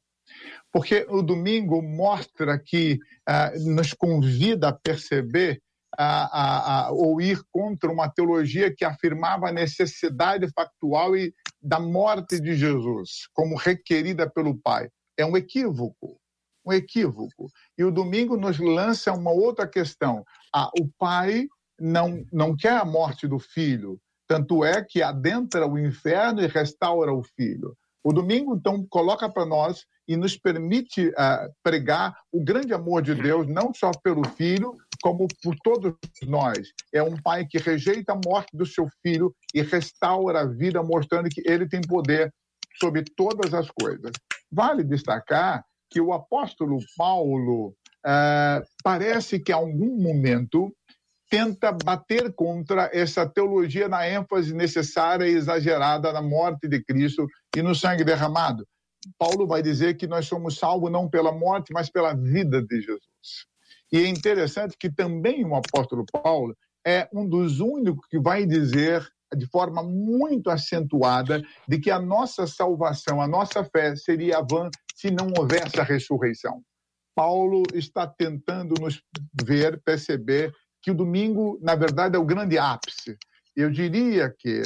Porque 0.73 1.07
o 1.09 1.23
domingo 1.23 1.83
mostra 1.83 2.59
que 2.59 2.99
ah, 3.27 3.53
nos 3.57 3.93
convida 3.93 4.69
a 4.69 4.73
perceber 4.73 5.61
a, 5.99 6.07
a, 6.07 6.87
a, 6.87 6.91
ou 6.93 7.21
ir 7.21 7.41
contra 7.51 7.91
uma 7.91 8.09
teologia 8.09 8.75
que 8.75 8.85
afirmava 8.85 9.49
a 9.49 9.53
necessidade 9.53 10.49
factual 10.53 11.17
e 11.17 11.35
da 11.61 11.81
morte 11.81 12.41
de 12.41 12.55
Jesus 12.55 13.29
como 13.35 13.57
requerida 13.57 14.31
pelo 14.31 14.57
Pai. 14.57 14.89
É 15.19 15.27
um 15.27 15.37
equívoco, 15.37 16.19
um 16.65 16.73
equívoco. 16.73 17.51
E 17.77 17.85
o 17.85 17.91
domingo 17.91 18.37
nos 18.37 18.59
lança 18.59 19.13
uma 19.13 19.33
outra 19.33 19.67
questão. 19.67 20.25
Ah, 20.55 20.71
o 20.81 20.89
Pai 20.97 21.49
não, 21.79 22.25
não 22.33 22.57
quer 22.57 22.79
a 22.79 22.85
morte 22.85 23.27
do 23.27 23.39
filho, 23.39 24.01
tanto 24.31 24.65
é 24.65 24.81
que 24.81 25.03
adentra 25.03 25.67
o 25.67 25.77
inferno 25.77 26.41
e 26.41 26.47
restaura 26.47 27.13
o 27.13 27.21
filho. 27.21 27.77
O 28.05 28.13
domingo, 28.13 28.55
então, 28.55 28.87
coloca 28.89 29.29
para 29.29 29.45
nós 29.45 29.85
e 30.07 30.17
nos 30.17 30.37
permite 30.37 31.09
uh, 31.09 31.53
pregar 31.65 32.17
o 32.31 32.41
grande 32.41 32.73
amor 32.73 33.03
de 33.03 33.13
Deus, 33.13 33.49
não 33.49 33.75
só 33.75 33.91
pelo 33.91 34.25
filho, 34.25 34.77
como 35.03 35.27
por 35.43 35.57
todos 35.65 35.97
nós. 36.23 36.69
É 36.95 37.03
um 37.03 37.17
pai 37.17 37.45
que 37.45 37.59
rejeita 37.59 38.13
a 38.13 38.21
morte 38.25 38.57
do 38.57 38.65
seu 38.65 38.87
filho 39.03 39.35
e 39.53 39.63
restaura 39.63 40.43
a 40.43 40.47
vida, 40.47 40.81
mostrando 40.81 41.29
que 41.29 41.43
ele 41.45 41.69
tem 41.69 41.81
poder 41.81 42.33
sobre 42.79 43.03
todas 43.17 43.53
as 43.53 43.69
coisas. 43.69 44.13
Vale 44.49 44.85
destacar 44.85 45.65
que 45.91 46.01
o 46.01 46.13
apóstolo 46.13 46.79
Paulo 46.97 47.75
uh, 48.07 48.65
parece 48.85 49.41
que, 49.41 49.51
em 49.51 49.57
algum 49.57 50.01
momento, 50.01 50.73
tenta 51.31 51.71
bater 51.71 52.35
contra 52.35 52.91
essa 52.93 53.25
teologia 53.25 53.89
na 53.89 54.07
ênfase 54.07 54.53
necessária 54.53 55.27
e 55.27 55.35
exagerada 55.35 56.13
na 56.13 56.21
morte 56.21 56.67
de 56.69 56.83
Cristo 56.83 57.27
e 57.57 57.63
no 57.63 57.75
sangue 57.75 58.03
derramado. 58.03 58.67
Paulo 59.17 59.47
vai 59.47 59.63
dizer 59.63 59.97
que 59.97 60.09
nós 60.09 60.27
somos 60.27 60.59
salvos 60.59 60.91
não 60.91 61.09
pela 61.09 61.33
morte, 61.33 61.73
mas 61.73 61.89
pela 61.89 62.13
vida 62.15 62.61
de 62.61 62.81
Jesus. 62.81 63.47
E 63.93 63.99
é 63.99 64.09
interessante 64.09 64.77
que 64.79 64.91
também 64.91 65.45
o 65.45 65.55
apóstolo 65.55 66.05
Paulo 66.13 66.55
é 66.85 67.09
um 67.13 67.27
dos 67.27 67.61
únicos 67.61 68.07
que 68.09 68.19
vai 68.19 68.45
dizer 68.45 69.07
de 69.37 69.47
forma 69.47 69.83
muito 69.83 70.51
acentuada 70.51 71.41
de 71.69 71.79
que 71.79 71.91
a 71.91 72.01
nossa 72.01 72.47
salvação, 72.47 73.23
a 73.23 73.29
nossa 73.29 73.63
fé 73.65 73.95
seria 73.95 74.41
vã 74.41 74.69
se 74.97 75.11
não 75.11 75.29
houvesse 75.39 75.79
a 75.79 75.85
ressurreição. 75.85 76.63
Paulo 77.15 77.63
está 77.75 78.07
tentando 78.07 78.75
nos 78.81 79.03
ver, 79.45 79.81
perceber 79.83 80.53
que 80.83 80.91
o 80.91 80.95
domingo, 80.95 81.59
na 81.63 81.75
verdade, 81.75 82.17
é 82.17 82.19
o 82.19 82.25
grande 82.25 82.59
ápice. 82.59 83.17
Eu 83.57 83.71
diria 83.71 84.35
que 84.37 84.63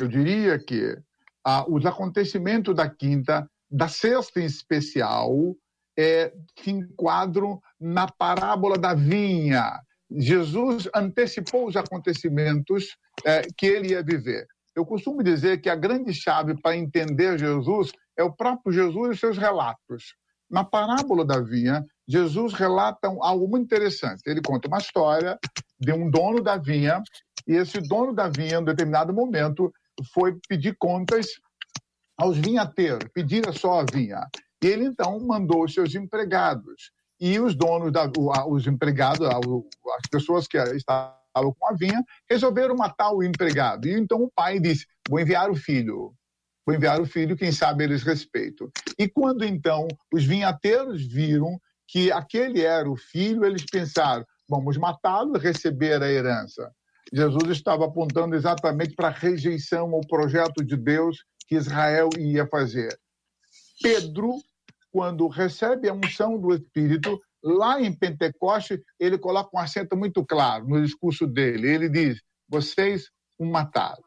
eu 0.00 0.08
diria 0.08 0.58
que 0.58 0.96
ah, 1.44 1.64
os 1.68 1.86
acontecimentos 1.86 2.74
da 2.74 2.88
quinta, 2.88 3.48
da 3.70 3.86
sexta 3.86 4.40
em 4.40 4.44
especial, 4.44 5.54
é, 5.96 6.32
se 6.58 6.70
enquadram 6.70 7.60
na 7.80 8.10
parábola 8.10 8.76
da 8.76 8.94
vinha. 8.94 9.80
Jesus 10.10 10.88
antecipou 10.94 11.66
os 11.68 11.76
acontecimentos 11.76 12.96
é, 13.24 13.42
que 13.56 13.66
ele 13.66 13.90
ia 13.90 14.02
viver. 14.02 14.46
Eu 14.74 14.84
costumo 14.84 15.22
dizer 15.22 15.60
que 15.60 15.68
a 15.68 15.76
grande 15.76 16.12
chave 16.12 16.60
para 16.60 16.76
entender 16.76 17.38
Jesus 17.38 17.92
é 18.18 18.24
o 18.24 18.32
próprio 18.32 18.72
Jesus 18.72 19.16
e 19.16 19.20
seus 19.20 19.38
relatos. 19.38 20.14
Na 20.50 20.64
parábola 20.64 21.24
da 21.24 21.40
vinha, 21.40 21.84
Jesus 22.06 22.52
relata 22.52 23.08
algo 23.20 23.48
muito 23.48 23.64
interessante. 23.64 24.22
Ele 24.26 24.42
conta 24.42 24.68
uma 24.68 24.78
história 24.78 25.38
de 25.80 25.92
um 25.92 26.10
dono 26.10 26.42
da 26.42 26.56
vinha, 26.56 27.02
e 27.46 27.54
esse 27.54 27.80
dono 27.80 28.14
da 28.14 28.28
vinha, 28.28 28.58
em 28.58 28.64
determinado 28.64 29.12
momento, 29.12 29.72
foi 30.12 30.38
pedir 30.48 30.76
contas 30.78 31.28
aos 32.16 32.36
vinhateiros, 32.36 33.08
pedir 33.12 33.42
só 33.52 33.80
a 33.80 33.84
vinha. 33.84 34.26
E 34.62 34.66
ele 34.66 34.84
então 34.84 35.18
mandou 35.20 35.64
os 35.64 35.74
seus 35.74 35.94
empregados 35.94 36.90
e 37.20 37.38
os 37.38 37.54
donos, 37.54 37.92
da, 37.92 38.10
os 38.46 38.66
empregados, 38.66 39.26
as 39.26 40.08
pessoas 40.10 40.46
que 40.46 40.58
estavam 40.58 41.54
com 41.58 41.68
a 41.68 41.72
vinha, 41.72 42.02
resolveram 42.30 42.76
matar 42.76 43.12
o 43.12 43.22
empregado. 43.22 43.86
E 43.86 43.92
então 43.92 44.22
o 44.22 44.30
pai 44.30 44.58
disse: 44.58 44.86
Vou 45.08 45.20
enviar 45.20 45.50
o 45.50 45.54
filho. 45.54 46.14
Vou 46.66 46.74
enviar 46.74 47.00
o 47.00 47.06
filho, 47.06 47.36
quem 47.36 47.52
sabe 47.52 47.84
eles 47.84 48.02
respeitam. 48.02 48.70
E 48.98 49.06
quando 49.06 49.44
então 49.44 49.86
os 50.12 50.24
vinhateiros 50.24 51.04
viram 51.06 51.60
que 51.94 52.10
aquele 52.10 52.60
era 52.60 52.90
o 52.90 52.96
filho, 52.96 53.44
eles 53.44 53.64
pensaram: 53.64 54.26
vamos 54.48 54.76
matá-lo 54.76 55.36
e 55.36 55.40
receber 55.40 56.02
a 56.02 56.10
herança. 56.10 56.68
Jesus 57.12 57.56
estava 57.56 57.84
apontando 57.84 58.34
exatamente 58.34 58.96
para 58.96 59.08
a 59.08 59.12
rejeição 59.12 59.94
ao 59.94 60.00
projeto 60.00 60.64
de 60.64 60.76
Deus 60.76 61.24
que 61.46 61.54
Israel 61.54 62.08
ia 62.18 62.48
fazer. 62.48 62.98
Pedro 63.80 64.40
quando 64.90 65.28
recebe 65.28 65.88
a 65.88 65.92
unção 65.92 66.36
do 66.36 66.52
Espírito, 66.52 67.20
lá 67.42 67.80
em 67.80 67.92
Pentecoste, 67.92 68.82
ele 68.98 69.16
coloca 69.16 69.50
um 69.54 69.60
acento 69.60 69.96
muito 69.96 70.24
claro 70.24 70.66
no 70.66 70.82
discurso 70.82 71.28
dele. 71.28 71.68
Ele 71.68 71.88
diz: 71.88 72.20
Vocês 72.48 73.08
o 73.38 73.44
mataram. 73.44 74.02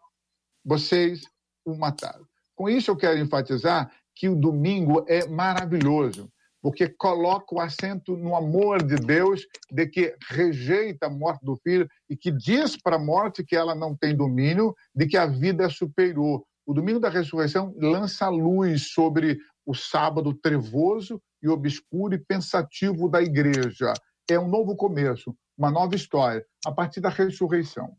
Vocês 0.63 1.21
o 1.63 1.73
mataram. 1.73 2.25
Com 2.53 2.69
isso, 2.69 2.91
eu 2.91 2.97
quero 2.97 3.17
enfatizar 3.17 3.89
que 4.13 4.27
o 4.27 4.35
domingo 4.35 5.05
é 5.07 5.25
maravilhoso, 5.27 6.29
porque 6.67 6.89
coloca 6.89 7.55
o 7.55 7.61
acento 7.61 8.17
no 8.17 8.35
amor 8.35 8.83
de 8.83 8.97
Deus, 8.97 9.47
de 9.71 9.87
que 9.87 10.13
rejeita 10.29 11.05
a 11.05 11.09
morte 11.09 11.45
do 11.45 11.55
filho 11.55 11.87
e 12.09 12.17
que 12.17 12.29
diz 12.29 12.75
para 12.75 12.97
a 12.97 12.99
morte 12.99 13.41
que 13.41 13.55
ela 13.55 13.73
não 13.73 13.95
tem 13.95 14.13
domínio, 14.13 14.75
de 14.93 15.07
que 15.07 15.15
a 15.15 15.25
vida 15.25 15.63
é 15.63 15.69
superior. 15.69 16.43
O 16.65 16.73
domingo 16.73 16.99
da 16.99 17.07
ressurreição 17.07 17.73
lança 17.77 18.27
luz 18.27 18.91
sobre 18.91 19.39
o 19.65 19.73
sábado 19.73 20.33
trevoso 20.33 21.21
e 21.41 21.47
obscuro 21.47 22.15
e 22.15 22.19
pensativo 22.19 23.07
da 23.07 23.21
igreja. 23.21 23.93
É 24.29 24.37
um 24.37 24.49
novo 24.49 24.75
começo, 24.75 25.33
uma 25.57 25.71
nova 25.71 25.95
história, 25.95 26.45
a 26.65 26.71
partir 26.73 26.99
da 26.99 27.07
ressurreição. 27.07 27.95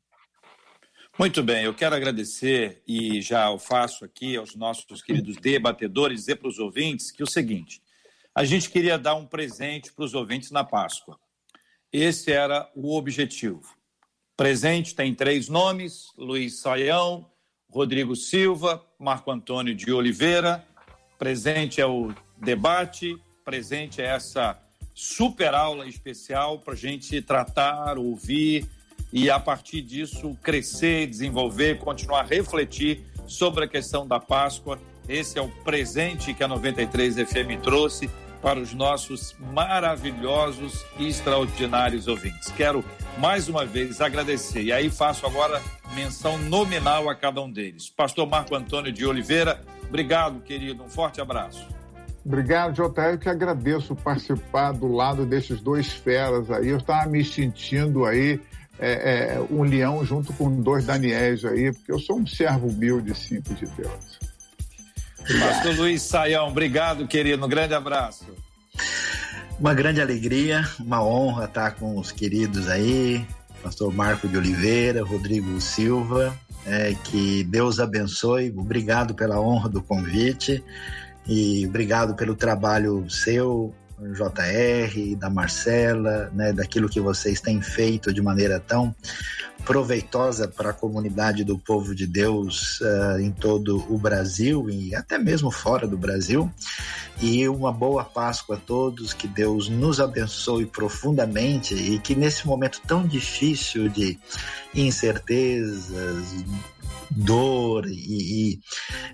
Muito 1.19 1.43
bem, 1.43 1.65
eu 1.65 1.73
quero 1.73 1.95
agradecer 1.95 2.83
e 2.87 3.23
já 3.23 3.51
o 3.51 3.59
faço 3.59 4.05
aqui 4.05 4.37
aos 4.37 4.55
nossos 4.55 5.01
queridos 5.01 5.39
debatedores, 5.39 6.21
dizer 6.21 6.37
para 6.37 6.49
os 6.49 6.59
ouvintes 6.59 7.11
que 7.11 7.23
é 7.23 7.25
o 7.25 7.31
seguinte: 7.31 7.81
a 8.39 8.45
gente 8.45 8.71
queria 8.71 8.97
dar 8.97 9.17
um 9.17 9.27
presente 9.27 9.93
para 9.93 10.05
os 10.05 10.15
ouvintes 10.15 10.53
na 10.53 10.63
Páscoa. 10.63 11.19
Esse 11.93 12.31
era 12.31 12.71
o 12.73 12.97
objetivo. 12.97 13.63
Presente 14.37 14.95
tem 14.95 15.13
três 15.13 15.49
nomes: 15.49 16.13
Luiz 16.17 16.61
Saião, 16.61 17.29
Rodrigo 17.69 18.15
Silva, 18.15 18.87
Marco 18.99 19.31
Antônio 19.31 19.75
de 19.75 19.93
Oliveira 19.93 20.65
Presente 21.19 21.81
é 21.81 21.87
o 21.87 22.15
debate, 22.37 23.21
presente 23.45 24.01
é 24.01 24.05
essa 24.05 24.57
super 24.95 25.53
aula 25.53 25.85
especial 25.89 26.61
para 26.61 26.75
a 26.75 26.77
gente 26.77 27.21
tratar, 27.21 27.99
ouvir 27.99 28.69
e, 29.13 29.29
a 29.29 29.41
partir 29.41 29.83
disso, 29.83 30.39
crescer, 30.45 31.09
desenvolver, 31.09 31.81
continuar 31.81 32.21
a 32.21 32.25
refletir 32.25 33.03
sobre 33.27 33.65
a 33.65 33.69
questão 33.69 34.07
da 34.07 34.21
Páscoa. 34.21 34.79
Esse 35.09 35.41
é 35.41 35.43
o 35.43 35.49
presente 35.65 36.33
que 36.33 36.45
a 36.45 36.47
93 36.47 37.17
FM 37.17 37.61
trouxe 37.65 38.09
para 38.41 38.59
os 38.59 38.73
nossos 38.73 39.35
maravilhosos 39.53 40.85
e 40.99 41.09
extraordinários 41.09 42.07
ouvintes. 42.07 42.53
Quero 42.53 42.85
mais 43.19 43.49
uma 43.49 43.65
vez 43.65 44.01
agradecer 44.01 44.63
e 44.63 44.73
aí 44.73 44.91
faço 44.91 45.27
agora 45.27 45.61
menção 45.95 46.39
nominal 46.39 47.09
a 47.09 47.15
cada 47.15 47.41
um 47.41 47.51
deles. 47.51 47.91
Pastor 47.91 48.27
Marco 48.27 48.55
Antônio 48.55 48.93
de 48.93 49.05
Oliveira, 49.05 49.61
Obrigado, 49.89 50.41
querido. 50.41 50.85
Um 50.85 50.89
forte 50.89 51.21
abraço. 51.21 51.67
Obrigado, 52.25 52.75
JR. 52.75 53.13
Eu 53.13 53.19
que 53.19 53.29
agradeço 53.29 53.97
participar 53.97 54.73
do 54.73 54.87
lado 54.87 55.25
desses 55.25 55.61
dois 55.61 55.91
feras 55.91 56.51
aí. 56.51 56.69
Eu 56.69 56.79
estava 56.79 57.09
me 57.09 57.25
sentindo 57.25 58.05
aí 58.05 58.39
é, 58.79 59.37
é, 59.37 59.41
um 59.51 59.63
leão 59.63 60.05
junto 60.05 60.33
com 60.35 60.61
dois 60.61 60.85
Daniéis 60.85 61.45
aí, 61.45 61.73
porque 61.73 61.91
eu 61.91 61.99
sou 61.99 62.19
um 62.19 62.27
servo 62.27 62.69
humilde, 62.69 63.15
simples 63.15 63.59
de 63.59 63.67
Deus. 63.67 64.19
Pastor 65.41 65.77
Luiz 65.77 66.03
Saião, 66.03 66.49
obrigado, 66.49 67.07
querido. 67.07 67.45
Um 67.45 67.49
grande 67.49 67.75
abraço. 67.75 68.27
Uma 69.59 69.75
grande 69.75 70.01
alegria, 70.01 70.69
uma 70.79 71.03
honra 71.03 71.47
estar 71.47 71.73
com 71.73 71.99
os 71.99 72.13
queridos 72.13 72.69
aí, 72.69 73.27
pastor 73.63 73.93
Marco 73.93 74.29
de 74.29 74.37
Oliveira, 74.37 75.03
Rodrigo 75.03 75.61
Silva, 75.61 76.39
é, 76.65 76.95
que 77.05 77.43
Deus 77.45 77.81
abençoe. 77.81 78.55
Obrigado 78.57 79.15
pela 79.15 79.41
honra 79.41 79.69
do 79.69 79.83
convite 79.83 80.63
e 81.27 81.67
obrigado 81.67 82.15
pelo 82.15 82.37
trabalho 82.37 83.09
seu, 83.11 83.75
JR, 84.13 85.17
da 85.17 85.29
Marcela, 85.29 86.31
né, 86.33 86.53
daquilo 86.53 86.89
que 86.89 87.01
vocês 87.01 87.41
têm 87.41 87.61
feito 87.61 88.13
de 88.13 88.23
maneira 88.23 88.61
tão 88.61 88.95
proveitosa 89.65 90.49
para 90.49 90.71
a 90.71 90.73
comunidade 90.73 91.45
do 91.45 91.59
povo 91.59 91.95
de 91.95 92.07
Deus 92.07 92.81
uh, 92.81 93.21
em 93.21 93.31
todo 93.31 93.85
o 93.93 93.99
Brasil 93.99 94.71
e 94.71 94.95
até 94.95 95.19
mesmo 95.19 95.51
fora 95.51 95.87
do 95.87 95.99
Brasil. 95.99 96.51
E 97.21 97.49
uma 97.49 97.73
boa 97.73 98.05
Páscoa 98.05 98.57
a 98.57 98.61
todos, 98.61 99.13
que 99.13 99.27
Deus 99.27 99.69
nos 99.69 100.01
abençoe 100.01 100.65
profundamente 100.65 101.75
e 101.75 101.99
que 101.99 102.15
nesse 102.15 102.47
momento 102.47 102.81
tão 102.87 103.07
difícil 103.07 103.89
de 103.89 104.19
incertezas, 104.75 106.45
dor 107.11 107.87
e, 107.89 108.53
e 108.53 108.61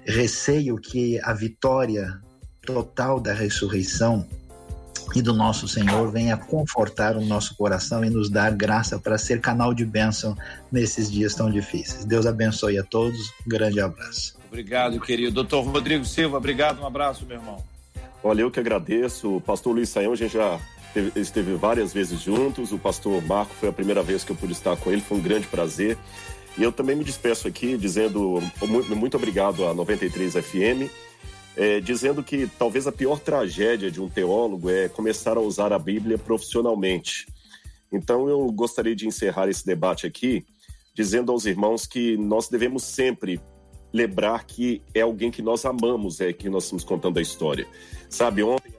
receio 0.05 0.76
que 0.76 1.18
a 1.22 1.32
vitória 1.32 2.20
total 2.64 3.18
da 3.18 3.32
ressurreição 3.32 4.28
e 5.15 5.23
do 5.23 5.33
nosso 5.33 5.67
Senhor 5.69 6.11
venha 6.11 6.37
confortar 6.37 7.17
o 7.17 7.25
nosso 7.25 7.57
coração 7.57 8.05
e 8.05 8.11
nos 8.11 8.29
dar 8.29 8.53
graça 8.53 8.99
para 8.99 9.19
ser 9.19 9.41
canal 9.41 9.75
de 9.75 9.85
bênção 9.85 10.37
nesses 10.71 11.11
dias 11.11 11.35
tão 11.35 11.51
difíceis. 11.51 12.05
Deus 12.05 12.27
abençoe 12.27 12.79
a 12.79 12.85
todos. 12.85 13.31
Um 13.47 13.49
grande 13.49 13.81
abraço. 13.81 14.37
Obrigado, 14.49 15.01
querido. 15.01 15.33
Doutor 15.33 15.63
Rodrigo 15.63 16.05
Silva, 16.05 16.37
obrigado. 16.37 16.81
Um 16.81 16.87
abraço, 16.87 17.27
meu 17.27 17.37
irmão. 17.37 17.63
Olha, 18.23 18.43
eu 18.43 18.51
que 18.51 18.61
agradeço. 18.61 19.37
O 19.37 19.41
pastor 19.41 19.75
Luiz 19.75 19.89
Saião, 19.89 20.13
a 20.13 20.17
gente 20.17 20.33
já 20.33 20.59
esteve 21.17 21.55
várias 21.55 21.93
vezes 21.93 22.21
juntos. 22.21 22.73
O 22.73 22.79
pastor 22.79 23.23
Marco 23.25 23.55
foi 23.55 23.69
a 23.69 23.73
primeira 23.73 24.03
vez 24.03 24.25
que 24.25 24.33
eu 24.33 24.37
pude 24.37 24.53
estar 24.53 24.77
com 24.77 24.91
ele. 24.91 25.01
Foi 25.01 25.19
um 25.19 25.23
grande 25.23 25.47
prazer. 25.47 25.99
E 26.57 26.62
eu 26.62 26.70
também 26.70 26.95
me 26.95 27.05
despeço 27.05 27.49
aqui 27.49 27.77
dizendo 27.77 28.41
muito, 28.62 28.97
muito 28.97 29.16
obrigado 29.16 29.66
à 29.66 29.74
93 29.74 30.35
FM 30.35 30.89
é, 31.56 31.81
dizendo 31.81 32.22
que 32.22 32.47
talvez 32.59 32.86
a 32.86 32.93
pior 32.93 33.18
tragédia 33.20 33.90
de 33.90 34.01
um 34.01 34.09
teólogo 34.09 34.70
é 34.70 34.89
começar 34.89 35.36
a 35.36 35.40
usar 35.40 35.72
a 35.72 35.78
Bíblia 35.78 36.18
profissionalmente. 36.18 37.26
Então 37.93 38.28
eu 38.28 38.51
gostaria 38.51 38.94
de 38.94 39.06
encerrar 39.06 39.48
esse 39.48 39.64
debate 39.64 40.06
aqui 40.06 40.44
dizendo 40.94 41.32
aos 41.32 41.44
irmãos 41.44 41.86
que 41.86 42.16
nós 42.16 42.48
devemos 42.48 42.85
sempre 42.85 43.40
lembrar 43.93 44.44
que 44.44 44.82
é 44.93 45.02
alguém 45.02 45.31
que 45.31 45.43
nós 45.43 45.64
amamos, 45.64 46.20
é 46.20 46.32
que 46.32 46.48
nós 46.48 46.64
estamos 46.64 46.85
contando 46.85 47.18
a 47.18 47.22
história. 47.22 47.66
Sabe, 48.09 48.43
ontem 48.43 48.74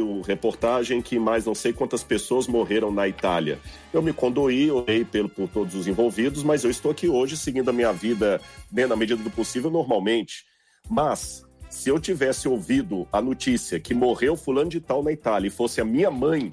o 0.00 0.20
reportagem 0.20 1.00
que 1.00 1.18
mais 1.18 1.46
não 1.46 1.54
sei 1.54 1.72
quantas 1.72 2.02
pessoas 2.02 2.46
morreram 2.46 2.90
na 2.90 3.08
Itália. 3.08 3.58
Eu 3.94 4.02
me 4.02 4.12
condoí, 4.12 4.70
orei 4.70 5.06
pelo, 5.06 5.28
por 5.28 5.48
todos 5.48 5.74
os 5.74 5.86
envolvidos, 5.86 6.42
mas 6.42 6.64
eu 6.64 6.70
estou 6.70 6.90
aqui 6.90 7.08
hoje 7.08 7.34
seguindo 7.34 7.70
a 7.70 7.72
minha 7.72 7.92
vida, 7.92 8.38
né, 8.70 8.86
na 8.86 8.94
medida 8.94 9.22
do 9.22 9.30
possível, 9.30 9.70
normalmente. 9.70 10.44
Mas 10.86 11.45
se 11.76 11.90
eu 11.90 12.00
tivesse 12.00 12.48
ouvido 12.48 13.06
a 13.12 13.20
notícia 13.20 13.78
que 13.78 13.92
morreu 13.92 14.34
fulano 14.34 14.70
de 14.70 14.80
tal 14.80 15.02
na 15.02 15.12
Itália 15.12 15.48
e 15.48 15.50
fosse 15.50 15.78
a 15.78 15.84
minha 15.84 16.10
mãe 16.10 16.50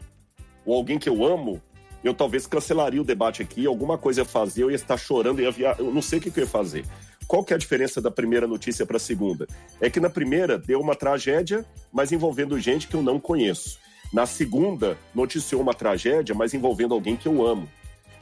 ou 0.65 0.75
alguém 0.75 0.99
que 0.99 1.07
eu 1.07 1.25
amo, 1.25 1.61
eu 2.03 2.13
talvez 2.13 2.45
cancelaria 2.45 3.01
o 3.01 3.05
debate 3.05 3.41
aqui, 3.41 3.65
alguma 3.65 3.97
coisa 3.97 4.19
ia 4.19 4.25
fazer, 4.25 4.63
eu 4.63 4.69
ia 4.69 4.75
estar 4.75 4.97
chorando, 4.97 5.41
ia 5.41 5.49
via... 5.49 5.77
eu 5.79 5.93
não 5.93 6.01
sei 6.01 6.19
o 6.19 6.21
que, 6.21 6.29
que 6.29 6.41
eu 6.41 6.43
ia 6.43 6.49
fazer. 6.49 6.85
Qual 7.25 7.41
que 7.41 7.53
é 7.53 7.55
a 7.55 7.59
diferença 7.59 8.01
da 8.01 8.11
primeira 8.11 8.45
notícia 8.45 8.85
para 8.85 8.97
a 8.97 8.99
segunda? 8.99 9.47
É 9.79 9.89
que 9.89 10.01
na 10.01 10.09
primeira 10.09 10.57
deu 10.57 10.81
uma 10.81 10.93
tragédia, 10.93 11.65
mas 11.89 12.11
envolvendo 12.11 12.59
gente 12.59 12.89
que 12.89 12.95
eu 12.95 13.01
não 13.01 13.17
conheço. 13.17 13.79
Na 14.11 14.25
segunda, 14.25 14.97
noticiou 15.15 15.61
uma 15.61 15.73
tragédia, 15.73 16.35
mas 16.35 16.53
envolvendo 16.53 16.93
alguém 16.93 17.15
que 17.15 17.29
eu 17.29 17.47
amo. 17.47 17.69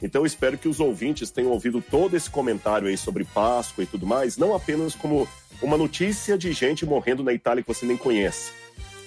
Então 0.02 0.22
eu 0.22 0.26
espero 0.26 0.58
que 0.58 0.68
os 0.68 0.80
ouvintes 0.80 1.30
tenham 1.30 1.52
ouvido 1.52 1.80
todo 1.80 2.16
esse 2.16 2.28
comentário 2.28 2.88
aí 2.88 2.96
sobre 2.96 3.24
Páscoa 3.24 3.84
e 3.84 3.86
tudo 3.86 4.06
mais, 4.06 4.36
não 4.36 4.54
apenas 4.54 4.94
como 4.94 5.28
uma 5.62 5.76
notícia 5.76 6.36
de 6.36 6.52
gente 6.52 6.84
morrendo 6.84 7.22
na 7.22 7.32
Itália 7.32 7.62
que 7.62 7.72
você 7.72 7.86
nem 7.86 7.96
conhece, 7.96 8.52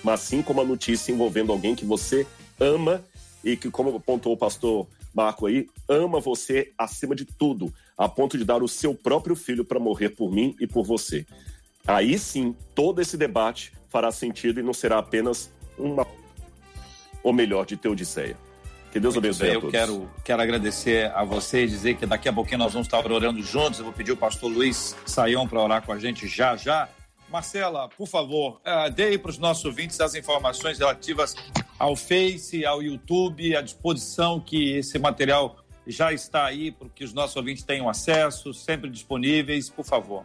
mas 0.02 0.22
sim 0.22 0.42
como 0.42 0.62
uma 0.62 0.68
notícia 0.68 1.12
envolvendo 1.12 1.52
alguém 1.52 1.76
que 1.76 1.84
você 1.84 2.26
ama 2.60 3.04
e 3.44 3.58
que, 3.58 3.70
como 3.70 3.96
apontou 3.96 4.34
o 4.34 4.38
pastor 4.38 4.88
Marco 5.14 5.46
aí, 5.46 5.68
ama 5.88 6.20
você 6.20 6.72
acima 6.78 7.16
de 7.16 7.26
tudo, 7.26 7.74
a 7.98 8.08
ponto 8.08 8.38
de 8.38 8.44
dar 8.44 8.64
o 8.64 8.68
seu 8.68 8.96
próprio 8.96 9.36
filho 9.36 9.64
para 9.64 9.80
morrer 9.80 10.10
por 10.10 10.32
mim 10.32 10.56
e 10.60 10.68
por 10.68 10.84
você. 10.84 11.26
Aí 11.86 12.18
sim, 12.18 12.56
todo 12.74 13.02
esse 13.02 13.16
debate 13.16 13.74
fará 13.90 14.12
sentido 14.12 14.60
e 14.60 14.64
não 14.64 14.74
será 14.74 14.98
apenas 14.98 15.52
uma 15.78 16.08
ou 17.24 17.32
melhor 17.32 17.66
de 17.66 17.78
Teodiceia. 17.78 18.38
Que 18.96 19.00
Deus 19.02 19.16
Muito 19.16 19.26
abençoe 19.26 19.50
bem, 19.50 19.58
a 19.58 19.60
todos. 19.60 19.74
Eu 19.74 19.80
quero, 19.82 20.10
quero 20.24 20.42
agradecer 20.42 21.12
a 21.14 21.22
você 21.26 21.66
e 21.66 21.68
dizer 21.68 21.98
que 21.98 22.06
daqui 22.06 22.30
a 22.30 22.34
pouquinho 22.34 22.60
nós 22.60 22.72
vamos 22.72 22.88
estar 22.88 23.06
orando 23.12 23.44
juntos. 23.44 23.80
Eu 23.80 23.84
vou 23.84 23.94
pedir 23.94 24.14
o 24.14 24.16
pastor 24.16 24.50
Luiz 24.50 24.96
Saião 25.06 25.46
para 25.46 25.62
orar 25.62 25.86
com 25.86 25.92
a 25.92 26.00
gente 26.00 26.26
já 26.30 26.56
já. 26.56 26.88
Marcela, 27.30 27.90
por 27.90 28.08
favor, 28.08 28.62
uh, 28.66 28.90
dê 28.90 29.18
para 29.18 29.32
os 29.32 29.38
nossos 29.38 29.66
ouvintes 29.66 30.00
as 30.00 30.16
informações 30.16 30.80
relativas 30.80 31.36
ao 31.78 31.94
Face, 31.98 32.66
ao 32.66 32.82
YouTube, 32.82 33.54
à 33.54 33.62
disposição 33.62 34.40
que 34.40 34.78
esse 34.78 34.98
material 34.98 35.58
já 35.86 36.14
está 36.14 36.46
aí 36.46 36.72
para 36.72 36.88
que 36.88 37.04
os 37.04 37.12
nossos 37.12 37.36
ouvintes 37.36 37.66
tenham 37.66 37.90
acesso, 37.90 38.54
sempre 38.54 38.90
disponíveis, 38.90 39.70
por 39.70 39.84
favor. 39.84 40.24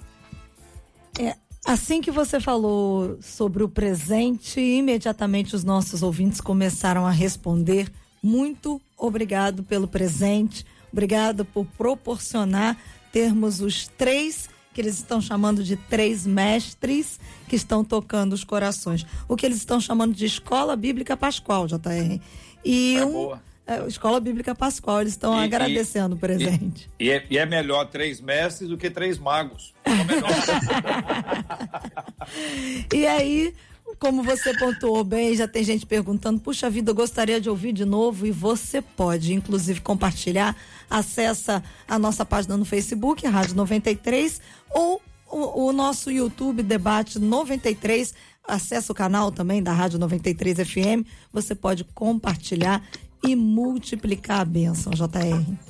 É, 1.19 1.35
assim 1.67 2.01
que 2.01 2.13
você 2.13 2.39
falou 2.39 3.19
sobre 3.21 3.65
o 3.65 3.69
presente, 3.69 4.61
imediatamente 4.61 5.57
os 5.57 5.65
nossos 5.65 6.05
ouvintes 6.05 6.41
começaram 6.41 7.05
a 7.05 7.11
responder. 7.11 7.91
Muito 8.23 8.81
obrigado 8.97 9.63
pelo 9.63 9.89
presente, 9.89 10.65
obrigado 10.93 11.45
por 11.45 11.67
proporcionar 11.67 12.77
termos 13.13 13.61
os 13.61 13.89
três 13.89 14.49
que 14.73 14.81
eles 14.81 14.97
estão 14.97 15.21
chamando 15.21 15.65
de 15.65 15.77
três 15.77 16.27
mestres 16.27 17.19
que 17.49 17.57
estão 17.57 17.85
tocando 17.85 18.33
os 18.33 18.45
corações. 18.45 19.05
O 19.29 19.37
que 19.37 19.45
eles 19.45 19.59
estão 19.59 19.81
chamando 19.81 20.15
de 20.15 20.25
Escola 20.25 20.77
Bíblica 20.77 21.17
Pascual, 21.17 21.67
JR. 21.67 22.21
E 22.65 22.97
é 22.97 23.05
um. 23.05 23.13
Boa. 23.13 23.43
É, 23.67 23.87
Escola 23.87 24.19
Bíblica 24.19 24.53
Pascual, 24.53 25.01
eles 25.01 25.13
estão 25.13 25.41
e, 25.41 25.45
agradecendo 25.45 26.15
e, 26.15 26.17
o 26.17 26.19
presente. 26.19 26.91
E, 26.99 27.11
é, 27.11 27.25
e, 27.31 27.39
é, 27.39 27.47
melhor 27.47 27.85
três 27.85 28.21
mestres 28.21 28.69
do 28.69 28.77
que 28.77 28.91
três 28.91 29.17
magos. 29.17 29.73
e 32.93 33.07
aí, 33.07 33.55
como 34.01 34.23
você 34.23 34.57
pontuou 34.57 35.05
bem, 35.05 35.37
já 35.37 35.47
tem 35.47 35.63
gente 35.63 35.85
perguntando: 35.85 36.41
puxa 36.41 36.71
vida, 36.71 36.91
eu 36.91 36.95
gostaria 36.95 37.41
de 37.41 37.51
ouvir 37.51 37.73
de 37.73 37.85
novo 37.85 38.27
e 38.27 38.33
você 38.33 38.81
pode, 38.81 39.35
inclusive, 39.35 39.81
compartilhar. 39.83 40.57
Acessa 40.89 41.63
a 41.87 41.99
nossa 41.99 42.25
página 42.25 42.57
no 42.57 42.65
Facebook, 42.65 43.25
Rádio 43.27 43.55
93, 43.55 44.41
ou 44.71 45.03
o, 45.31 45.67
o 45.67 45.73
nosso 45.73 46.11
YouTube 46.11 46.63
Debate 46.63 47.19
93. 47.19 48.15
Acesse 48.49 48.91
o 48.91 48.95
canal 48.95 49.31
também 49.31 49.63
da 49.63 49.73
Rádio 49.73 49.99
93 49.99 50.57
FM. 50.67 51.07
Você 51.31 51.55
pode 51.55 51.85
compartilhar 51.85 52.83
e 53.23 53.37
multiplicar 53.37 54.41
a 54.41 54.45
bênção, 54.47 54.93
JR. 54.95 55.70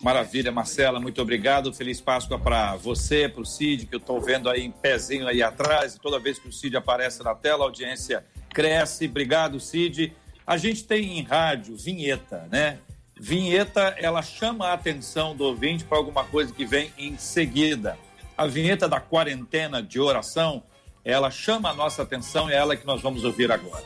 Maravilha, 0.00 0.50
Marcela, 0.50 0.98
muito 0.98 1.20
obrigado. 1.20 1.74
Feliz 1.74 2.00
Páscoa 2.00 2.38
para 2.38 2.74
você, 2.76 3.28
para 3.28 3.42
o 3.42 3.44
Cid, 3.44 3.84
que 3.84 3.94
eu 3.94 3.98
estou 3.98 4.18
vendo 4.18 4.48
aí 4.48 4.64
em 4.64 4.70
pezinho 4.70 5.28
aí 5.28 5.42
atrás. 5.42 5.94
E 5.94 6.00
toda 6.00 6.18
vez 6.18 6.38
que 6.38 6.48
o 6.48 6.52
Cid 6.52 6.74
aparece 6.74 7.22
na 7.22 7.34
tela, 7.34 7.64
a 7.64 7.66
audiência 7.66 8.24
cresce. 8.48 9.06
Obrigado, 9.06 9.60
Cid. 9.60 10.14
A 10.46 10.56
gente 10.56 10.84
tem 10.84 11.18
em 11.18 11.22
rádio 11.22 11.76
vinheta, 11.76 12.48
né? 12.50 12.78
Vinheta, 13.20 13.94
ela 13.98 14.22
chama 14.22 14.68
a 14.68 14.72
atenção 14.72 15.36
do 15.36 15.44
ouvinte 15.44 15.84
para 15.84 15.98
alguma 15.98 16.24
coisa 16.24 16.50
que 16.50 16.64
vem 16.64 16.90
em 16.96 17.18
seguida. 17.18 17.98
A 18.38 18.46
vinheta 18.46 18.88
da 18.88 18.98
quarentena 18.98 19.82
de 19.82 20.00
oração, 20.00 20.62
ela 21.04 21.30
chama 21.30 21.68
a 21.68 21.74
nossa 21.74 22.02
atenção 22.02 22.48
e 22.48 22.54
é 22.54 22.56
ela 22.56 22.74
que 22.74 22.86
nós 22.86 23.02
vamos 23.02 23.22
ouvir 23.22 23.52
agora. 23.52 23.84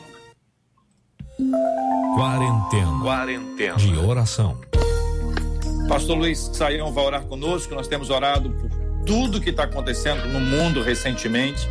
Quarentena. 2.15 3.01
Quarentena. 3.03 3.75
De 3.75 3.97
oração. 3.97 4.57
Pastor 5.87 6.17
Luiz 6.17 6.39
Saião 6.51 6.91
vai 6.91 7.05
orar 7.05 7.25
conosco. 7.25 7.75
Nós 7.75 7.87
temos 7.87 8.09
orado 8.09 8.49
por 8.49 8.69
tudo 9.05 9.39
que 9.39 9.51
está 9.51 9.63
acontecendo 9.65 10.27
no 10.27 10.39
mundo 10.39 10.81
recentemente. 10.81 11.61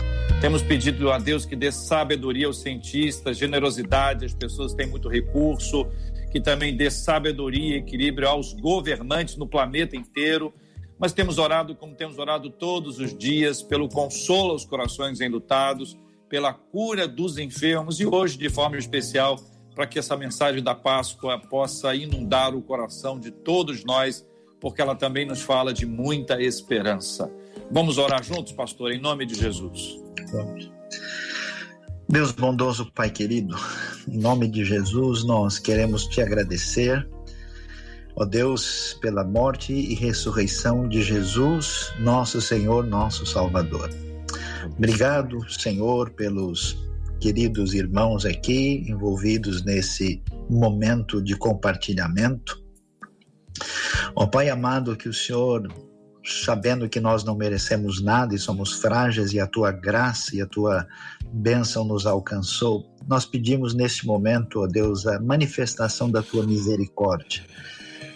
Temos 0.41 0.63
pedido 0.63 1.11
a 1.11 1.19
Deus 1.19 1.45
que 1.45 1.57
dê 1.57 1.73
sabedoria 1.73 2.47
aos 2.47 2.61
cientistas, 2.61 3.37
generosidade 3.37 4.25
às 4.25 4.33
pessoas 4.33 4.73
têm 4.73 4.87
muito 4.87 5.09
recurso, 5.09 5.87
que 6.31 6.41
também 6.41 6.77
dê 6.77 6.91
sabedoria 6.93 7.75
e 7.75 7.79
equilíbrio 7.79 8.29
aos 8.29 8.53
governantes 8.53 9.37
no 9.37 9.49
planeta 9.49 9.97
inteiro. 9.97 10.55
Mas 10.97 11.13
temos 11.13 11.37
orado, 11.37 11.75
como 11.75 11.97
temos 11.97 12.17
orado 12.17 12.51
todos 12.51 13.01
os 13.01 13.17
dias, 13.17 13.63
pelo 13.63 13.89
consolo 13.89 14.53
aos 14.53 14.65
corações 14.65 15.21
enlutados, 15.21 15.99
pela 16.29 16.53
cura 16.53 17.09
dos 17.09 17.37
enfermos 17.37 17.99
e 17.99 18.07
hoje, 18.07 18.39
de 18.39 18.49
forma 18.49 18.79
especial, 18.79 19.41
para 19.75 19.87
que 19.87 19.99
essa 19.99 20.17
mensagem 20.17 20.63
da 20.63 20.75
Páscoa 20.75 21.39
possa 21.39 21.95
inundar 21.95 22.55
o 22.55 22.63
coração 22.63 23.19
de 23.19 23.31
todos 23.31 23.85
nós, 23.85 24.27
porque 24.61 24.81
ela 24.81 24.95
também 24.95 25.27
nos 25.27 25.43
fala 25.43 25.75
de 25.75 25.85
muita 25.85 26.41
esperança. 26.41 27.31
Vamos 27.71 27.99
orar 27.99 28.23
juntos, 28.23 28.53
pastor, 28.53 28.93
em 28.93 29.01
nome 29.01 29.27
de 29.27 29.35
Jesus. 29.35 30.01
Vamos. 30.31 30.71
Deus 32.09 32.33
bondoso, 32.33 32.91
Pai 32.93 33.11
querido, 33.11 33.57
em 34.07 34.19
nome 34.19 34.47
de 34.47 34.65
Jesus, 34.65 35.25
nós 35.25 35.59
queremos 35.59 36.07
te 36.07 36.21
agradecer, 36.21 37.09
ó 38.15 38.27
Deus, 38.27 38.97
pela 39.01 39.25
morte 39.25 39.73
e 39.73 39.95
ressurreição 39.95 40.87
de 40.87 41.03
Jesus, 41.03 41.93
nosso 41.99 42.41
Senhor, 42.43 42.87
nosso 42.87 43.25
Salvador. 43.25 43.91
Obrigado, 44.77 45.51
Senhor, 45.51 46.11
pelos 46.11 46.77
queridos 47.21 47.75
irmãos 47.75 48.25
aqui 48.25 48.85
envolvidos 48.89 49.65
nesse 49.65 50.23
momento 50.49 51.23
de 51.23 51.37
compartilhamento. 51.37 52.63
Ó 54.15 54.27
Pai 54.27 54.49
amado, 54.49 54.97
que 54.97 55.09
o 55.09 55.15
Senhor, 55.15 55.67
sabendo 56.25 56.89
que 56.89 57.01
nós 57.01 57.25
não 57.25 57.37
merecemos 57.37 58.03
nada 58.03 58.35
e 58.35 58.39
somos 58.39 58.73
frágeis 58.73 59.33
e 59.33 59.41
a 59.41 59.47
tua 59.47 59.73
graça 59.73 60.37
e 60.37 60.41
a 60.41 60.47
tua 60.47 60.87
bênção 61.33 61.85
nos 61.85 62.07
alcançou, 62.07 62.85
nós 63.09 63.25
pedimos 63.25 63.75
neste 63.75 64.07
momento, 64.07 64.63
ó 64.63 64.67
Deus, 64.67 65.07
a 65.07 65.21
manifestação 65.21 66.11
da 66.11 66.23
tua 66.23 66.47
misericórdia. 66.47 67.45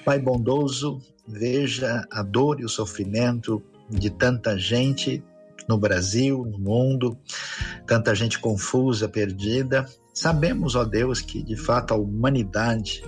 Pai 0.05 0.19
bondoso, 0.19 1.01
veja 1.27 2.07
a 2.11 2.23
dor 2.23 2.61
e 2.61 2.65
o 2.65 2.69
sofrimento 2.69 3.63
de 3.91 4.11
tanta 4.11 4.59
gente 4.59 5.23
no 5.69 5.79
Brasil, 5.79 6.45
no 6.45 6.59
mundo, 6.59 7.19
tanta 7.87 8.15
gente 8.15 8.39
confusa, 8.39 9.09
perdida. 9.09 9.87
Sabemos, 10.15 10.75
ó 10.75 10.85
Deus, 10.85 11.21
que 11.21 11.43
de 11.43 11.57
fato 11.57 11.93
a 11.93 11.97
humanidade 11.97 13.05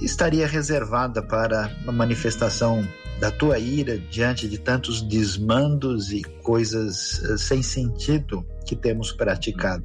estaria 0.00 0.46
reservada 0.46 1.22
para 1.22 1.74
uma 1.82 1.92
manifestação 1.92 2.86
da 3.20 3.30
tua 3.30 3.58
ira 3.58 3.98
diante 3.98 4.48
de 4.48 4.58
tantos 4.58 5.00
desmandos 5.02 6.10
e 6.10 6.22
coisas 6.42 7.22
eh, 7.22 7.36
sem 7.36 7.62
sentido 7.62 8.44
que 8.62 8.76
temos 8.76 9.12
praticado. 9.12 9.84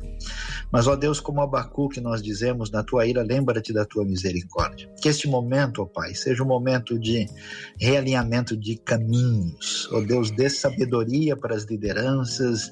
Mas, 0.72 0.88
ó 0.88 0.95
Deus, 0.95 1.20
como 1.20 1.41
Abacuque 1.41 2.02
nós 2.02 2.22
dizemos, 2.22 2.72
na 2.72 2.84
tua 2.84 3.06
ira, 3.06 3.24
lembra-te 3.24 3.74
da 3.74 3.86
tua 3.86 4.06
misericórdia. 4.06 4.90
Que 5.02 5.10
este 5.10 5.28
momento, 5.28 5.82
ó 5.82 5.86
Pai, 5.86 6.14
seja 6.14 6.44
um 6.44 6.48
momento 6.48 6.99
de 6.99 7.26
realinhamento 7.80 8.56
de 8.56 8.78
caminhos. 8.78 9.90
Ó 9.91 10.02
Deus, 10.02 10.32
dê 10.32 10.49
sabedoria 10.49 11.36
para 11.36 11.56
as 11.56 11.64
lideranças, 11.64 12.72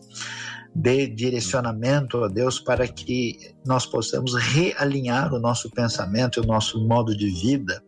dê 0.73 1.07
direcionamento, 1.07 2.18
ó 2.18 2.27
Deus, 2.27 2.60
para 2.60 2.88
que 2.88 3.53
nós 3.65 3.86
possamos 3.86 4.36
realinhar 4.36 5.34
o 5.34 5.40
nosso 5.40 5.69
pensamento 5.72 6.40
e 6.40 6.44
o 6.44 6.48
nosso 6.48 6.86
modo 6.86 7.15
de 7.15 7.30
vida 7.30 7.82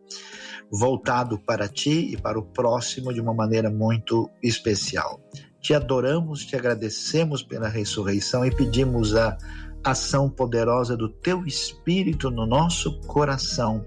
voltado 0.71 1.39
para 1.39 1.67
ti 1.67 2.13
e 2.13 2.17
para 2.17 2.37
o 2.37 2.43
próximo 2.43 3.13
de 3.13 3.21
uma 3.21 3.33
maneira 3.33 3.69
muito 3.69 4.29
especial. 4.43 5.21
Te 5.67 5.73
adoramos, 5.73 6.45
te 6.45 6.55
agradecemos 6.55 7.43
pela 7.43 7.67
ressurreição 7.67 8.45
e 8.45 8.55
pedimos 8.55 9.13
a 9.17 9.37
ação 9.83 10.29
poderosa 10.29 10.95
do 10.95 11.09
teu 11.09 11.45
Espírito 11.45 12.31
no 12.31 12.45
nosso 12.45 13.01
coração 13.01 13.85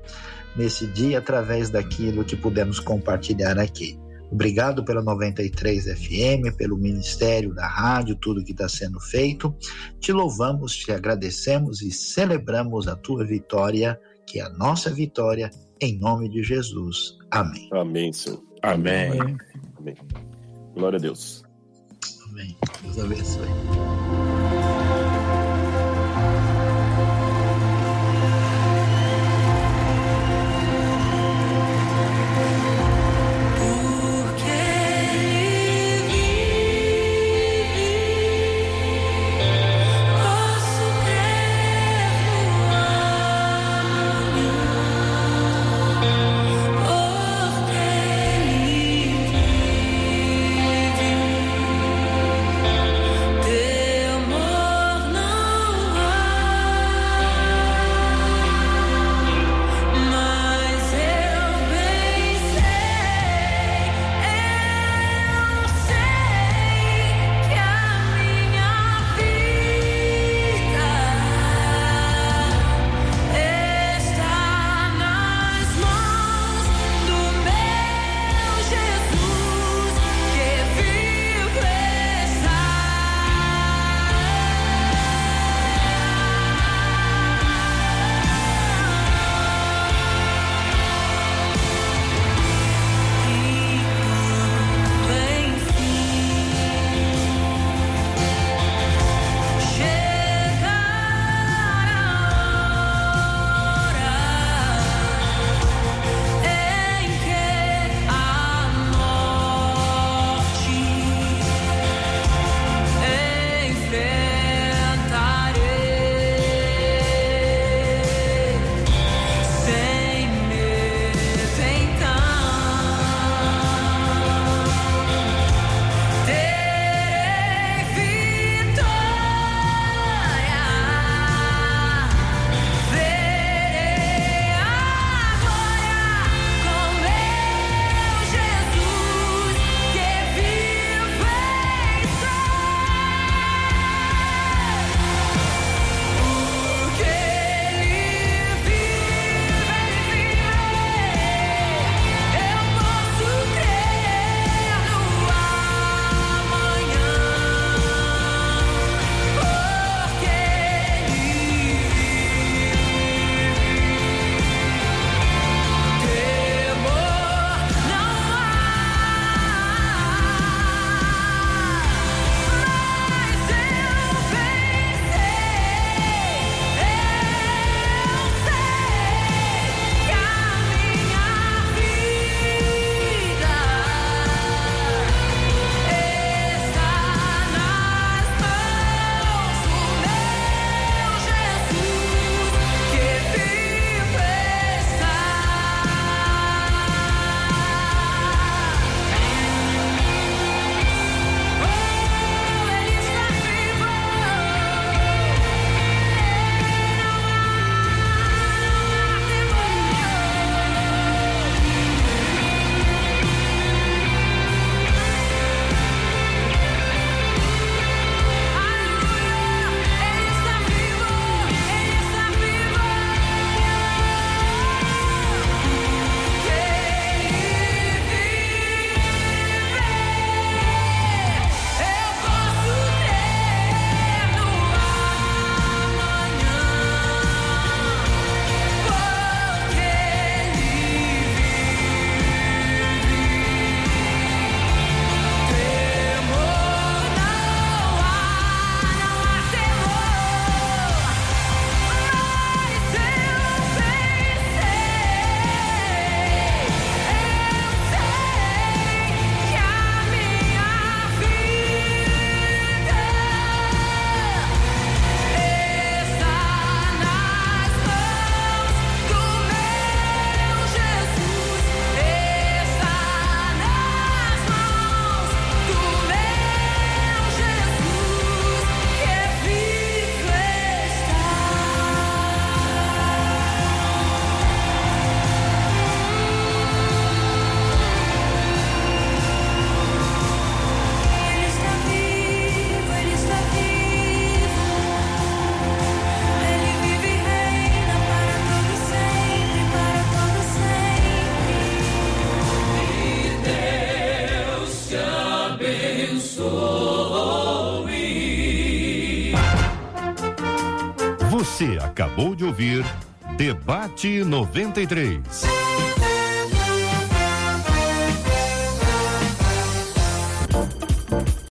nesse 0.55 0.87
dia 0.89 1.21
através 1.21 1.71
daquilo 1.71 2.23
que 2.23 2.37
pudemos 2.37 2.79
compartilhar 2.79 3.59
aqui. 3.59 3.99
Obrigado 4.31 4.85
pela 4.85 5.01
93 5.01 5.85
FM, 5.85 6.55
pelo 6.59 6.77
Ministério 6.77 7.55
da 7.55 7.67
Rádio, 7.67 8.15
tudo 8.15 8.45
que 8.45 8.53
está 8.53 8.69
sendo 8.69 9.01
feito. 9.01 9.57
Te 9.99 10.13
louvamos, 10.13 10.77
te 10.77 10.93
agradecemos 10.93 11.81
e 11.81 11.91
celebramos 11.91 12.89
a 12.89 12.95
tua 12.95 13.25
vitória, 13.25 13.99
que 14.27 14.39
é 14.39 14.43
a 14.43 14.51
nossa 14.51 14.93
vitória 14.93 15.49
em 15.81 15.99
nome 15.99 16.29
de 16.29 16.43
Jesus. 16.43 17.17
Amém. 17.31 17.71
Amém, 17.73 18.13
Senhor. 18.13 18.43
Amém. 18.63 19.19
Amém. 19.19 19.39
Amém. 19.79 19.97
Glória 20.75 20.99
a 20.99 21.01
Deus. 21.01 21.40
Amém. 22.31 22.57
Deus 22.83 22.99
abençoe. 22.99 23.49